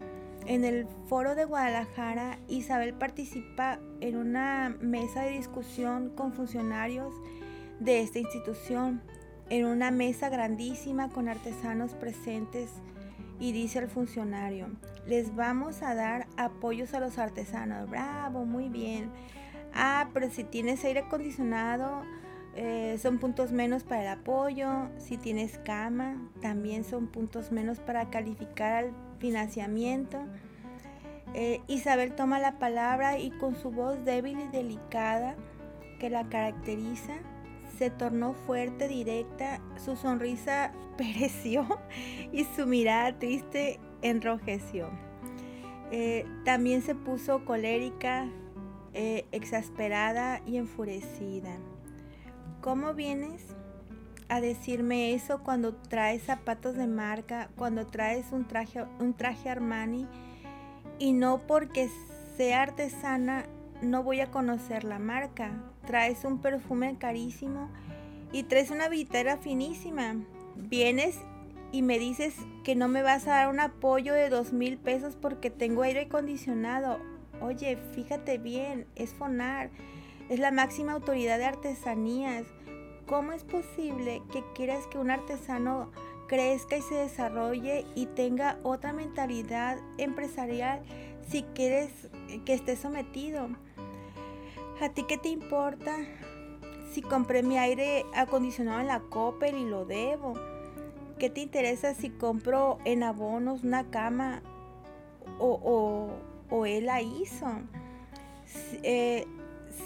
En 0.48 0.64
el 0.64 0.88
foro 1.08 1.34
de 1.34 1.46
Guadalajara, 1.46 2.38
Isabel 2.48 2.94
participa 2.94 3.80
en 4.00 4.16
una 4.16 4.78
mesa 4.80 5.24
de 5.24 5.32
discusión 5.32 6.10
con 6.10 6.34
funcionarios 6.34 7.14
de 7.80 8.02
esta 8.02 8.20
institución, 8.20 9.02
en 9.50 9.66
una 9.66 9.90
mesa 9.90 10.30
grandísima 10.30 11.10
con 11.10 11.30
artesanos 11.30 11.96
presentes 11.96 12.70
y 13.40 13.54
dice 13.54 13.80
al 13.80 13.90
funcionario, 13.90 14.68
les 15.08 15.36
vamos 15.36 15.82
a 15.82 15.96
dar 15.96 16.28
apoyos 16.38 16.94
a 16.94 17.00
los 17.00 17.18
artesanos. 17.18 17.90
Bravo, 17.90 18.46
muy 18.46 18.70
bien. 18.70 19.10
Ah, 19.74 20.10
pero 20.14 20.30
si 20.30 20.44
tienes 20.44 20.86
aire 20.86 21.02
acondicionado, 21.02 22.04
eh, 22.56 22.98
son 23.02 23.18
puntos 23.18 23.52
menos 23.52 23.84
para 23.84 24.02
el 24.04 24.08
apoyo. 24.08 24.90
Si 24.98 25.18
tienes 25.18 25.58
cama, 25.60 26.32
también 26.42 26.86
son 26.86 27.08
puntos 27.08 27.52
menos 27.52 27.80
para 27.80 28.10
calificar 28.10 28.86
al 28.86 28.92
financiamiento. 29.20 30.20
Eh, 31.34 31.62
Isabel 31.68 32.14
toma 32.16 32.40
la 32.40 32.58
palabra 32.58 33.20
y 33.20 33.32
con 33.32 33.56
su 33.56 33.72
voz 33.72 34.06
débil 34.06 34.40
y 34.40 34.48
delicada 34.48 35.36
que 36.00 36.10
la 36.10 36.30
caracteriza, 36.30 37.16
se 37.78 37.90
tornó 37.90 38.34
fuerte, 38.34 38.88
directa, 38.88 39.60
su 39.84 39.98
sonrisa 39.98 40.72
pereció 40.98 41.68
y 42.32 42.46
su 42.56 42.66
mirada 42.68 43.20
triste 43.20 43.82
enrojeció. 44.02 44.90
Eh, 45.92 46.26
también 46.46 46.82
se 46.82 46.96
puso 46.96 47.44
colérica, 47.44 48.30
exasperada 48.94 50.42
y 50.46 50.56
enfurecida. 50.56 51.58
¿Cómo 52.66 52.96
vienes 52.96 53.44
a 54.28 54.42
decirme 54.42 55.14
eso 55.14 55.44
cuando 55.44 55.76
traes 55.76 56.24
zapatos 56.24 56.76
de 56.76 56.88
marca, 56.88 57.48
cuando 57.58 57.86
traes 57.86 58.32
un 58.32 58.48
traje, 58.48 58.84
un 59.00 59.14
traje 59.14 59.52
Armani 59.52 60.08
y 60.98 61.14
no 61.14 61.46
porque 61.46 61.92
sea 62.36 62.64
artesana 62.64 63.46
no 63.84 64.02
voy 64.02 64.20
a 64.22 64.32
conocer 64.32 64.84
la 64.84 64.98
marca. 64.98 65.52
Traes 65.86 66.26
un 66.26 66.40
perfume 66.40 66.98
carísimo 66.98 67.70
y 68.32 68.42
traes 68.42 68.72
una 68.72 68.90
billetera 68.90 69.38
finísima. 69.38 70.16
Vienes 70.56 71.20
y 71.72 71.84
me 71.84 72.00
dices 72.00 72.34
que 72.64 72.74
no 72.74 72.88
me 72.88 73.04
vas 73.04 73.28
a 73.28 73.36
dar 73.36 73.50
un 73.50 73.60
apoyo 73.60 74.12
de 74.12 74.30
dos 74.30 74.54
mil 74.54 74.80
pesos 74.80 75.16
porque 75.16 75.52
tengo 75.52 75.84
aire 75.84 76.08
acondicionado. 76.08 76.98
Oye, 77.42 77.78
fíjate 77.94 78.40
bien, 78.40 78.88
es 78.96 79.14
FONAR, 79.14 79.70
es 80.30 80.40
la 80.40 80.50
máxima 80.50 80.94
autoridad 80.94 81.38
de 81.38 81.46
artesanías. 81.46 82.48
¿Cómo 83.08 83.34
es 83.34 83.44
posible 83.44 84.24
que 84.32 84.44
quieras 84.56 84.88
que 84.88 84.98
un 84.98 85.12
artesano 85.12 85.92
crezca 86.28 86.78
y 86.78 86.82
se 86.82 86.96
desarrolle 86.96 87.86
y 87.94 88.08
tenga 88.08 88.58
otra 88.64 88.94
mentalidad 88.94 89.78
empresarial 90.00 90.82
si 91.30 91.44
quieres 91.54 91.92
que 92.46 92.56
esté 92.56 92.76
sometido? 92.76 93.50
¿A 94.82 94.90
ti 94.90 95.04
qué 95.04 95.20
te 95.20 95.30
importa 95.30 95.98
si 96.92 97.04
compré 97.04 97.44
mi 97.44 97.60
aire 97.60 98.06
acondicionado 98.16 98.82
en 98.82 98.88
la 98.88 99.02
Coppel 99.02 99.56
y 99.56 99.66
lo 99.66 99.86
debo? 99.86 100.34
¿Qué 101.20 101.30
te 101.30 101.42
interesa 101.42 101.94
si 101.94 102.10
compro 102.10 102.80
en 102.86 103.04
abonos 103.04 103.64
una 103.64 103.92
cama 103.92 104.42
o, 105.38 106.10
o, 106.50 106.66
él 106.66 106.88
la 106.88 107.04
hizo? 107.04 107.46
Eh, 108.82 109.28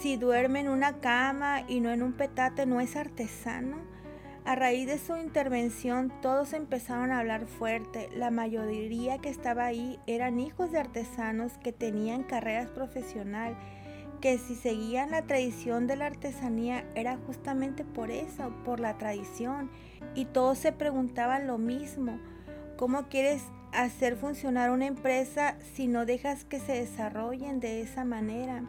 si 0.01 0.15
duerme 0.15 0.61
en 0.61 0.69
una 0.69 0.99
cama 0.99 1.63
y 1.67 1.81
no 1.81 1.91
en 1.91 2.03
un 2.03 2.13
petate, 2.13 2.65
¿no 2.65 2.79
es 2.79 2.95
artesano? 2.95 3.77
A 4.45 4.55
raíz 4.55 4.87
de 4.87 4.97
su 4.97 5.17
intervención 5.17 6.11
todos 6.21 6.53
empezaron 6.53 7.11
a 7.11 7.19
hablar 7.19 7.45
fuerte. 7.45 8.09
La 8.15 8.31
mayoría 8.31 9.17
que 9.17 9.29
estaba 9.29 9.65
ahí 9.65 9.99
eran 10.07 10.39
hijos 10.39 10.71
de 10.71 10.79
artesanos 10.79 11.53
que 11.57 11.73
tenían 11.73 12.23
carreras 12.23 12.69
profesionales, 12.69 13.57
que 14.21 14.37
si 14.37 14.55
seguían 14.55 15.11
la 15.11 15.23
tradición 15.23 15.87
de 15.87 15.97
la 15.97 16.07
artesanía 16.07 16.85
era 16.95 17.17
justamente 17.27 17.83
por 17.83 18.09
eso, 18.09 18.51
por 18.65 18.79
la 18.79 18.97
tradición. 18.97 19.69
Y 20.15 20.25
todos 20.25 20.57
se 20.57 20.71
preguntaban 20.71 21.45
lo 21.45 21.57
mismo, 21.57 22.19
¿cómo 22.77 23.07
quieres 23.09 23.43
hacer 23.71 24.15
funcionar 24.15 24.71
una 24.71 24.87
empresa 24.87 25.57
si 25.75 25.87
no 25.87 26.05
dejas 26.05 26.43
que 26.45 26.59
se 26.59 26.73
desarrollen 26.73 27.59
de 27.59 27.81
esa 27.81 28.03
manera? 28.03 28.63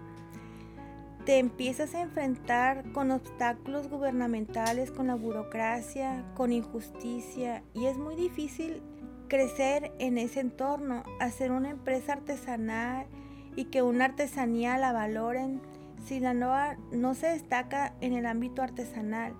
Te 1.30 1.38
empiezas 1.38 1.94
a 1.94 2.00
enfrentar 2.00 2.90
con 2.90 3.12
obstáculos 3.12 3.88
gubernamentales, 3.88 4.90
con 4.90 5.06
la 5.06 5.14
burocracia, 5.14 6.24
con 6.34 6.52
injusticia 6.52 7.62
y 7.72 7.84
es 7.84 7.98
muy 7.98 8.16
difícil 8.16 8.82
crecer 9.28 9.92
en 10.00 10.18
ese 10.18 10.40
entorno, 10.40 11.04
hacer 11.20 11.52
una 11.52 11.70
empresa 11.70 12.14
artesanal 12.14 13.06
y 13.54 13.66
que 13.66 13.80
una 13.80 14.06
artesanía 14.06 14.76
la 14.76 14.90
valoren 14.90 15.60
si 16.04 16.18
la 16.18 16.34
NOA 16.34 16.76
no 16.90 17.14
se 17.14 17.28
destaca 17.28 17.94
en 18.00 18.14
el 18.14 18.26
ámbito 18.26 18.60
artesanal. 18.60 19.34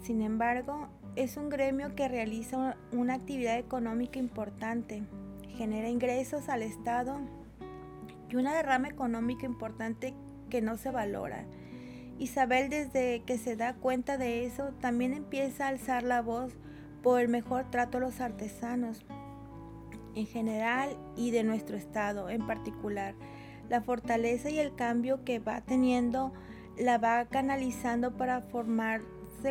Sin 0.00 0.22
embargo, 0.22 0.88
es 1.14 1.36
un 1.36 1.50
gremio 1.50 1.94
que 1.94 2.08
realiza 2.08 2.78
una 2.90 3.12
actividad 3.12 3.58
económica 3.58 4.18
importante, 4.18 5.02
genera 5.58 5.90
ingresos 5.90 6.48
al 6.48 6.62
Estado 6.62 7.18
y 8.30 8.36
una 8.36 8.54
derrama 8.54 8.88
económica 8.88 9.44
importante 9.44 10.14
que 10.48 10.62
no 10.62 10.76
se 10.76 10.90
valora. 10.90 11.46
Isabel 12.18 12.70
desde 12.70 13.22
que 13.26 13.38
se 13.38 13.56
da 13.56 13.74
cuenta 13.74 14.18
de 14.18 14.46
eso 14.46 14.72
también 14.80 15.12
empieza 15.12 15.66
a 15.66 15.68
alzar 15.68 16.02
la 16.02 16.22
voz 16.22 16.52
por 17.02 17.20
el 17.20 17.28
mejor 17.28 17.70
trato 17.70 17.98
a 17.98 18.00
los 18.00 18.20
artesanos 18.20 19.04
en 20.14 20.26
general 20.26 20.96
y 21.16 21.32
de 21.32 21.42
nuestro 21.42 21.76
estado 21.76 22.30
en 22.30 22.46
particular 22.46 23.14
la 23.68 23.80
fortaleza 23.80 24.50
y 24.50 24.58
el 24.58 24.74
cambio 24.74 25.24
que 25.24 25.38
va 25.38 25.60
teniendo 25.62 26.32
la 26.78 26.98
va 26.98 27.24
canalizando 27.26 28.16
para 28.16 28.40
formarse 28.40 29.04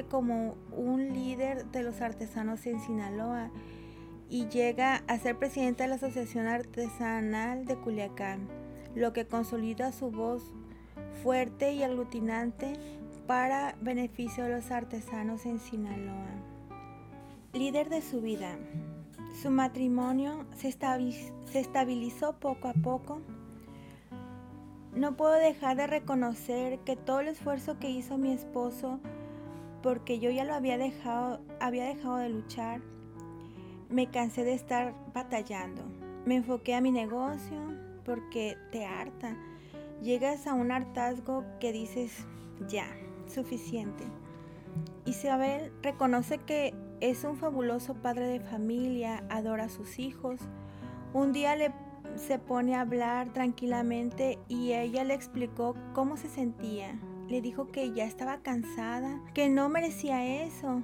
como 0.10 0.56
un 0.72 1.14
líder 1.14 1.66
de 1.68 1.84
los 1.84 2.02
artesanos 2.02 2.66
en 2.66 2.80
Sinaloa 2.80 3.52
y 4.30 4.48
llega 4.48 5.04
a 5.08 5.18
ser 5.20 5.38
presidenta 5.38 5.84
de 5.84 5.89
la 5.89 5.96
Asociación 5.96 6.48
Artesanal 6.48 7.66
de 7.66 7.76
Culiacán, 7.76 8.48
lo 8.96 9.14
que 9.14 9.26
consolida 9.26 9.91
su 9.91 10.12
voz 10.12 10.54
fuerte 11.22 11.74
y 11.74 11.84
aglutinante 11.84 12.74
para 13.28 13.76
beneficio 13.82 14.43
de 14.45 14.55
los 14.55 14.72
artesanos 14.72 15.45
en 15.45 15.59
Sinaloa. 15.59 16.32
Líder 17.53 17.89
de 17.89 18.01
su 18.01 18.22
vida. 18.22 18.57
Su 19.41 19.49
matrimonio 19.49 20.45
se, 20.55 20.76
estabilizó 21.53 22.34
poco 22.39 22.68
a 22.68 22.74
poco 22.74 23.22
no 24.95 25.18
puedo 25.18 25.34
dejar 25.34 25.76
de 25.76 25.88
reconocer 25.88 26.78
que 26.80 26.95
todo 26.95 27.22
el 27.22 27.28
esfuerzo 27.30 27.80
que 27.80 27.89
hizo 27.89 28.20
mi 28.20 28.32
esposo, 28.32 28.99
porque 29.82 30.20
yo 30.20 30.30
ya 30.30 30.43
lo 30.43 30.53
había 30.53 30.78
dejado, 30.78 31.41
había 31.59 31.86
dejado 31.86 32.18
de 32.18 32.30
luchar, 32.30 32.82
me 33.89 34.11
cansé 34.11 34.43
de 34.43 34.53
estar 34.53 34.93
batallando. 35.14 35.82
Me 36.26 36.36
enfoqué 36.36 36.76
a 36.76 36.82
mi 36.82 36.91
negocio 36.91 37.57
porque 38.05 38.55
te 38.72 38.86
harta. 38.86 39.36
Llegas 40.04 40.47
a 40.47 40.54
un 40.54 40.74
hartazgo 40.74 41.45
que 41.62 41.72
dices, 41.72 42.26
ya, 42.68 42.88
suficiente. 43.26 44.04
Isabel 45.06 45.72
reconoce 45.82 46.39
que 46.39 46.74
es 46.99 47.24
un 47.24 47.38
fabuloso 47.38 47.93
padre 47.93 48.28
de 48.28 48.41
familia, 48.41 49.24
adora 49.30 49.66
a 49.66 49.70
sus 49.70 49.99
hijos. 49.99 50.41
Un 51.14 51.32
día 51.32 51.56
le 51.56 51.72
se 52.18 52.38
pone 52.38 52.76
a 52.76 52.82
hablar 52.82 53.32
tranquilamente 53.32 54.39
y 54.49 54.74
ella 54.74 55.06
le 55.06 55.14
explicó 55.14 55.74
cómo 55.93 56.18
se 56.18 56.28
sentía. 56.28 56.99
Le 57.30 57.41
dijo 57.41 57.72
que 57.72 57.93
ya 57.93 58.04
estaba 58.04 58.41
cansada, 58.41 59.22
que 59.34 59.47
no 59.47 59.70
merecía 59.70 60.43
eso, 60.43 60.84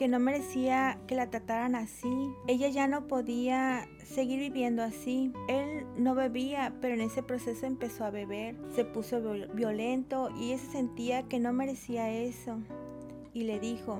que 0.00 0.08
no 0.08 0.18
merecía 0.18 0.98
que 1.06 1.14
la 1.14 1.28
trataran 1.28 1.74
así. 1.74 2.32
Ella 2.46 2.70
ya 2.70 2.88
no 2.88 3.06
podía 3.06 3.86
seguir 4.02 4.40
viviendo 4.40 4.82
así. 4.82 5.30
Él 5.46 5.84
no 5.94 6.14
bebía, 6.14 6.72
pero 6.80 6.94
en 6.94 7.02
ese 7.02 7.22
proceso 7.22 7.66
empezó 7.66 8.06
a 8.06 8.10
beber. 8.10 8.56
Se 8.74 8.86
puso 8.86 9.20
violento 9.52 10.30
y 10.38 10.52
ella 10.52 10.62
se 10.62 10.72
sentía 10.72 11.24
que 11.24 11.38
no 11.38 11.52
merecía 11.52 12.08
eso. 12.08 12.60
Y 13.34 13.42
le 13.42 13.60
dijo, 13.60 13.98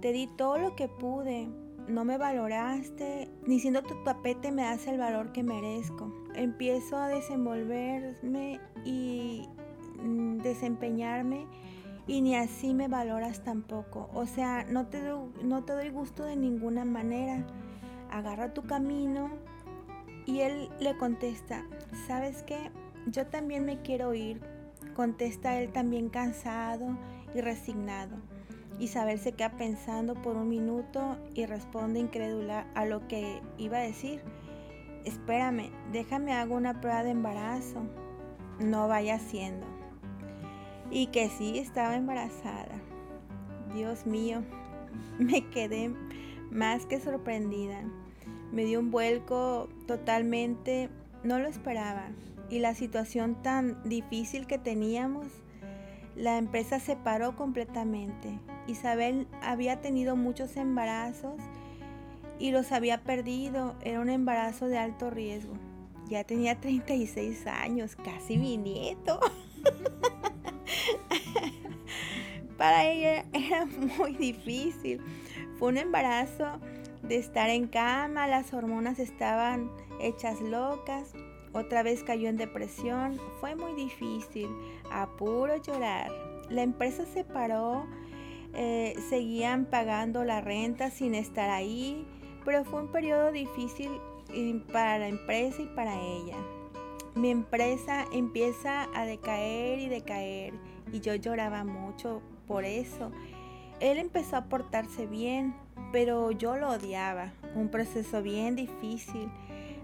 te 0.00 0.12
di 0.12 0.26
todo 0.26 0.56
lo 0.56 0.74
que 0.74 0.88
pude, 0.88 1.50
no 1.86 2.06
me 2.06 2.16
valoraste, 2.16 3.28
ni 3.46 3.60
siendo 3.60 3.82
tu 3.82 3.94
tapete 4.04 4.50
me 4.50 4.62
das 4.62 4.86
el 4.86 4.96
valor 4.96 5.32
que 5.32 5.42
merezco. 5.42 6.14
Empiezo 6.34 6.96
a 6.96 7.08
desenvolverme 7.08 8.58
y 8.86 9.46
mm, 10.02 10.38
desempeñarme 10.38 11.46
y 12.06 12.20
ni 12.20 12.36
así 12.36 12.72
me 12.72 12.88
valoras 12.88 13.42
tampoco. 13.42 14.08
O 14.14 14.26
sea, 14.26 14.64
no 14.64 14.86
te, 14.86 15.00
doy 15.02 15.90
gusto 15.90 16.24
de 16.24 16.36
ninguna 16.36 16.84
manera. 16.84 17.44
Agarra 18.10 18.54
tu 18.54 18.62
camino 18.62 19.30
y 20.24 20.40
él 20.40 20.68
le 20.80 20.96
contesta, 20.96 21.64
¿sabes 22.06 22.42
qué? 22.44 22.70
Yo 23.06 23.26
también 23.26 23.64
me 23.64 23.82
quiero 23.82 24.14
ir. 24.14 24.40
Contesta 24.94 25.60
él 25.60 25.72
también 25.72 26.08
cansado 26.08 26.96
y 27.34 27.40
resignado. 27.40 28.16
Isabel 28.78 29.18
se 29.18 29.32
queda 29.32 29.50
pensando 29.56 30.14
por 30.14 30.36
un 30.36 30.48
minuto 30.48 31.16
y 31.34 31.46
responde 31.46 31.98
incrédula 31.98 32.66
a 32.74 32.84
lo 32.84 33.06
que 33.08 33.40
iba 33.58 33.78
a 33.78 33.82
decir. 33.82 34.20
Espérame, 35.04 35.70
déjame 35.92 36.32
hago 36.32 36.54
una 36.54 36.80
prueba 36.80 37.02
de 37.02 37.10
embarazo. 37.10 37.82
No 38.58 38.88
vaya 38.88 39.16
haciendo. 39.16 39.75
Y 40.90 41.08
que 41.08 41.28
sí 41.28 41.58
estaba 41.58 41.96
embarazada. 41.96 42.80
Dios 43.74 44.06
mío, 44.06 44.42
me 45.18 45.48
quedé 45.50 45.92
más 46.50 46.86
que 46.86 47.00
sorprendida. 47.00 47.82
Me 48.52 48.64
dio 48.64 48.80
un 48.80 48.90
vuelco 48.90 49.68
totalmente, 49.86 50.88
no 51.22 51.38
lo 51.38 51.48
esperaba. 51.48 52.08
Y 52.48 52.60
la 52.60 52.74
situación 52.74 53.42
tan 53.42 53.82
difícil 53.88 54.46
que 54.46 54.58
teníamos, 54.58 55.26
la 56.14 56.38
empresa 56.38 56.80
se 56.80 56.96
paró 56.96 57.36
completamente. 57.36 58.38
Isabel 58.66 59.26
había 59.42 59.80
tenido 59.80 60.16
muchos 60.16 60.56
embarazos 60.56 61.34
y 62.38 62.52
los 62.52 62.72
había 62.72 63.02
perdido. 63.02 63.74
Era 63.82 64.00
un 64.00 64.08
embarazo 64.08 64.66
de 64.66 64.78
alto 64.78 65.10
riesgo. 65.10 65.54
Ya 66.08 66.24
tenía 66.24 66.60
36 66.60 67.46
años, 67.48 67.96
casi 67.96 68.38
mi 68.38 68.56
nieto. 68.56 69.18
Para 72.58 72.90
ella 72.90 73.24
era 73.32 73.66
muy 73.66 74.14
difícil. 74.14 75.00
Fue 75.58 75.68
un 75.68 75.78
embarazo 75.78 76.60
de 77.02 77.16
estar 77.16 77.50
en 77.50 77.68
cama, 77.68 78.26
las 78.26 78.52
hormonas 78.52 78.98
estaban 78.98 79.70
hechas 80.00 80.40
locas. 80.40 81.12
Otra 81.52 81.82
vez 81.82 82.02
cayó 82.02 82.28
en 82.28 82.36
depresión. 82.36 83.18
Fue 83.40 83.54
muy 83.56 83.74
difícil. 83.74 84.48
A 84.90 85.06
puro 85.16 85.56
llorar. 85.62 86.10
La 86.50 86.62
empresa 86.62 87.04
se 87.06 87.24
paró 87.24 87.86
eh, 88.58 88.96
seguían 89.10 89.66
pagando 89.66 90.24
la 90.24 90.40
renta 90.40 90.90
sin 90.90 91.14
estar 91.14 91.50
ahí, 91.50 92.06
pero 92.42 92.64
fue 92.64 92.80
un 92.80 92.88
periodo 92.88 93.30
difícil 93.30 93.90
para 94.72 94.98
la 94.98 95.08
empresa 95.08 95.60
y 95.60 95.66
para 95.66 96.00
ella. 96.00 96.36
Mi 97.16 97.30
empresa 97.30 98.04
empieza 98.12 98.88
a 98.94 99.06
decaer 99.06 99.78
y 99.78 99.88
decaer 99.88 100.52
y 100.92 101.00
yo 101.00 101.14
lloraba 101.14 101.64
mucho 101.64 102.20
por 102.46 102.64
eso. 102.64 103.10
Él 103.80 103.98
empezó 103.98 104.36
a 104.36 104.44
portarse 104.44 105.06
bien, 105.06 105.54
pero 105.92 106.30
yo 106.30 106.56
lo 106.56 106.68
odiaba. 106.68 107.32
Un 107.54 107.70
proceso 107.70 108.22
bien 108.22 108.54
difícil. 108.54 109.30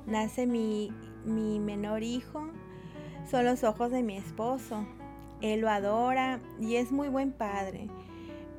Nace 0.06 0.46
mi, 0.46 0.92
mi 1.24 1.58
menor 1.58 2.02
hijo. 2.02 2.48
Son 3.30 3.46
los 3.46 3.64
ojos 3.64 3.90
de 3.90 4.02
mi 4.02 4.16
esposo. 4.16 4.86
Él 5.40 5.62
lo 5.62 5.70
adora 5.70 6.38
y 6.60 6.76
es 6.76 6.92
muy 6.92 7.08
buen 7.08 7.32
padre. 7.32 7.88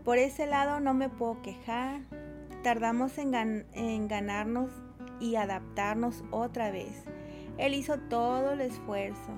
Por 0.03 0.17
ese 0.17 0.47
lado 0.47 0.79
no 0.79 0.93
me 0.93 1.09
puedo 1.09 1.41
quejar. 1.41 2.01
Tardamos 2.63 3.17
en, 3.17 4.07
ganarnos 4.07 4.69
y 5.19 5.35
adaptarnos 5.35 6.23
otra 6.31 6.71
vez. 6.71 7.05
Él 7.57 7.73
hizo 7.73 7.97
todo 7.97 8.53
el 8.53 8.61
esfuerzo. 8.61 9.31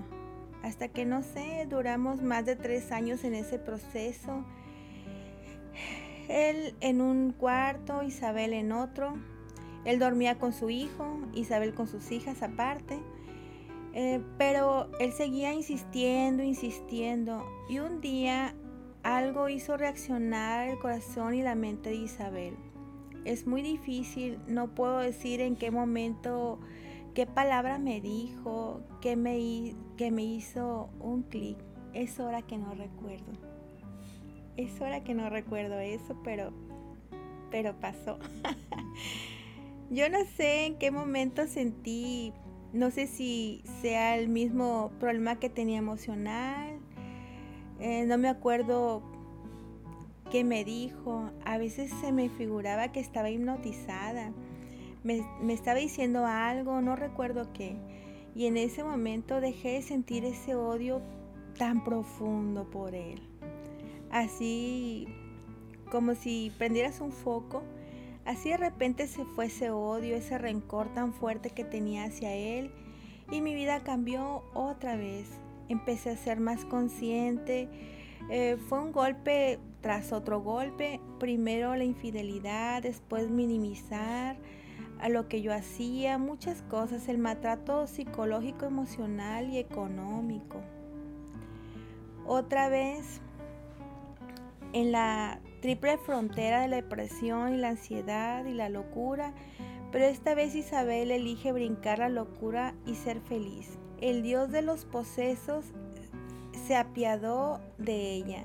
Hasta 0.64 0.88
que 0.88 1.06
no 1.06 1.22
sé, 1.22 1.68
duramos 1.70 2.22
más 2.22 2.46
de 2.46 2.56
tres 2.56 2.92
años 2.92 3.24
en 3.24 3.36
ese 3.36 3.60
proceso. 3.60 4.44
Él 6.28 6.76
en 6.82 7.02
un 7.02 7.32
cuarto, 7.32 8.02
Isabel 8.04 8.54
en 8.54 8.72
otro. 8.72 9.14
Él 9.84 10.00
dormía 10.00 10.40
con 10.40 10.54
su 10.54 10.70
hijo, 10.70 11.20
Isabel 11.34 11.76
con 11.76 11.88
sus 11.88 12.12
hijas 12.12 12.42
aparte. 12.42 13.00
Eh, 13.94 14.22
pero 14.38 14.90
él 15.00 15.14
seguía 15.14 15.54
insistiendo, 15.54 16.44
insistiendo. 16.44 17.46
Y 17.70 17.80
un 17.80 18.02
día 18.02 18.56
algo 19.04 19.50
hizo 19.50 19.78
reaccionar 19.78 20.68
el 20.68 20.80
corazón 20.80 21.36
y 21.36 21.44
la 21.44 21.54
mente 21.54 21.92
de 21.92 21.96
Isabel. 21.96 22.56
Es 23.24 23.46
muy 23.46 23.62
difícil, 23.62 24.40
no 24.48 24.74
puedo 24.74 25.00
decir 25.00 25.42
en 25.42 25.56
qué 25.56 25.70
momento, 25.72 26.60
qué 27.16 27.26
palabra 27.26 27.80
me 27.80 28.02
dijo, 28.02 28.82
qué 29.00 29.16
me, 29.16 29.40
hizo 29.40 30.90
un 31.00 31.24
clic 31.24 31.58
es 31.94 32.20
hora 32.20 32.42
que 32.42 32.58
no 32.58 32.76
recuerdo. 32.76 33.32
Es 34.58 34.82
hora 34.82 35.02
que 35.04 35.14
no 35.14 35.30
recuerdo 35.30 35.80
eso, 35.80 36.20
pero, 36.26 36.52
pero 37.50 37.80
pasó. 37.80 38.20
Yo 39.90 40.10
no 40.10 40.26
sé 40.36 40.66
en 40.66 40.78
qué 40.78 40.92
momento 40.92 41.48
sentí, 41.48 42.34
no 42.74 42.92
sé 42.92 43.08
si 43.08 43.64
sea 43.82 44.18
el 44.18 44.28
mismo 44.28 44.92
problema 45.00 45.40
que 45.40 45.50
tenía 45.50 45.78
emocional. 45.78 46.80
Eh, 47.80 48.06
no 48.06 48.18
me 48.18 48.28
acuerdo 48.28 49.02
qué 50.32 50.44
me 50.44 50.66
dijo. 50.66 51.32
A 51.46 51.58
veces 51.58 51.92
se 52.02 52.12
me 52.12 52.28
figuraba 52.28 52.92
que 52.92 53.00
estaba 53.00 53.30
hipnotizada. 53.30 54.34
Me, 55.06 55.54
estaba 55.54 55.78
diciendo 55.78 56.26
algo, 56.26 56.82
no 56.82 56.96
recuerdo 56.96 57.54
qué. 57.54 57.78
Y 58.34 58.48
en 58.48 58.58
ese 58.58 58.84
momento 58.84 59.40
dejé 59.40 59.74
de 59.74 59.82
sentir 59.84 60.26
ese 60.26 60.56
odio 60.56 61.00
tan 61.60 61.84
profundo 61.84 62.68
por 62.72 62.96
él. 62.96 63.22
Así 64.10 65.08
como 65.92 66.16
si 66.16 66.52
prendieras 66.58 67.02
un 67.02 67.12
foco, 67.12 67.62
así 68.26 68.50
de 68.50 68.58
repente 68.58 69.06
se 69.06 69.26
fue 69.26 69.46
ese 69.46 69.70
odio, 69.70 70.16
ese 70.16 70.40
rencor 70.40 70.92
tan 70.96 71.14
fuerte 71.14 71.52
que 71.52 71.64
tenía 71.64 72.06
hacia 72.06 72.34
él 72.34 72.72
y 73.30 73.42
mi 73.42 73.54
vida 73.54 73.84
cambió 73.84 74.42
otra 74.56 74.96
vez. 74.96 75.30
Empecé 75.70 76.10
a 76.10 76.18
ser 76.18 76.40
más 76.40 76.66
consciente. 76.66 77.70
Eh, 78.32 78.58
fue 78.58 78.82
un 78.82 78.92
golpe 78.92 79.60
tras 79.82 80.12
otro 80.14 80.42
golpe. 80.42 81.00
Primero 81.20 81.76
la 81.76 81.84
infidelidad, 81.84 82.82
después 82.82 83.30
minimizar 83.30 84.38
a 85.00 85.10
lo 85.10 85.28
que 85.28 85.42
yo 85.42 85.54
hacía, 85.54 86.18
muchas 86.18 86.62
cosas, 86.64 87.08
el 87.10 87.18
maltrato 87.18 87.88
psicológico, 87.88 88.66
emocional 88.66 89.50
y 89.50 89.58
económico. 89.58 90.62
Otra 92.26 92.70
vez 92.70 93.22
en 94.74 94.92
la 94.92 95.40
triple 95.62 95.98
frontera 95.98 96.62
de 96.62 96.68
la 96.68 96.78
depresión 96.78 97.54
y 97.54 97.58
la 97.58 97.70
ansiedad 97.70 98.46
y 98.46 98.54
la 98.54 98.70
locura, 98.70 99.34
pero 99.92 100.06
esta 100.06 100.36
vez 100.36 100.56
Isabel 100.56 101.12
elige 101.12 101.52
brincar 101.52 102.00
la 102.00 102.10
locura 102.10 102.76
y 102.86 102.96
ser 102.96 103.22
feliz. 103.22 103.78
El 104.02 104.24
Dios 104.24 104.52
de 104.52 104.62
los 104.62 104.86
posesos 104.86 105.66
se 106.68 106.76
apiadó 106.76 107.62
de 107.78 108.14
ella. 108.14 108.44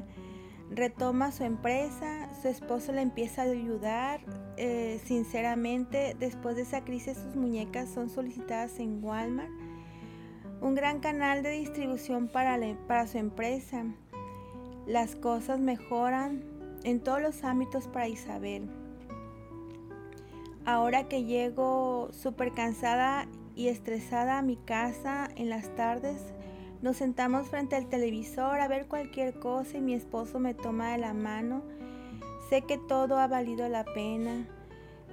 Retoma 0.71 1.33
su 1.33 1.45
empresa, 1.45 2.29
su 2.41 2.49
esposo 2.49 2.93
le 2.93 3.03
empieza 3.03 3.43
a 3.43 3.47
ayudar. 3.47 4.21
Eh, 4.57 5.01
sinceramente, 5.05 6.17
después 6.19 6.57
de 6.57 6.63
esa 6.63 6.85
crisis, 6.85 7.17
sus 7.17 7.37
muñecas 7.37 7.89
son 7.89 8.09
solicitadas 8.09 8.79
en 8.79 9.03
Walmart 9.03 9.51
un 10.61 10.75
gran 10.75 11.01
canal 11.01 11.43
de 11.43 11.51
distribución 11.51 12.29
para, 12.29 12.59
para 12.87 13.07
su 13.07 13.19
empresa. 13.19 13.85
Las 14.87 15.15
cosas 15.15 15.59
mejoran 15.59 16.45
en 16.85 17.01
todos 17.01 17.21
los 17.21 17.45
ámbitos 17.45 17.89
para 17.89 18.09
Isabel. 18.09 18.69
Ahora 20.67 21.09
que 21.09 21.25
llego 21.25 22.11
súper 22.13 22.53
cansada 22.53 23.27
y 23.55 23.69
estresada 23.69 24.39
a 24.39 24.43
mi 24.43 24.57
casa 24.57 25.29
en 25.37 25.49
las 25.49 25.75
tardes, 25.75 26.35
nos 26.83 26.97
sentamos 26.97 27.49
frente 27.49 27.77
al 27.77 27.89
televisor 27.89 28.61
a 28.61 28.69
ver 28.69 28.87
cualquier 28.87 29.39
cosa 29.39 29.77
y 29.77 29.81
mi 29.83 29.95
esposo 29.95 30.39
me 30.39 30.55
toma 30.55 30.93
de 30.93 30.99
la 30.99 31.13
mano. 31.13 31.63
Sé 32.49 32.63
que 32.63 32.79
todo 32.79 33.19
ha 33.19 33.27
valido 33.27 33.69
la 33.69 33.85
pena. 33.85 34.49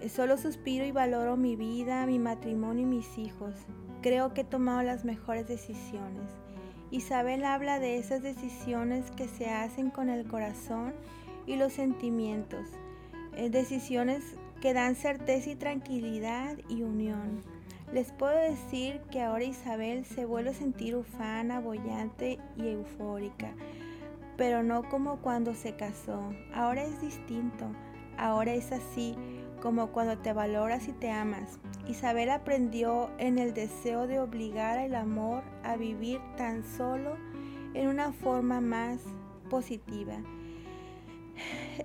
Solo 0.10 0.38
suspiro 0.38 0.86
y 0.86 0.92
valoro 0.92 1.36
mi 1.36 1.56
vida, 1.56 2.06
mi 2.06 2.20
matrimonio 2.20 2.84
y 2.84 2.90
mis 2.90 3.18
hijos. 3.18 3.54
Creo 4.02 4.34
que 4.34 4.42
he 4.42 4.46
tomado 4.46 4.82
las 4.84 5.04
mejores 5.04 5.48
decisiones. 5.48 6.32
Isabel 6.90 7.44
habla 7.44 7.80
de 7.80 7.98
esas 7.98 8.22
decisiones 8.22 9.12
que 9.12 9.28
se 9.28 9.50
hacen 9.50 9.90
con 9.90 10.10
el 10.10 10.26
corazón 10.26 10.94
y 11.46 11.58
los 11.58 11.74
sentimientos. 11.74 12.66
Eh, 13.36 13.50
decisiones 13.50 14.24
que 14.62 14.74
dan 14.74 14.96
certeza 14.96 15.50
y 15.50 15.56
tranquilidad 15.56 16.58
y 16.70 16.84
unión. 16.84 17.44
Les 17.94 18.12
puedo 18.12 18.38
decir 18.38 19.00
que 19.12 19.22
ahora 19.22 19.46
Isabel 19.46 20.04
se 20.04 20.26
vuelve 20.26 20.50
a 20.50 20.54
sentir 20.54 20.96
ufana, 20.96 21.62
bollante 21.62 22.38
y 22.58 22.68
eufórica, 22.68 23.54
pero 24.36 24.62
no 24.62 24.84
como 24.90 25.22
cuando 25.22 25.56
se 25.56 25.76
casó. 25.76 26.34
Ahora 26.54 26.84
es 26.84 27.00
distinto, 27.02 27.66
ahora 28.18 28.54
es 28.54 28.74
así 28.74 29.16
como 29.62 29.88
cuando 29.92 30.18
te 30.18 30.34
valoras 30.34 30.88
y 30.90 30.92
te 30.92 31.10
amas. 31.10 31.60
Isabel 31.88 32.30
aprendió 32.30 33.10
en 33.20 33.40
el 33.40 33.54
deseo 33.54 34.06
de 34.06 34.20
obligar 34.20 34.78
al 34.78 34.94
amor 34.94 35.44
a 35.64 35.78
vivir 35.78 36.20
tan 36.36 36.64
solo 36.66 37.16
en 37.74 37.88
una 37.88 38.12
forma 38.12 38.60
más 38.60 39.00
positiva. 39.50 40.18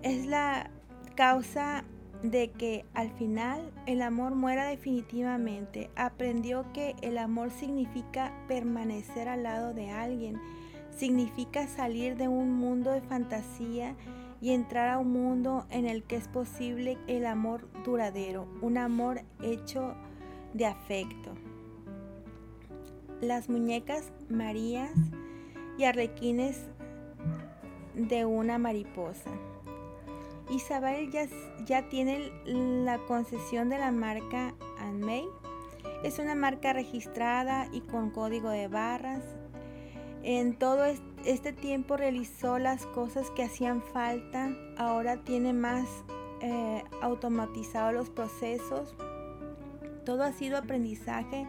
Es 0.03 0.27
la 0.27 0.69
causa 1.15 1.85
de 2.23 2.51
que 2.51 2.85
al 2.95 3.11
final 3.11 3.73
el 3.87 4.01
amor 4.03 4.35
muera 4.35 4.67
definitivamente. 4.67 5.91
Aprendió 5.97 6.73
que 6.73 6.95
el 7.03 7.19
amor 7.19 7.51
significa 7.51 8.33
permanecer 8.49 9.29
al 9.29 9.43
lado 9.43 9.75
de 9.75 9.91
alguien, 9.91 10.41
significa 10.97 11.67
salir 11.67 12.17
de 12.17 12.29
un 12.29 12.53
mundo 12.53 12.93
de 12.93 13.01
fantasía 13.01 13.97
y 14.41 14.51
entrar 14.51 14.89
a 14.89 14.99
un 14.99 15.13
mundo 15.13 15.67
en 15.71 15.87
el 15.87 16.03
que 16.03 16.17
es 16.17 16.29
posible 16.29 16.99
el 17.07 17.27
amor 17.27 17.69
duradero, 17.85 18.47
un 18.61 18.79
amor 18.79 19.23
hecho 19.43 19.95
de 20.53 20.67
afecto. 20.67 21.33
Las 23.21 23.49
muñecas 23.49 24.13
Marías 24.29 24.91
y 25.79 25.85
arlequines 25.85 26.59
de 27.95 28.25
una 28.25 28.59
mariposa. 28.59 29.31
Isabel 30.53 31.11
ya, 31.11 31.27
ya 31.65 31.89
tiene 31.89 32.31
la 32.45 32.99
concesión 32.99 33.69
de 33.69 33.79
la 33.79 33.91
marca 33.91 34.55
Anmei. 34.79 35.27
Es 36.05 36.19
una 36.19 36.35
marca 36.35 36.73
registrada 36.73 37.69
y 37.73 37.81
con 37.81 38.11
código 38.11 38.51
de 38.51 38.69
barras. 38.69 39.23
En 40.23 40.57
todo 40.57 40.85
este 41.25 41.53
tiempo 41.53 41.97
realizó 41.97 42.59
las 42.59 42.87
cosas 42.87 43.31
que 43.31 43.43
hacían 43.43 43.83
falta, 43.83 44.51
ahora 44.77 45.17
tiene 45.25 45.53
más 45.53 45.89
eh, 46.41 46.85
automatizados 47.01 47.95
los 47.95 48.11
procesos. 48.11 48.95
Todo 50.05 50.23
ha 50.23 50.33
sido 50.33 50.59
aprendizaje 50.59 51.47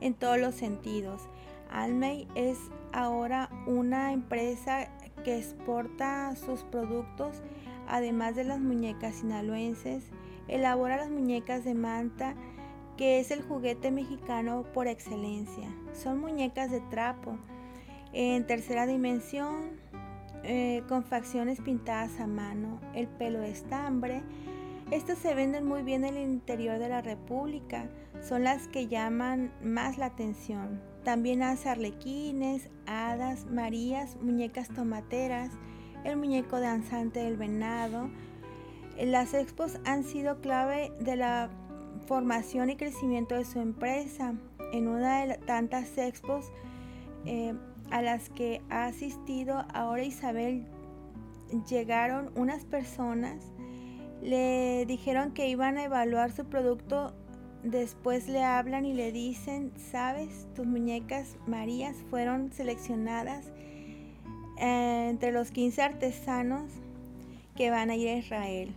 en 0.00 0.14
todos 0.14 0.38
los 0.38 0.54
sentidos. 0.54 1.22
Almey 1.70 2.26
es 2.34 2.58
ahora 2.92 3.48
una 3.66 4.12
empresa 4.12 4.88
que 5.24 5.38
exporta 5.38 6.34
sus 6.36 6.62
productos, 6.64 7.42
además 7.90 8.36
de 8.36 8.44
las 8.44 8.60
muñecas 8.60 9.16
sinaloenses, 9.16 10.04
elabora 10.48 10.96
las 10.96 11.10
muñecas 11.10 11.64
de 11.64 11.74
manta, 11.74 12.34
que 12.96 13.20
es 13.20 13.30
el 13.30 13.42
juguete 13.42 13.90
mexicano 13.90 14.64
por 14.74 14.86
excelencia. 14.86 15.68
Son 15.92 16.20
muñecas 16.20 16.70
de 16.70 16.80
trapo 16.80 17.38
en 18.12 18.46
tercera 18.46 18.86
dimensión, 18.86 19.80
eh, 20.42 20.82
con 20.88 21.04
facciones 21.04 21.60
pintadas 21.60 22.18
a 22.20 22.26
mano, 22.26 22.80
el 22.94 23.08
pelo 23.08 23.40
de 23.40 23.50
estambre. 23.50 24.22
Estas 24.90 25.18
se 25.18 25.34
venden 25.34 25.66
muy 25.66 25.82
bien 25.82 26.04
en 26.04 26.16
el 26.16 26.28
interior 26.28 26.78
de 26.78 26.88
la 26.88 27.00
República, 27.00 27.88
son 28.22 28.44
las 28.44 28.66
que 28.68 28.88
llaman 28.88 29.52
más 29.62 29.98
la 29.98 30.06
atención. 30.06 30.80
También 31.04 31.42
hace 31.42 31.68
arlequines, 31.68 32.68
hadas, 32.86 33.46
marías, 33.46 34.16
muñecas 34.20 34.68
tomateras, 34.68 35.52
el 36.04 36.16
muñeco 36.16 36.60
danzante 36.60 37.20
del 37.20 37.36
venado. 37.36 38.10
Las 38.98 39.34
expos 39.34 39.78
han 39.84 40.04
sido 40.04 40.40
clave 40.40 40.92
de 41.00 41.16
la 41.16 41.50
formación 42.06 42.70
y 42.70 42.76
crecimiento 42.76 43.34
de 43.34 43.44
su 43.44 43.60
empresa. 43.60 44.34
En 44.72 44.88
una 44.88 45.24
de 45.24 45.38
tantas 45.38 45.96
expos 45.98 46.52
eh, 47.24 47.54
a 47.90 48.02
las 48.02 48.28
que 48.30 48.62
ha 48.70 48.86
asistido 48.86 49.64
ahora 49.74 50.02
Isabel 50.02 50.66
llegaron 51.68 52.30
unas 52.36 52.64
personas, 52.64 53.42
le 54.22 54.84
dijeron 54.86 55.32
que 55.32 55.48
iban 55.48 55.78
a 55.78 55.84
evaluar 55.84 56.30
su 56.30 56.44
producto, 56.44 57.12
después 57.64 58.28
le 58.28 58.44
hablan 58.44 58.84
y 58.84 58.94
le 58.94 59.12
dicen, 59.12 59.72
sabes, 59.76 60.46
tus 60.54 60.66
muñecas 60.66 61.36
Marías 61.46 61.96
fueron 62.10 62.52
seleccionadas 62.52 63.50
entre 64.60 65.32
los 65.32 65.50
15 65.50 65.82
artesanos 65.82 66.70
que 67.56 67.70
van 67.70 67.90
a 67.90 67.96
ir 67.96 68.08
a 68.08 68.16
Israel, 68.16 68.74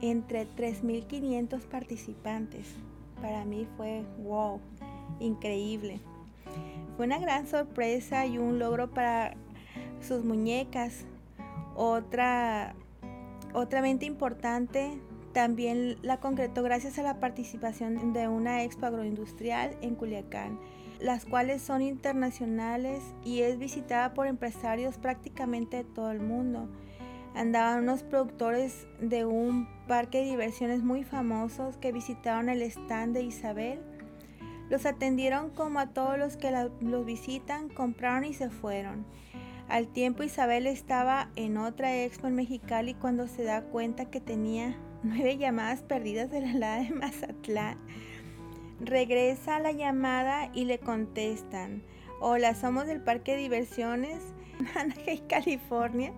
entre 0.00 0.46
3.500 0.46 1.60
participantes. 1.62 2.66
Para 3.20 3.44
mí 3.44 3.66
fue 3.76 4.04
wow, 4.22 4.60
increíble. 5.20 6.00
Fue 6.96 7.06
una 7.06 7.18
gran 7.18 7.46
sorpresa 7.46 8.26
y 8.26 8.38
un 8.38 8.58
logro 8.58 8.90
para 8.90 9.34
sus 10.00 10.24
muñecas. 10.24 11.04
Otra, 11.76 12.74
otra 13.54 13.80
venta 13.80 14.04
importante 14.04 14.98
también 15.32 15.98
la 16.02 16.18
concretó 16.18 16.62
gracias 16.62 16.98
a 16.98 17.02
la 17.02 17.20
participación 17.20 18.12
de 18.12 18.28
una 18.28 18.64
expo 18.64 18.86
agroindustrial 18.86 19.76
en 19.82 19.94
Culiacán. 19.94 20.58
Las 21.00 21.24
cuales 21.24 21.62
son 21.62 21.82
internacionales 21.82 23.02
y 23.24 23.42
es 23.42 23.58
visitada 23.58 24.14
por 24.14 24.26
empresarios 24.26 24.98
prácticamente 24.98 25.78
de 25.78 25.84
todo 25.84 26.10
el 26.10 26.20
mundo. 26.20 26.68
Andaban 27.34 27.82
unos 27.82 28.02
productores 28.02 28.86
de 29.00 29.24
un 29.24 29.68
parque 29.86 30.18
de 30.18 30.24
diversiones 30.24 30.82
muy 30.82 31.04
famosos 31.04 31.76
que 31.76 31.92
visitaron 31.92 32.48
el 32.48 32.62
stand 32.62 33.14
de 33.14 33.22
Isabel. 33.22 33.80
Los 34.70 34.86
atendieron 34.86 35.50
como 35.50 35.78
a 35.78 35.88
todos 35.88 36.18
los 36.18 36.36
que 36.36 36.50
los 36.80 37.06
visitan, 37.06 37.68
compraron 37.68 38.24
y 38.24 38.34
se 38.34 38.50
fueron. 38.50 39.06
Al 39.68 39.86
tiempo 39.86 40.22
Isabel 40.22 40.66
estaba 40.66 41.28
en 41.36 41.58
otra 41.58 41.94
expo 42.02 42.26
en 42.26 42.34
Mexicali 42.34 42.94
cuando 42.94 43.28
se 43.28 43.44
da 43.44 43.62
cuenta 43.62 44.06
que 44.06 44.20
tenía 44.20 44.76
nueve 45.02 45.36
llamadas 45.36 45.82
perdidas 45.82 46.30
de 46.30 46.40
la 46.40 46.76
de 46.76 46.90
Mazatlán. 46.90 47.78
Regresa 48.80 49.56
a 49.56 49.60
la 49.60 49.72
llamada 49.72 50.50
y 50.54 50.64
le 50.64 50.78
contestan, 50.78 51.82
hola, 52.20 52.54
somos 52.54 52.86
del 52.86 53.02
Parque 53.02 53.32
de 53.32 53.38
Diversiones, 53.38 54.22
Anaheim, 54.76 55.26
California. 55.26 56.12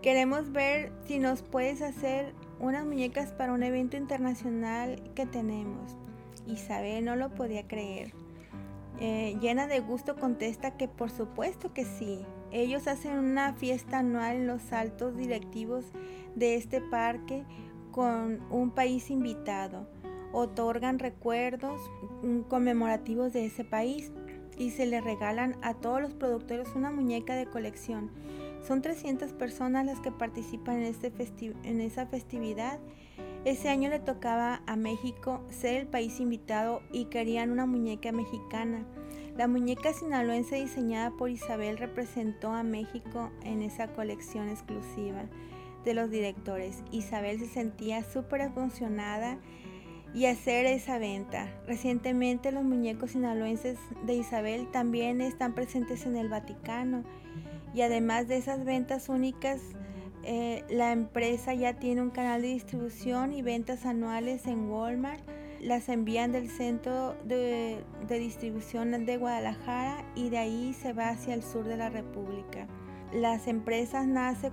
Queremos 0.00 0.50
ver 0.52 0.92
si 1.04 1.18
nos 1.18 1.42
puedes 1.42 1.82
hacer 1.82 2.32
unas 2.58 2.86
muñecas 2.86 3.32
para 3.32 3.52
un 3.52 3.62
evento 3.62 3.98
internacional 3.98 5.02
que 5.14 5.26
tenemos. 5.26 5.96
Isabel 6.46 7.04
no 7.04 7.16
lo 7.16 7.34
podía 7.34 7.66
creer. 7.68 8.14
Eh, 9.00 9.36
llena 9.40 9.66
de 9.66 9.80
gusto 9.80 10.16
contesta 10.16 10.76
que 10.76 10.88
por 10.88 11.10
supuesto 11.10 11.74
que 11.74 11.84
sí. 11.84 12.24
Ellos 12.50 12.88
hacen 12.88 13.18
una 13.18 13.52
fiesta 13.52 13.98
anual 13.98 14.36
en 14.36 14.46
los 14.46 14.72
altos 14.72 15.18
directivos 15.18 15.84
de 16.34 16.54
este 16.54 16.80
parque 16.80 17.44
con 17.90 18.40
un 18.50 18.70
país 18.70 19.10
invitado. 19.10 19.86
Otorgan 20.32 20.98
recuerdos 20.98 21.80
mm, 22.22 22.40
conmemorativos 22.42 23.32
de 23.32 23.46
ese 23.46 23.64
país 23.64 24.12
y 24.58 24.70
se 24.70 24.86
le 24.86 25.00
regalan 25.00 25.56
a 25.62 25.74
todos 25.74 26.00
los 26.00 26.14
productores 26.14 26.68
una 26.74 26.90
muñeca 26.90 27.36
de 27.36 27.46
colección. 27.46 28.10
Son 28.66 28.82
300 28.82 29.32
personas 29.32 29.86
las 29.86 30.00
que 30.00 30.10
participan 30.10 30.78
en, 30.78 30.84
este 30.84 31.12
en 31.62 31.80
esa 31.80 32.06
festividad. 32.06 32.80
Ese 33.44 33.68
año 33.68 33.88
le 33.88 34.00
tocaba 34.00 34.62
a 34.66 34.76
México 34.76 35.44
ser 35.48 35.76
el 35.76 35.86
país 35.86 36.18
invitado 36.20 36.82
y 36.92 37.06
querían 37.06 37.50
una 37.50 37.66
muñeca 37.66 38.10
mexicana. 38.12 38.84
La 39.36 39.46
muñeca 39.46 39.92
sinaloense 39.92 40.56
diseñada 40.56 41.12
por 41.12 41.30
Isabel 41.30 41.78
representó 41.78 42.52
a 42.52 42.64
México 42.64 43.30
en 43.44 43.62
esa 43.62 43.86
colección 43.86 44.48
exclusiva 44.48 45.26
de 45.84 45.94
los 45.94 46.10
directores. 46.10 46.82
Isabel 46.90 47.38
se 47.38 47.46
sentía 47.46 48.02
súper 48.02 48.40
emocionada 48.40 49.38
y 50.14 50.26
hacer 50.26 50.66
esa 50.66 50.98
venta. 50.98 51.48
Recientemente 51.66 52.52
los 52.52 52.64
muñecos 52.64 53.12
sinaloenses 53.12 53.78
de 54.04 54.14
Isabel 54.14 54.70
también 54.70 55.20
están 55.20 55.54
presentes 55.54 56.06
en 56.06 56.16
el 56.16 56.28
Vaticano 56.28 57.04
y 57.74 57.82
además 57.82 58.28
de 58.28 58.38
esas 58.38 58.64
ventas 58.64 59.08
únicas, 59.08 59.60
eh, 60.24 60.64
la 60.68 60.92
empresa 60.92 61.54
ya 61.54 61.74
tiene 61.74 62.02
un 62.02 62.10
canal 62.10 62.42
de 62.42 62.48
distribución 62.48 63.32
y 63.32 63.42
ventas 63.42 63.86
anuales 63.86 64.46
en 64.46 64.70
Walmart 64.70 65.22
las 65.60 65.88
envían 65.88 66.32
del 66.32 66.48
centro 66.48 67.16
de, 67.24 67.84
distribución 68.08 69.04
de 69.04 69.16
Guadalajara 69.16 70.04
y 70.14 70.30
de 70.30 70.38
ahí 70.38 70.72
se 70.72 70.92
va 70.92 71.10
hacia 71.10 71.34
el 71.34 71.42
sur 71.42 71.64
de 71.64 71.76
la 71.76 71.90
República. 71.90 72.66
Las 73.12 73.48
empresas 73.48 74.06
nacen 74.06 74.52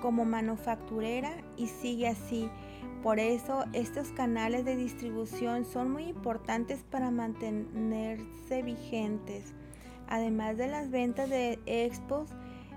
como 0.00 0.24
manufacturera 0.24 1.32
y 1.56 1.66
sigue 1.66 2.08
así. 2.08 2.48
Por 3.02 3.18
eso 3.18 3.64
estos 3.72 4.08
canales 4.08 4.66
de 4.66 4.76
distribución 4.76 5.64
son 5.64 5.90
muy 5.90 6.04
importantes 6.04 6.84
para 6.90 7.10
mantenerse 7.10 8.62
vigentes. 8.62 9.54
Además 10.06 10.58
de 10.58 10.68
las 10.68 10.90
ventas 10.90 11.30
de 11.30 11.58
expos, 11.64 12.28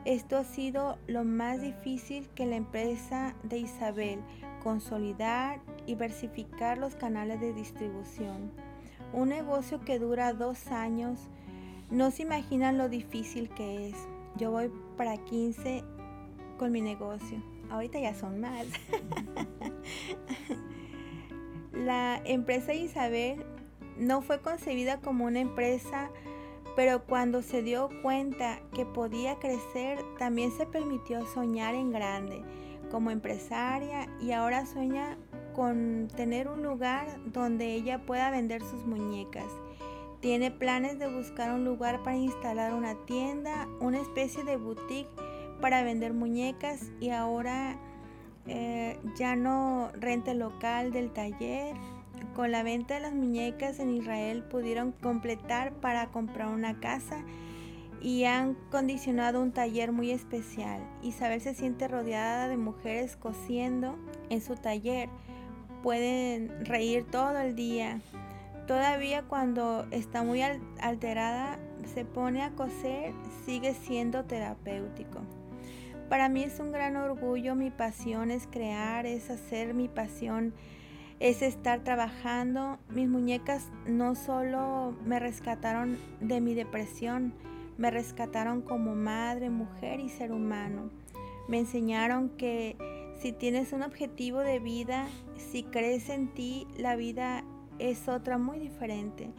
esto 0.06 0.38
ha 0.38 0.46
sido 0.46 0.98
lo 1.08 1.26
más 1.26 1.62
difícil 1.62 2.30
que 2.36 2.46
la 2.46 2.56
empresa 2.56 3.36
de 3.44 3.58
Isabel, 3.58 4.22
consolidar 4.64 5.62
y 5.86 5.94
diversificar 5.94 6.78
los 6.78 6.96
canales 6.96 7.42
de 7.42 7.54
distribución. 7.54 8.52
Un 9.12 9.30
negocio 9.30 9.82
que 9.82 10.00
dura 10.00 10.34
dos 10.34 10.68
años, 10.68 11.20
no 11.92 12.12
se 12.12 12.24
imaginan 12.24 12.78
lo 12.78 12.88
difícil 12.88 13.50
que 13.50 13.90
es. 13.90 13.96
Yo 14.38 14.52
voy 14.52 14.72
para 14.98 15.18
15 15.18 15.84
con 16.58 16.72
mi 16.72 16.82
negocio. 16.82 17.53
Ahorita 17.74 18.00
ya 18.00 18.14
son 18.14 18.40
más. 18.40 18.68
La 21.74 22.22
empresa 22.24 22.76
Isabel 22.76 23.44
no 23.98 24.22
fue 24.22 24.42
concebida 24.42 25.02
como 25.02 25.26
una 25.26 25.40
empresa, 25.40 26.12
pero 26.76 27.04
cuando 27.06 27.42
se 27.42 27.64
dio 27.64 27.90
cuenta 28.04 28.60
que 28.76 28.86
podía 28.86 29.40
crecer, 29.40 29.98
también 30.20 30.52
se 30.52 30.68
permitió 30.68 31.26
soñar 31.26 31.74
en 31.74 31.92
grande 31.92 32.44
como 32.92 33.10
empresaria 33.10 34.08
y 34.22 34.34
ahora 34.34 34.68
sueña 34.68 35.18
con 35.56 36.10
tener 36.16 36.50
un 36.50 36.62
lugar 36.62 37.08
donde 37.26 37.74
ella 37.74 38.06
pueda 38.06 38.30
vender 38.30 38.62
sus 38.62 38.86
muñecas. 38.86 39.52
Tiene 40.20 40.52
planes 40.52 41.00
de 41.00 41.08
buscar 41.08 41.52
un 41.52 41.66
lugar 41.66 42.04
para 42.04 42.18
instalar 42.18 42.72
una 42.76 42.94
tienda, 43.06 43.68
una 43.80 44.00
especie 44.00 44.44
de 44.44 44.58
boutique 44.58 45.10
para 45.62 45.84
vender 45.84 46.14
muñecas 46.14 46.91
y 46.99 47.10
ahora 47.10 47.78
eh, 48.47 48.99
ya 49.18 49.36
no 49.36 49.89
renta 49.93 50.34
local 50.34 50.91
del 50.91 51.12
taller. 51.12 51.76
Con 52.36 52.51
la 52.51 52.64
venta 52.64 52.95
de 52.95 53.01
las 53.01 53.14
muñecas 53.14 53.80
en 53.80 53.91
Israel 53.91 54.43
pudieron 54.43 54.91
completar 54.91 55.74
para 55.74 56.08
comprar 56.08 56.49
una 56.49 56.80
casa 56.80 57.24
y 58.01 58.26
han 58.26 58.56
condicionado 58.72 59.41
un 59.41 59.51
taller 59.51 59.91
muy 59.91 60.12
especial. 60.12 60.82
Isabel 61.01 61.41
se 61.41 61.54
siente 61.54 61.88
rodeada 61.88 62.47
de 62.47 62.58
mujeres 62.58 63.16
cosiendo 63.16 63.95
en 64.30 64.41
su 64.41 64.56
taller 64.56 65.10
pueden 65.84 66.66
reír 66.66 67.06
todo 67.06 67.38
el 67.38 67.56
día. 67.56 68.01
Todavía 68.66 69.24
cuando 69.24 69.86
está 69.91 70.24
muy 70.24 70.41
alterada, 70.41 71.60
se 71.93 72.06
pone 72.06 72.41
a 72.41 72.51
coser, 72.51 73.14
sigue 73.45 73.74
siendo 73.74 74.24
terapéutico. 74.24 75.20
Para 76.10 76.30
mí 76.30 76.43
es 76.43 76.60
un 76.60 76.72
gran 76.72 76.95
orgullo, 76.95 77.56
mi 77.56 77.72
pasión 77.72 78.32
es 78.32 78.47
crear, 78.47 79.06
es 79.06 79.30
hacer, 79.30 79.74
mi 79.74 79.88
pasión 79.88 80.54
es 81.20 81.41
estar 81.41 81.84
trabajando. 81.84 82.78
Mis 82.89 83.08
muñecas 83.08 83.70
no 83.88 84.16
solo 84.16 84.95
me 85.06 85.20
rescataron 85.20 85.97
de 86.20 86.41
mi 86.41 86.54
depresión, 86.54 87.34
me 87.78 87.89
rescataron 87.89 88.62
como 88.62 88.95
madre, 88.95 89.49
mujer 89.49 89.99
y 89.99 90.10
ser 90.10 90.32
humano. 90.32 90.89
Me 91.47 91.60
enseñaron 91.60 92.30
que 92.30 92.78
si 93.20 93.32
tienes 93.32 93.74
un 93.74 93.84
objetivo 93.84 94.39
de 94.39 94.60
vida, 94.60 95.08
si 95.38 95.64
crees 95.64 96.10
en 96.10 96.34
ti, 96.34 96.68
la 96.78 96.95
vida 96.95 97.43
es 97.80 98.08
otra 98.08 98.38
muy 98.38 98.60
diferente. 98.60 99.32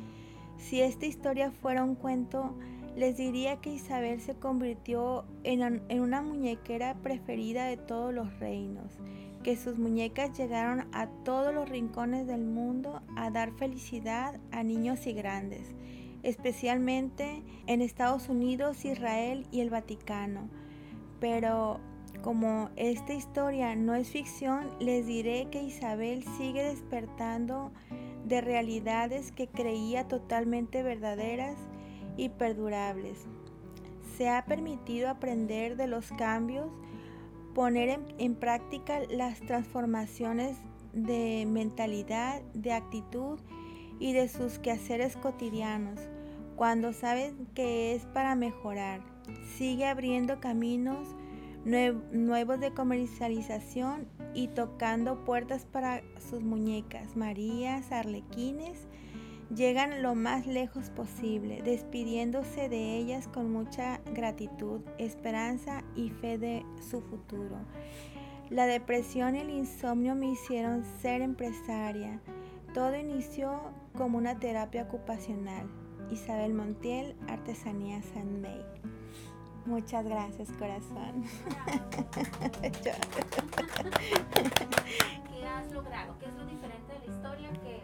Si 0.56 0.80
esta 0.80 1.06
historia 1.06 1.50
fuera 1.50 1.84
un 1.84 1.94
cuento, 1.94 2.56
les 2.97 3.16
diría 3.16 3.57
que 3.57 3.72
Isabel 3.72 4.20
se 4.20 4.34
convirtió 4.34 5.24
en, 5.42 5.82
una 6.01 6.22
muñequera 6.22 6.95
preferida 7.03 7.66
de 7.66 7.76
todos 7.76 8.14
los 8.14 8.38
reinos, 8.38 8.99
que 9.42 9.57
sus 9.57 9.78
muñecas 9.78 10.36
llegaron 10.38 10.86
a 10.92 11.09
todos 11.24 11.53
los 11.55 11.68
rincones 11.68 12.26
del 12.26 12.45
mundo 12.45 13.03
a 13.16 13.30
dar 13.30 13.53
felicidad 13.53 14.40
a 14.53 14.62
niños 14.62 15.07
y 15.07 15.12
grandes, 15.12 15.74
especialmente 16.22 17.42
en 17.66 17.82
Estados 17.82 18.28
Unidos, 18.28 18.84
Israel 18.84 19.47
y 19.51 19.61
el 19.61 19.70
Vaticano. 19.70 20.49
Pero 21.20 21.80
como 22.22 22.70
esta 22.76 23.12
historia 23.12 23.74
no 23.76 23.95
es 23.95 24.09
ficción, 24.09 24.68
les 24.78 25.07
diré 25.07 25.49
que 25.51 25.62
Isabel 25.62 26.24
sigue 26.38 26.62
despertando 26.62 27.72
de 28.24 28.40
realidades 28.40 29.32
que 29.32 29.49
creía 29.49 30.09
totalmente 30.09 30.82
verdaderas 30.82 31.59
y 32.16 32.28
perdurables. 32.28 33.26
Se 34.16 34.28
ha 34.28 34.44
permitido 34.44 35.08
aprender 35.08 35.76
de 35.76 35.86
los 35.86 36.10
cambios, 36.12 36.70
poner 37.54 38.00
en, 38.18 38.34
práctica 38.34 39.00
las 39.10 39.40
transformaciones 39.40 40.56
de 40.92 41.46
mentalidad, 41.48 42.42
de 42.52 42.72
actitud 42.72 43.38
y 43.98 44.12
de 44.12 44.28
sus 44.28 44.58
quehaceres 44.58 45.16
cotidianos, 45.16 46.00
cuando 46.56 46.92
saben 46.92 47.46
que 47.54 47.94
es 47.94 48.06
para 48.06 48.34
mejorar. 48.34 49.00
Sigue 49.56 49.86
abriendo 49.86 50.40
caminos 50.40 51.08
nuevos 51.64 52.60
de 52.60 52.72
comercialización 52.72 54.06
y 54.34 54.48
tocando 54.48 55.24
puertas 55.24 55.64
para 55.64 56.02
sus 56.18 56.42
muñecas, 56.42 57.16
Marías, 57.16 57.90
arlequines, 57.90 58.86
llegan 59.55 60.02
lo 60.02 60.14
más 60.14 60.46
lejos 60.46 60.90
posible, 60.90 61.62
despidiéndose 61.62 62.68
de 62.68 62.96
ellas 62.96 63.28
con 63.28 63.52
mucha 63.52 64.00
gratitud, 64.12 64.80
esperanza 64.98 65.82
y 65.94 66.11
fe 66.11 66.38
de 66.38 66.64
su 66.90 67.00
futuro. 67.00 67.59
La 68.50 68.66
depresión 68.66 69.36
y 69.36 69.40
el 69.40 69.50
insomnio 69.50 70.14
me 70.14 70.30
hicieron 70.30 70.84
ser 71.00 71.22
empresaria. 71.22 72.20
Todo 72.74 72.96
inició 72.96 73.61
como 73.96 74.18
una 74.18 74.38
terapia 74.38 74.82
ocupacional. 74.82 75.68
Isabel 76.11 76.52
Montiel, 76.52 77.16
Artesanía 77.28 78.02
San 78.02 78.42
May. 78.42 78.62
Muchas 79.66 80.05
gracias, 80.05 80.50
corazón. 80.59 81.24
¿Qué 85.30 85.46
has 85.46 85.72
logrado? 85.72 86.18
¿Qué 86.18 86.26
es 86.26 86.34
lo 86.34 86.44
diferente 86.44 86.92
de 86.92 86.98
la 86.98 87.07
historia 87.07 87.50
que, 87.62 87.80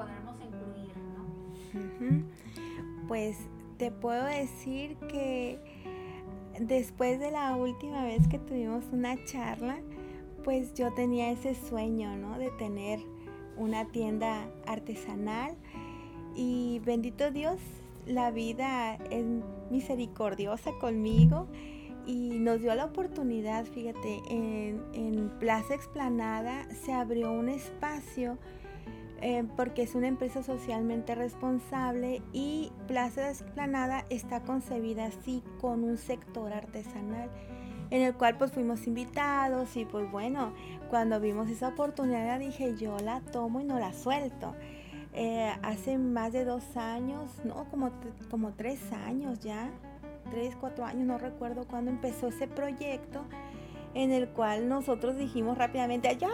podremos 0.00 0.36
incluir? 0.40 0.92
¿no? 1.14 2.24
Pues 3.08 3.36
te 3.76 3.90
puedo 3.90 4.24
decir 4.24 4.96
que 5.08 5.58
después 6.58 7.18
de 7.18 7.30
la 7.30 7.56
última 7.56 8.04
vez 8.04 8.26
que 8.28 8.38
tuvimos 8.38 8.84
una 8.92 9.22
charla, 9.24 9.78
pues 10.44 10.74
yo 10.74 10.92
tenía 10.94 11.30
ese 11.30 11.54
sueño, 11.54 12.16
¿no? 12.16 12.38
De 12.38 12.50
tener 12.52 13.00
una 13.56 13.86
tienda 13.86 14.48
artesanal 14.66 15.56
y 16.34 16.80
bendito 16.84 17.30
Dios, 17.30 17.58
la 18.06 18.30
vida 18.30 18.94
es 19.10 19.24
misericordiosa 19.70 20.70
conmigo 20.80 21.46
y 22.06 22.38
nos 22.38 22.60
dio 22.60 22.74
la 22.74 22.86
oportunidad, 22.86 23.64
fíjate, 23.66 24.20
en, 24.28 25.30
Plaza 25.38 25.74
Explanada 25.74 26.66
se 26.74 26.92
abrió 26.92 27.32
un 27.32 27.48
espacio 27.48 28.36
eh, 29.20 29.44
porque 29.56 29.82
es 29.82 29.94
una 29.94 30.08
empresa 30.08 30.42
socialmente 30.42 31.14
responsable 31.14 32.22
y 32.32 32.72
Plaza 32.86 33.28
Explanada 33.28 34.04
está 34.10 34.40
concebida 34.40 35.06
así 35.06 35.42
con 35.60 35.84
un 35.84 35.98
sector 35.98 36.52
artesanal 36.52 37.30
en 37.90 38.02
el 38.02 38.14
cual 38.14 38.38
pues 38.38 38.52
fuimos 38.52 38.86
invitados 38.86 39.76
y 39.76 39.84
pues 39.84 40.10
bueno, 40.10 40.52
cuando 40.88 41.20
vimos 41.20 41.50
esa 41.50 41.68
oportunidad 41.68 42.38
dije 42.38 42.74
yo 42.76 42.96
la 42.98 43.20
tomo 43.20 43.60
y 43.60 43.64
no 43.64 43.78
la 43.78 43.92
suelto. 43.92 44.54
Eh, 45.12 45.52
hace 45.62 45.98
más 45.98 46.32
de 46.32 46.44
dos 46.44 46.76
años, 46.76 47.32
no, 47.44 47.68
como, 47.68 47.90
como 48.30 48.52
tres 48.52 48.80
años 48.92 49.40
ya, 49.40 49.72
tres, 50.30 50.54
cuatro 50.58 50.84
años, 50.84 51.04
no 51.04 51.18
recuerdo 51.18 51.66
cuándo 51.66 51.90
empezó 51.90 52.28
ese 52.28 52.46
proyecto 52.46 53.24
en 53.94 54.12
el 54.12 54.28
cual 54.28 54.68
nosotros 54.68 55.16
dijimos 55.16 55.58
rápidamente, 55.58 56.16
ya, 56.16 56.28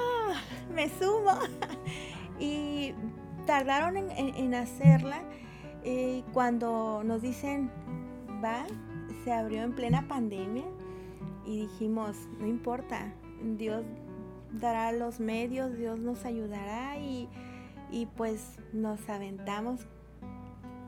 me 0.74 0.91
sumo. 0.91 1.32
y 2.39 2.95
tardaron 3.47 3.97
en, 3.97 4.55
hacerla. 4.55 5.22
Y 5.84 6.22
cuando 6.32 7.03
nos 7.05 7.22
dicen, 7.22 7.70
va, 8.45 8.66
se 9.24 9.32
abrió 9.32 9.62
en 9.62 9.74
plena 9.74 10.09
pandemia 10.09 10.64
y 11.47 11.61
dijimos, 11.61 12.16
no 12.41 12.47
importa, 12.47 13.12
Dios 13.57 13.84
dará 14.53 14.93
los 14.93 15.20
medios, 15.20 15.76
Dios 15.76 15.99
nos 15.99 16.24
ayudará 16.24 16.99
y, 16.99 17.28
pues 18.16 18.59
nos 18.72 19.09
aventamos 19.09 19.80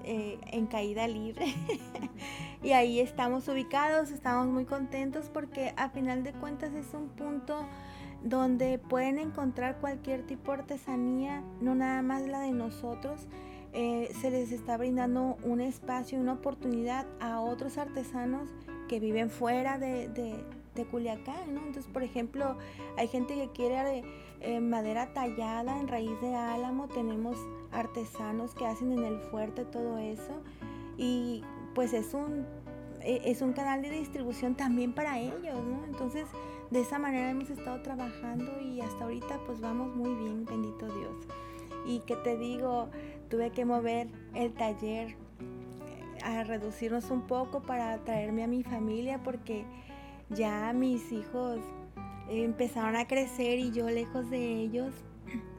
eh, 0.05 0.39
en 0.49 0.67
caída 0.67 1.07
libre. 1.07 1.55
y 2.63 2.73
ahí 2.73 2.99
estamos 2.99 3.47
ubicados, 3.49 4.11
estamos 4.11 4.49
muy 4.49 4.65
contentos 4.65 5.31
porque 5.33 5.73
a 5.77 5.91
final 5.91 6.25
de 6.25 6.33
cuentas 6.33 6.73
es 6.75 6.93
un 6.93 7.09
punto 7.09 7.67
donde 8.23 8.79
pueden 8.79 9.19
encontrar 9.19 9.79
cualquier 9.79 10.27
tipo 10.27 10.53
de 10.53 10.59
artesanía, 10.59 11.43
no 11.61 11.75
nada 11.75 12.03
más 12.03 12.23
la 12.27 12.41
de 12.41 12.53
nosotros. 12.53 13.27
Eh, 13.73 14.11
se 14.21 14.31
les 14.31 14.51
está 14.51 14.77
brindando 14.77 15.37
un 15.43 15.61
espacio, 15.61 16.19
una 16.19 16.33
oportunidad 16.33 17.07
a 17.21 17.41
otros 17.41 17.79
artesanos 17.79 18.49
que 18.89 18.99
viven 18.99 19.31
fuera 19.31 19.79
de, 19.79 20.45
Culiacán, 20.93 21.55
¿no? 21.55 21.61
Entonces, 21.67 21.91
por 21.93 22.05
ejemplo, 22.05 22.57
hay 22.97 23.09
gente 23.09 23.35
que 23.35 23.51
quiere 23.51 24.05
eh, 24.41 24.61
madera 24.61 25.13
tallada 25.13 25.81
en 25.81 25.89
raíz 25.89 26.21
de 26.21 26.37
álamo, 26.37 26.87
tenemos 26.87 27.37
artesanos 27.73 28.55
que 28.55 28.65
hacen 28.65 28.93
en 28.93 29.03
el 29.03 29.19
fuerte 29.19 29.65
todo 29.65 29.99
eso 29.99 30.41
y 30.97 31.43
pues 31.75 31.93
es 31.93 32.15
un, 32.15 32.47
e, 33.01 33.23
es 33.25 33.43
un 33.43 33.55
canal 33.55 33.83
de 33.83 33.91
distribución 33.91 34.55
también 34.55 34.93
para 34.93 35.19
ellos, 35.19 35.65
¿no? 35.65 35.85
Entonces, 35.85 36.29
de 36.71 36.81
esa 36.81 36.99
manera 36.99 37.31
hemos 37.31 37.51
estado 37.51 37.81
trabajando 37.83 38.61
y 38.61 38.81
hasta 38.81 39.05
ahorita 39.05 39.41
pues 39.47 39.61
vamos 39.61 39.95
muy 39.95 40.15
bien, 40.15 40.45
bendito 40.45 40.87
Dios. 40.87 41.17
Y 41.87 42.01
que 42.01 42.17
te 42.17 42.37
digo, 42.37 42.91
tuve 43.31 43.51
que 43.51 43.65
mover 43.65 44.09
el 44.35 44.53
taller 44.53 45.09
eh, 45.09 46.19
a 46.23 46.45
reducirnos 46.45 47.11
un 47.11 47.27
poco 47.27 47.63
para 47.63 47.97
traerme 48.05 48.45
a 48.45 48.47
mi 48.47 48.63
familia 48.63 49.23
porque 49.23 49.65
ya 50.31 50.73
mis 50.75 51.11
hijos 51.13 51.61
empezaron 52.29 52.97
a 52.97 53.07
crecer 53.07 53.59
y 53.59 53.73
yo 53.73 53.89
lejos 53.89 54.29
de 54.29 54.61
ellos 54.61 54.93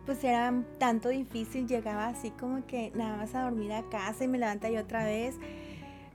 pues 0.05 0.24
era 0.24 0.51
tanto 0.80 1.10
difícil, 1.10 1.68
llegaba 1.68 2.07
así 2.07 2.32
como 2.32 2.66
que 2.66 2.91
nada 2.95 3.18
más 3.18 3.36
a 3.36 3.43
dormir 3.43 3.72
a 3.74 3.84
casa 3.89 4.24
y 4.24 4.28
me 4.28 4.39
levanta 4.39 4.70
yo 4.70 4.82
otra 4.82 5.05
vez. 5.05 5.38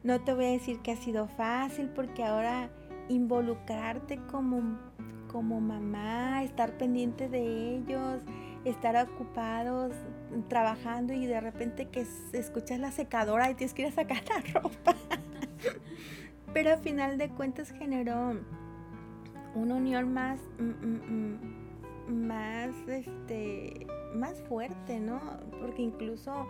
No 0.03 0.21
te 0.21 0.35
voy 0.35 0.47
a 0.47 0.51
decir 0.51 0.81
que 0.81 0.91
ha 0.91 0.97
sido 0.97 1.29
fácil 1.29 1.89
porque 1.91 2.25
ahora 2.25 2.71
involucrarte 3.09 4.19
como, 4.31 4.79
como 5.35 5.61
mamá, 5.61 6.45
estar 6.45 6.78
pendiente 6.78 7.28
de 7.28 7.74
ellos, 7.74 8.22
estar 8.64 8.95
ocupados 9.05 9.93
trabajando 10.49 11.12
y 11.12 11.26
de 11.26 11.41
repente 11.41 11.87
que 11.89 12.07
escuchas 12.32 12.78
la 12.78 12.93
secadora 12.93 13.51
y 13.51 13.57
tienes 13.57 13.74
que 13.74 13.82
ir 13.82 13.89
a 13.89 13.91
sacar 13.91 14.22
la 14.28 14.61
ropa. 14.61 14.95
Pero 16.53 16.70
al 16.70 16.78
final 16.78 17.18
de 17.18 17.30
cuentas 17.30 17.72
generó 17.72 18.37
una 19.57 19.74
unión 19.74 20.14
más, 20.14 20.39
más, 22.09 22.70
este, 22.87 23.89
más 24.14 24.41
fuerte, 24.43 25.01
¿no? 25.01 25.20
Porque 25.61 25.82
incluso 25.82 26.47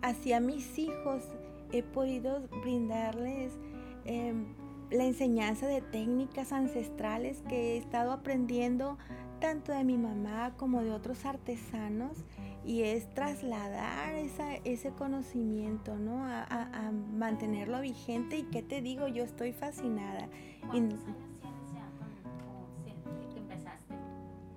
hacia 0.00 0.38
mis 0.38 0.78
hijos 0.78 1.24
he 1.72 1.82
podido 1.82 2.40
brindarles 2.62 3.58
em, 4.04 4.54
la 4.92 5.04
enseñanza 5.04 5.66
de 5.66 5.80
técnicas 5.80 6.52
ancestrales 6.52 7.42
que 7.48 7.74
he 7.74 7.76
estado 7.78 8.12
aprendiendo 8.12 8.98
tanto 9.40 9.72
de 9.72 9.82
mi 9.84 9.98
mamá 9.98 10.54
como 10.56 10.82
de 10.82 10.92
otros 10.92 11.24
artesanos 11.24 12.24
y 12.64 12.82
es 12.82 13.12
trasladar 13.12 14.14
ese 14.14 14.90
conocimiento, 14.92 15.96
¿no? 15.96 16.24
A, 16.24 16.92
mantenerlo 17.14 17.80
vigente 17.80 18.38
y 18.38 18.42
qué 18.44 18.62
te 18.62 18.80
digo, 18.80 19.08
yo 19.08 19.24
estoy 19.24 19.52
fascinada. 19.52 20.28
¿Cuántos 20.60 21.00
años 21.06 21.38
tienes 21.40 21.72
ya 21.72 21.90
cuando 21.98 23.36
empezaste? 23.36 23.94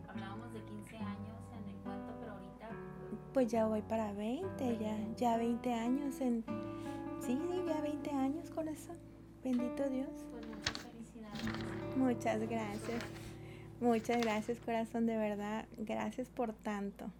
Hablábamos 0.07 0.53
de 0.53 0.61
15 0.61 0.97
años 0.97 1.37
en 1.57 1.69
el 1.69 1.75
cuento, 1.83 2.13
pero 2.19 2.33
ahorita... 2.33 2.69
Pues 3.33 3.51
ya 3.51 3.65
voy 3.65 3.81
para 3.81 4.13
20, 4.13 4.77
ya, 4.77 4.97
ya 5.17 5.37
20 5.37 5.73
años 5.73 6.21
en... 6.21 6.43
Sí, 7.21 7.39
ya 7.67 7.81
20 7.81 8.09
años, 8.11 8.51
con 8.51 8.67
eso. 8.67 8.93
Bendito 9.45 9.87
Dios. 9.87 10.09
Muchas 11.95 12.49
gracias. 12.49 13.03
Muchas 13.79 14.17
gracias, 14.17 14.57
corazón, 14.59 15.05
de 15.05 15.17
verdad. 15.17 15.65
Gracias 15.77 16.29
por 16.29 16.51
tanto. 16.53 17.11